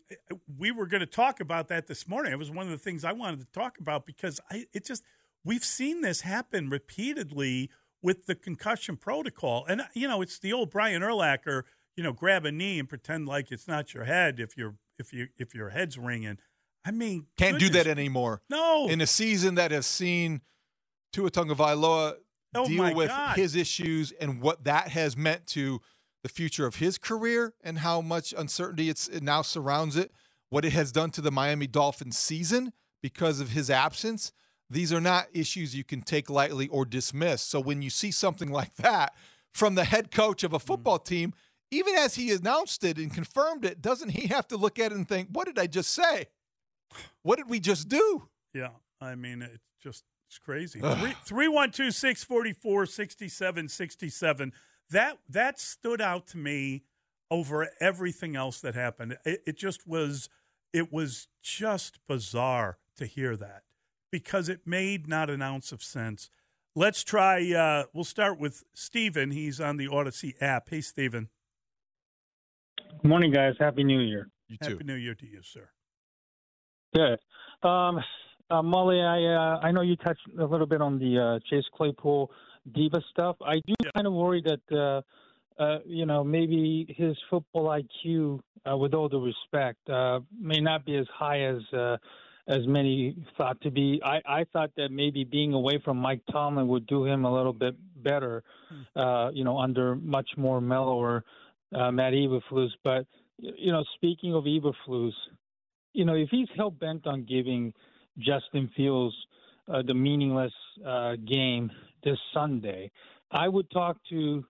we 0.58 0.72
were 0.72 0.86
going 0.86 1.00
to 1.00 1.06
talk 1.06 1.40
about 1.40 1.68
that 1.68 1.86
this 1.86 2.08
morning. 2.08 2.32
It 2.32 2.38
was 2.38 2.50
one 2.50 2.66
of 2.66 2.72
the 2.72 2.78
things 2.78 3.04
I 3.04 3.12
wanted 3.12 3.40
to 3.40 3.46
talk 3.52 3.78
about 3.78 4.06
because 4.06 4.40
I, 4.50 4.66
it 4.72 4.84
just 4.84 5.04
we've 5.44 5.64
seen 5.64 6.00
this 6.00 6.22
happen 6.22 6.68
repeatedly 6.68 7.70
with 8.02 8.26
the 8.26 8.34
concussion 8.34 8.96
protocol, 8.96 9.64
and 9.66 9.82
you 9.94 10.08
know 10.08 10.22
it's 10.22 10.38
the 10.38 10.52
old 10.52 10.70
Brian 10.70 11.02
Urlacher, 11.02 11.62
you 11.96 12.02
know, 12.02 12.12
grab 12.12 12.44
a 12.44 12.52
knee 12.52 12.78
and 12.78 12.88
pretend 12.88 13.28
like 13.28 13.52
it's 13.52 13.68
not 13.68 13.94
your 13.94 14.04
head 14.04 14.40
if 14.40 14.56
you're 14.56 14.74
if 14.98 15.12
you 15.12 15.28
if 15.38 15.54
your 15.54 15.70
head's 15.70 15.96
ringing. 15.96 16.38
I 16.84 16.90
mean, 16.90 17.26
Can't 17.38 17.58
do 17.58 17.68
that 17.70 17.86
anymore. 17.86 18.42
No. 18.50 18.88
In 18.88 19.00
a 19.00 19.06
season 19.06 19.54
that 19.54 19.70
has 19.70 19.86
seen 19.86 20.40
Tua 21.12 21.30
Tagovailoa 21.30 22.16
Oh, 22.54 22.66
deal 22.66 22.94
with 22.94 23.08
God. 23.08 23.36
his 23.36 23.56
issues 23.56 24.12
and 24.12 24.40
what 24.42 24.64
that 24.64 24.88
has 24.88 25.16
meant 25.16 25.46
to 25.48 25.80
the 26.22 26.28
future 26.28 26.66
of 26.66 26.76
his 26.76 26.98
career 26.98 27.54
and 27.64 27.78
how 27.78 28.00
much 28.00 28.34
uncertainty 28.36 28.88
it's, 28.88 29.08
it 29.08 29.22
now 29.22 29.42
surrounds 29.42 29.96
it, 29.96 30.12
what 30.50 30.64
it 30.64 30.72
has 30.72 30.92
done 30.92 31.10
to 31.10 31.20
the 31.20 31.30
Miami 31.30 31.66
Dolphins 31.66 32.18
season 32.18 32.72
because 33.02 33.40
of 33.40 33.50
his 33.50 33.70
absence. 33.70 34.32
These 34.68 34.92
are 34.92 35.00
not 35.00 35.28
issues 35.32 35.74
you 35.74 35.84
can 35.84 36.02
take 36.02 36.28
lightly 36.28 36.68
or 36.68 36.84
dismiss. 36.84 37.42
So 37.42 37.58
when 37.58 37.80
you 37.80 37.90
see 37.90 38.10
something 38.10 38.50
like 38.52 38.74
that 38.76 39.14
from 39.52 39.74
the 39.74 39.84
head 39.84 40.10
coach 40.10 40.44
of 40.44 40.52
a 40.52 40.58
mm. 40.58 40.62
football 40.62 40.98
team, 40.98 41.32
even 41.70 41.94
as 41.94 42.16
he 42.16 42.30
announced 42.32 42.84
it 42.84 42.98
and 42.98 43.12
confirmed 43.12 43.64
it, 43.64 43.80
doesn't 43.80 44.10
he 44.10 44.26
have 44.28 44.46
to 44.48 44.58
look 44.58 44.78
at 44.78 44.92
it 44.92 44.96
and 44.96 45.08
think, 45.08 45.28
what 45.32 45.46
did 45.46 45.58
I 45.58 45.66
just 45.66 45.90
say? 45.90 46.26
What 47.22 47.36
did 47.36 47.48
we 47.48 47.60
just 47.60 47.88
do? 47.88 48.28
Yeah, 48.54 48.70
I 49.00 49.14
mean 49.14 49.42
it's 49.42 49.74
just 49.82 50.04
it's 50.28 50.38
crazy. 50.38 50.80
Ugh. 50.82 50.98
Three 50.98 51.14
three 51.24 51.48
one 51.48 51.70
two 51.70 51.90
six 51.90 52.24
forty 52.24 52.52
four 52.52 52.86
sixty 52.86 53.28
seven 53.28 53.68
sixty 53.68 54.08
seven. 54.08 54.52
That 54.90 55.18
that 55.28 55.58
stood 55.60 56.00
out 56.00 56.26
to 56.28 56.38
me 56.38 56.84
over 57.30 57.68
everything 57.80 58.36
else 58.36 58.60
that 58.60 58.74
happened. 58.74 59.16
It, 59.24 59.42
it 59.46 59.56
just 59.56 59.86
was 59.86 60.28
it 60.72 60.92
was 60.92 61.28
just 61.42 61.98
bizarre 62.06 62.78
to 62.96 63.06
hear 63.06 63.36
that 63.36 63.62
because 64.10 64.48
it 64.48 64.60
made 64.66 65.08
not 65.08 65.30
an 65.30 65.42
ounce 65.42 65.72
of 65.72 65.82
sense. 65.82 66.30
Let's 66.74 67.04
try. 67.04 67.52
Uh, 67.52 67.84
we'll 67.92 68.04
start 68.04 68.38
with 68.38 68.64
Steven. 68.74 69.30
He's 69.30 69.60
on 69.60 69.76
the 69.76 69.88
Odyssey 69.88 70.34
app. 70.40 70.70
Hey, 70.70 70.80
Steven. 70.80 71.28
Good 73.02 73.08
morning, 73.08 73.32
guys. 73.32 73.54
Happy 73.58 73.84
New 73.84 74.00
Year. 74.00 74.30
You 74.48 74.56
too. 74.56 74.70
Happy 74.70 74.84
New 74.84 74.94
Year 74.94 75.14
to 75.14 75.26
you, 75.26 75.42
sir. 75.42 75.68
Good. 76.94 77.18
Um, 77.66 77.98
uh, 78.50 78.60
Mully, 78.60 79.02
I 79.02 79.34
uh, 79.34 79.60
I 79.66 79.70
know 79.70 79.80
you 79.80 79.96
touched 79.96 80.28
a 80.38 80.44
little 80.44 80.66
bit 80.66 80.82
on 80.82 80.98
the 80.98 81.18
uh, 81.18 81.38
Chase 81.48 81.64
Claypool 81.74 82.30
diva 82.74 83.00
stuff. 83.10 83.36
I 83.40 83.60
do 83.66 83.74
kind 83.94 84.06
of 84.06 84.12
worry 84.12 84.42
that 84.42 84.76
uh, 84.76 85.62
uh, 85.62 85.78
you 85.86 86.04
know 86.04 86.22
maybe 86.22 86.94
his 86.96 87.16
football 87.30 87.66
IQ, 87.68 88.40
uh, 88.70 88.76
with 88.76 88.92
all 88.92 89.08
due 89.08 89.24
respect, 89.24 89.78
uh, 89.88 90.20
may 90.38 90.60
not 90.60 90.84
be 90.84 90.96
as 90.96 91.06
high 91.14 91.40
as 91.40 91.62
uh, 91.72 91.96
as 92.46 92.66
many 92.66 93.16
thought 93.38 93.60
to 93.62 93.70
be. 93.70 94.00
I, 94.04 94.20
I 94.26 94.44
thought 94.52 94.72
that 94.76 94.90
maybe 94.90 95.24
being 95.24 95.54
away 95.54 95.80
from 95.84 95.96
Mike 95.96 96.22
Tomlin 96.30 96.68
would 96.68 96.86
do 96.86 97.06
him 97.06 97.24
a 97.24 97.32
little 97.32 97.52
bit 97.52 97.74
better, 98.02 98.42
uh, 98.96 99.30
you 99.32 99.44
know, 99.44 99.58
under 99.58 99.94
much 99.94 100.28
more 100.36 100.60
mellower 100.60 101.24
uh, 101.74 101.90
Matt 101.90 102.12
Eberflus. 102.12 102.70
But 102.84 103.06
you 103.38 103.72
know, 103.72 103.84
speaking 103.94 104.34
of 104.34 104.44
Eberflus, 104.44 105.12
you 105.92 106.04
know, 106.04 106.14
if 106.14 106.28
he's 106.30 106.48
hell 106.56 106.70
bent 106.70 107.06
on 107.06 107.24
giving 107.24 107.72
Justin 108.18 108.70
Fields 108.76 109.14
uh, 109.72 109.82
the 109.82 109.94
meaningless 109.94 110.52
uh, 110.86 111.16
game 111.26 111.70
this 112.04 112.18
Sunday, 112.34 112.90
I 113.30 113.48
would 113.48 113.70
talk 113.70 113.96
to 114.10 114.44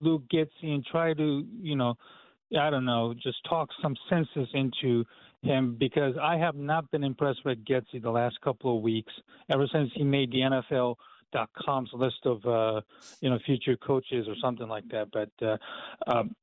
Luke 0.00 0.22
Getsy 0.32 0.74
and 0.74 0.84
try 0.84 1.14
to, 1.14 1.46
you 1.60 1.76
know, 1.76 1.94
I 2.58 2.70
don't 2.70 2.84
know, 2.84 3.14
just 3.14 3.38
talk 3.48 3.68
some 3.80 3.96
senses 4.08 4.48
into 4.54 5.04
him 5.42 5.76
because 5.78 6.14
I 6.20 6.36
have 6.36 6.56
not 6.56 6.90
been 6.90 7.04
impressed 7.04 7.44
with 7.44 7.64
Getsy 7.64 8.02
the 8.02 8.10
last 8.10 8.40
couple 8.40 8.76
of 8.76 8.82
weeks. 8.82 9.12
Ever 9.48 9.66
since 9.72 9.90
he 9.94 10.02
made 10.02 10.32
the 10.32 10.40
NFL.com's 10.40 11.90
list 11.92 12.18
of, 12.24 12.44
uh, 12.44 12.80
you 13.20 13.30
know, 13.30 13.38
future 13.46 13.76
coaches 13.76 14.26
or 14.28 14.34
something 14.42 14.68
like 14.68 14.88
that. 14.88 15.08
But 15.12 15.30
uh, 15.40 15.56
um, 16.06 16.34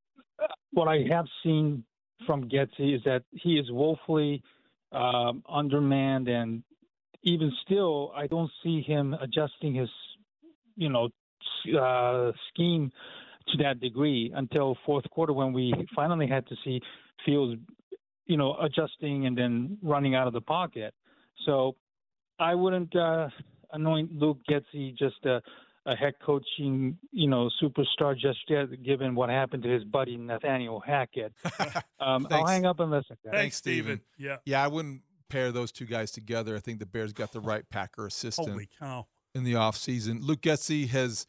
what 0.71 0.87
I 0.87 1.05
have 1.09 1.25
seen 1.43 1.83
from 2.25 2.49
Getsy 2.49 2.95
is 2.95 3.01
that 3.05 3.23
he 3.31 3.57
is 3.57 3.71
woefully 3.71 4.41
um, 4.91 5.43
undermanned, 5.47 6.27
and 6.27 6.63
even 7.23 7.51
still, 7.63 8.11
I 8.15 8.27
don't 8.27 8.51
see 8.63 8.81
him 8.81 9.13
adjusting 9.13 9.75
his, 9.75 9.89
you 10.75 10.89
know, 10.89 11.09
uh, 11.79 12.31
scheme 12.49 12.91
to 13.49 13.63
that 13.63 13.79
degree 13.79 14.31
until 14.35 14.77
fourth 14.85 15.09
quarter 15.09 15.33
when 15.33 15.53
we 15.53 15.73
finally 15.95 16.27
had 16.27 16.47
to 16.47 16.55
see 16.63 16.81
Fields, 17.25 17.59
you 18.25 18.37
know, 18.37 18.55
adjusting 18.61 19.25
and 19.25 19.37
then 19.37 19.77
running 19.81 20.15
out 20.15 20.27
of 20.27 20.33
the 20.33 20.41
pocket. 20.41 20.93
So 21.45 21.75
I 22.39 22.55
wouldn't 22.55 22.95
uh, 22.95 23.29
anoint 23.71 24.13
Luke 24.13 24.39
Getsy 24.49 24.95
just 24.97 25.25
a, 25.25 25.41
a 25.87 25.95
head 25.95 26.13
coaching, 26.23 26.97
you 27.11 27.27
know, 27.29 27.49
superstar 27.63 28.13
just 28.15 28.39
yet, 28.49 28.83
given 28.83 29.15
what 29.15 29.29
happened 29.29 29.63
to 29.63 29.69
his 29.69 29.83
buddy 29.85 30.17
Nathaniel 30.17 30.79
Hackett. 30.79 31.33
Um, 31.99 32.27
I'll 32.29 32.29
Thanks. 32.29 32.51
hang 32.51 32.65
up 32.67 32.79
and 32.79 32.91
listen. 32.91 33.17
guys. 33.25 33.33
Thanks, 33.33 33.55
Steven. 33.57 33.99
Yeah. 34.19 34.37
Yeah, 34.45 34.63
I 34.63 34.67
wouldn't 34.67 35.01
pair 35.29 35.51
those 35.51 35.71
two 35.71 35.85
guys 35.85 36.11
together. 36.11 36.55
I 36.55 36.59
think 36.59 36.77
the 36.77 36.85
Bears 36.85 37.11
got 37.11 37.31
the 37.31 37.39
right 37.39 37.67
Packer 37.71 38.05
assistant 38.05 38.49
Holy 38.49 38.69
cow. 38.79 39.07
in 39.33 39.43
the 39.43 39.53
offseason. 39.53 40.19
Luke 40.21 40.41
Getsy 40.41 40.87
has 40.89 41.25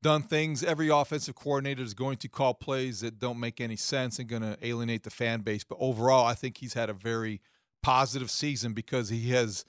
done 0.00 0.22
things. 0.22 0.62
Every 0.62 0.88
offensive 0.90 1.34
coordinator 1.34 1.82
is 1.82 1.92
going 1.92 2.18
to 2.18 2.28
call 2.28 2.54
plays 2.54 3.00
that 3.00 3.18
don't 3.18 3.40
make 3.40 3.60
any 3.60 3.74
sense 3.76 4.20
and 4.20 4.28
going 4.28 4.42
to 4.42 4.56
alienate 4.62 5.02
the 5.02 5.10
fan 5.10 5.40
base. 5.40 5.64
But 5.64 5.78
overall, 5.80 6.24
I 6.24 6.34
think 6.34 6.58
he's 6.58 6.74
had 6.74 6.88
a 6.88 6.94
very 6.94 7.40
positive 7.82 8.30
season 8.30 8.72
because 8.74 9.08
he 9.08 9.30
has 9.30 9.64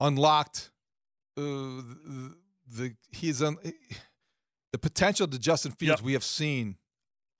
unlocked 0.00 0.72
uh, 1.38 1.82
the, 2.72 2.82
the 2.82 2.94
he 3.10 3.28
is 3.28 3.42
un, 3.42 3.56
the 4.72 4.78
potential 4.78 5.26
to 5.26 5.38
Justin 5.38 5.72
Fields 5.72 6.02
we 6.02 6.12
have 6.14 6.24
seen 6.24 6.76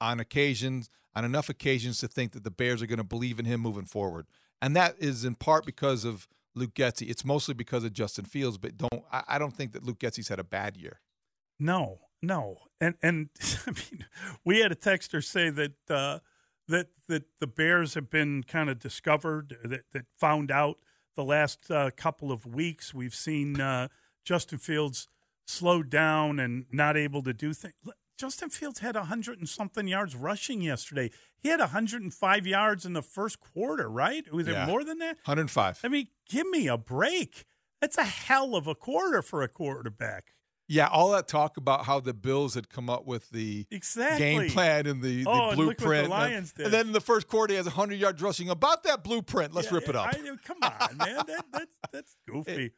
on 0.01 0.21
occasions 0.21 0.91
on 1.15 1.25
enough 1.25 1.49
occasions 1.49 1.99
to 1.99 2.09
think 2.09 2.33
that 2.33 2.43
the 2.43 2.51
Bears 2.51 2.81
are 2.83 2.87
going 2.87 2.99
to 2.99 3.05
believe 3.05 3.39
in 3.39 3.45
him 3.45 3.61
moving 3.61 3.85
forward, 3.85 4.27
and 4.61 4.75
that 4.77 4.97
is 4.99 5.25
in 5.25 5.35
part 5.35 5.67
because 5.67 6.05
of 6.05 6.29
Luke 6.55 6.75
Getsy. 6.75 7.09
It's 7.09 7.25
mostly 7.25 7.55
because 7.55 7.85
of 7.85 7.93
Justin 7.93 8.25
Fields, 8.25 8.59
but 8.59 8.77
don't 8.77 9.05
I, 9.13 9.23
I 9.29 9.39
don't 9.39 9.55
think 9.55 9.73
that 9.73 9.85
Luke 9.85 9.99
Getsy's 9.99 10.29
had 10.29 10.39
a 10.39 10.45
bad 10.45 10.77
year. 10.77 11.01
No, 11.59 12.01
no, 12.21 12.59
and 12.81 12.95
and 13.03 13.29
I 13.67 13.71
mean, 13.71 14.07
we 14.45 14.61
had 14.61 14.73
a 14.73 14.77
texter 14.77 15.23
say 15.23 15.51
that 15.51 15.91
uh, 15.91 16.19
that 16.69 16.89
that 17.09 17.25
the 17.41 17.47
Bears 17.47 17.95
have 17.95 18.11
been 18.11 18.43
kind 18.43 18.71
of 18.71 18.79
discovered 18.79 19.57
that 19.65 19.85
that 19.93 20.07
found 20.19 20.51
out 20.51 20.79
the 21.15 21.25
last 21.25 21.71
uh, 21.71 21.91
couple 21.97 22.33
of 22.33 22.47
weeks. 22.47 22.95
We've 22.95 23.15
seen 23.15 23.61
uh, 23.61 23.89
Justin 24.25 24.59
Fields 24.59 25.09
slowed 25.47 25.91
down 25.91 26.39
and 26.39 26.67
not 26.73 26.97
able 26.97 27.23
to 27.23 27.33
do 27.33 27.53
things. 27.53 27.75
Justin 28.19 28.51
Fields 28.51 28.79
had 28.81 28.95
a 28.95 29.05
hundred 29.05 29.39
and 29.39 29.49
something 29.49 29.89
yards 29.89 30.15
rushing 30.15 30.61
yesterday. 30.61 31.11
He 31.41 31.49
had 31.49 31.59
105 31.61 32.47
yards 32.47 32.85
in 32.87 32.93
the 32.93 33.03
first 33.03 33.41
quarter, 33.41 33.89
right? 33.91 34.31
Was 34.33 34.47
Yeah. 34.47 34.65
it 34.65 34.67
more 34.69 34.85
than 34.85 34.99
that? 34.99 35.17
105. 35.25 35.81
I 35.83 35.89
mean, 35.89 36.07
give 36.29 36.47
me 36.49 36.69
a 36.69 36.79
break. 36.79 37.45
That's 37.81 37.99
a 37.99 38.05
hell 38.05 38.55
of 38.55 38.69
a 38.69 38.77
quarter 38.77 39.23
for 39.23 39.43
a 39.43 39.49
quarterback. 39.49 40.35
Yeah, 40.69 40.87
all 40.87 41.11
that 41.11 41.27
talk 41.27 41.57
about 41.57 41.85
how 41.87 41.99
the 41.99 42.15
Bills 42.15 42.55
had 42.55 42.69
come 42.71 42.89
up 42.89 43.05
with 43.05 43.29
the 43.31 43.67
Exactly. 43.73 44.19
game 44.19 44.49
plan 44.51 44.87
and 44.87 45.03
the, 45.03 45.25
the 45.25 45.29
Oh, 45.31 45.49
and 45.51 45.59
look 45.59 45.67
what 45.67 45.79
the 45.79 45.85
blueprint. 45.85 46.13
And, 46.13 46.55
did. 46.55 46.65
and 46.67 46.73
then 46.73 46.87
in 46.87 46.93
the 46.93 47.01
first 47.01 47.27
quarter, 47.27 47.53
he 47.53 47.57
has 47.57 47.67
100 47.67 47.99
yards 47.99 48.23
rushing. 48.23 48.49
About 48.49 48.85
that 48.85 49.03
blueprint, 49.03 49.53
let's 49.53 49.73
rip 49.73 49.89
it 49.89 49.97
up. 49.97 50.15
I, 50.15 50.19
come 50.45 50.59
on, 50.63 50.97
man. 50.97 51.17
That, 51.27 51.45
that's 51.53 51.67
that's 51.93 52.17
goofy. 52.29 52.71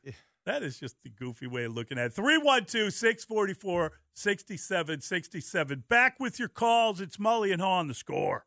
That 0.46 0.62
is 0.62 0.78
just 0.78 0.96
the 1.02 1.08
goofy 1.08 1.46
way 1.46 1.64
of 1.64 1.74
looking 1.74 1.98
at 1.98 2.06
it. 2.06 2.12
312 2.14 2.92
644 2.92 3.92
6767. 4.12 5.84
Back 5.88 6.20
with 6.20 6.38
your 6.38 6.48
calls. 6.48 7.00
It's 7.00 7.16
Mully 7.16 7.52
and 7.52 7.62
Haugh 7.62 7.78
on 7.78 7.88
the 7.88 7.94
score. 7.94 8.44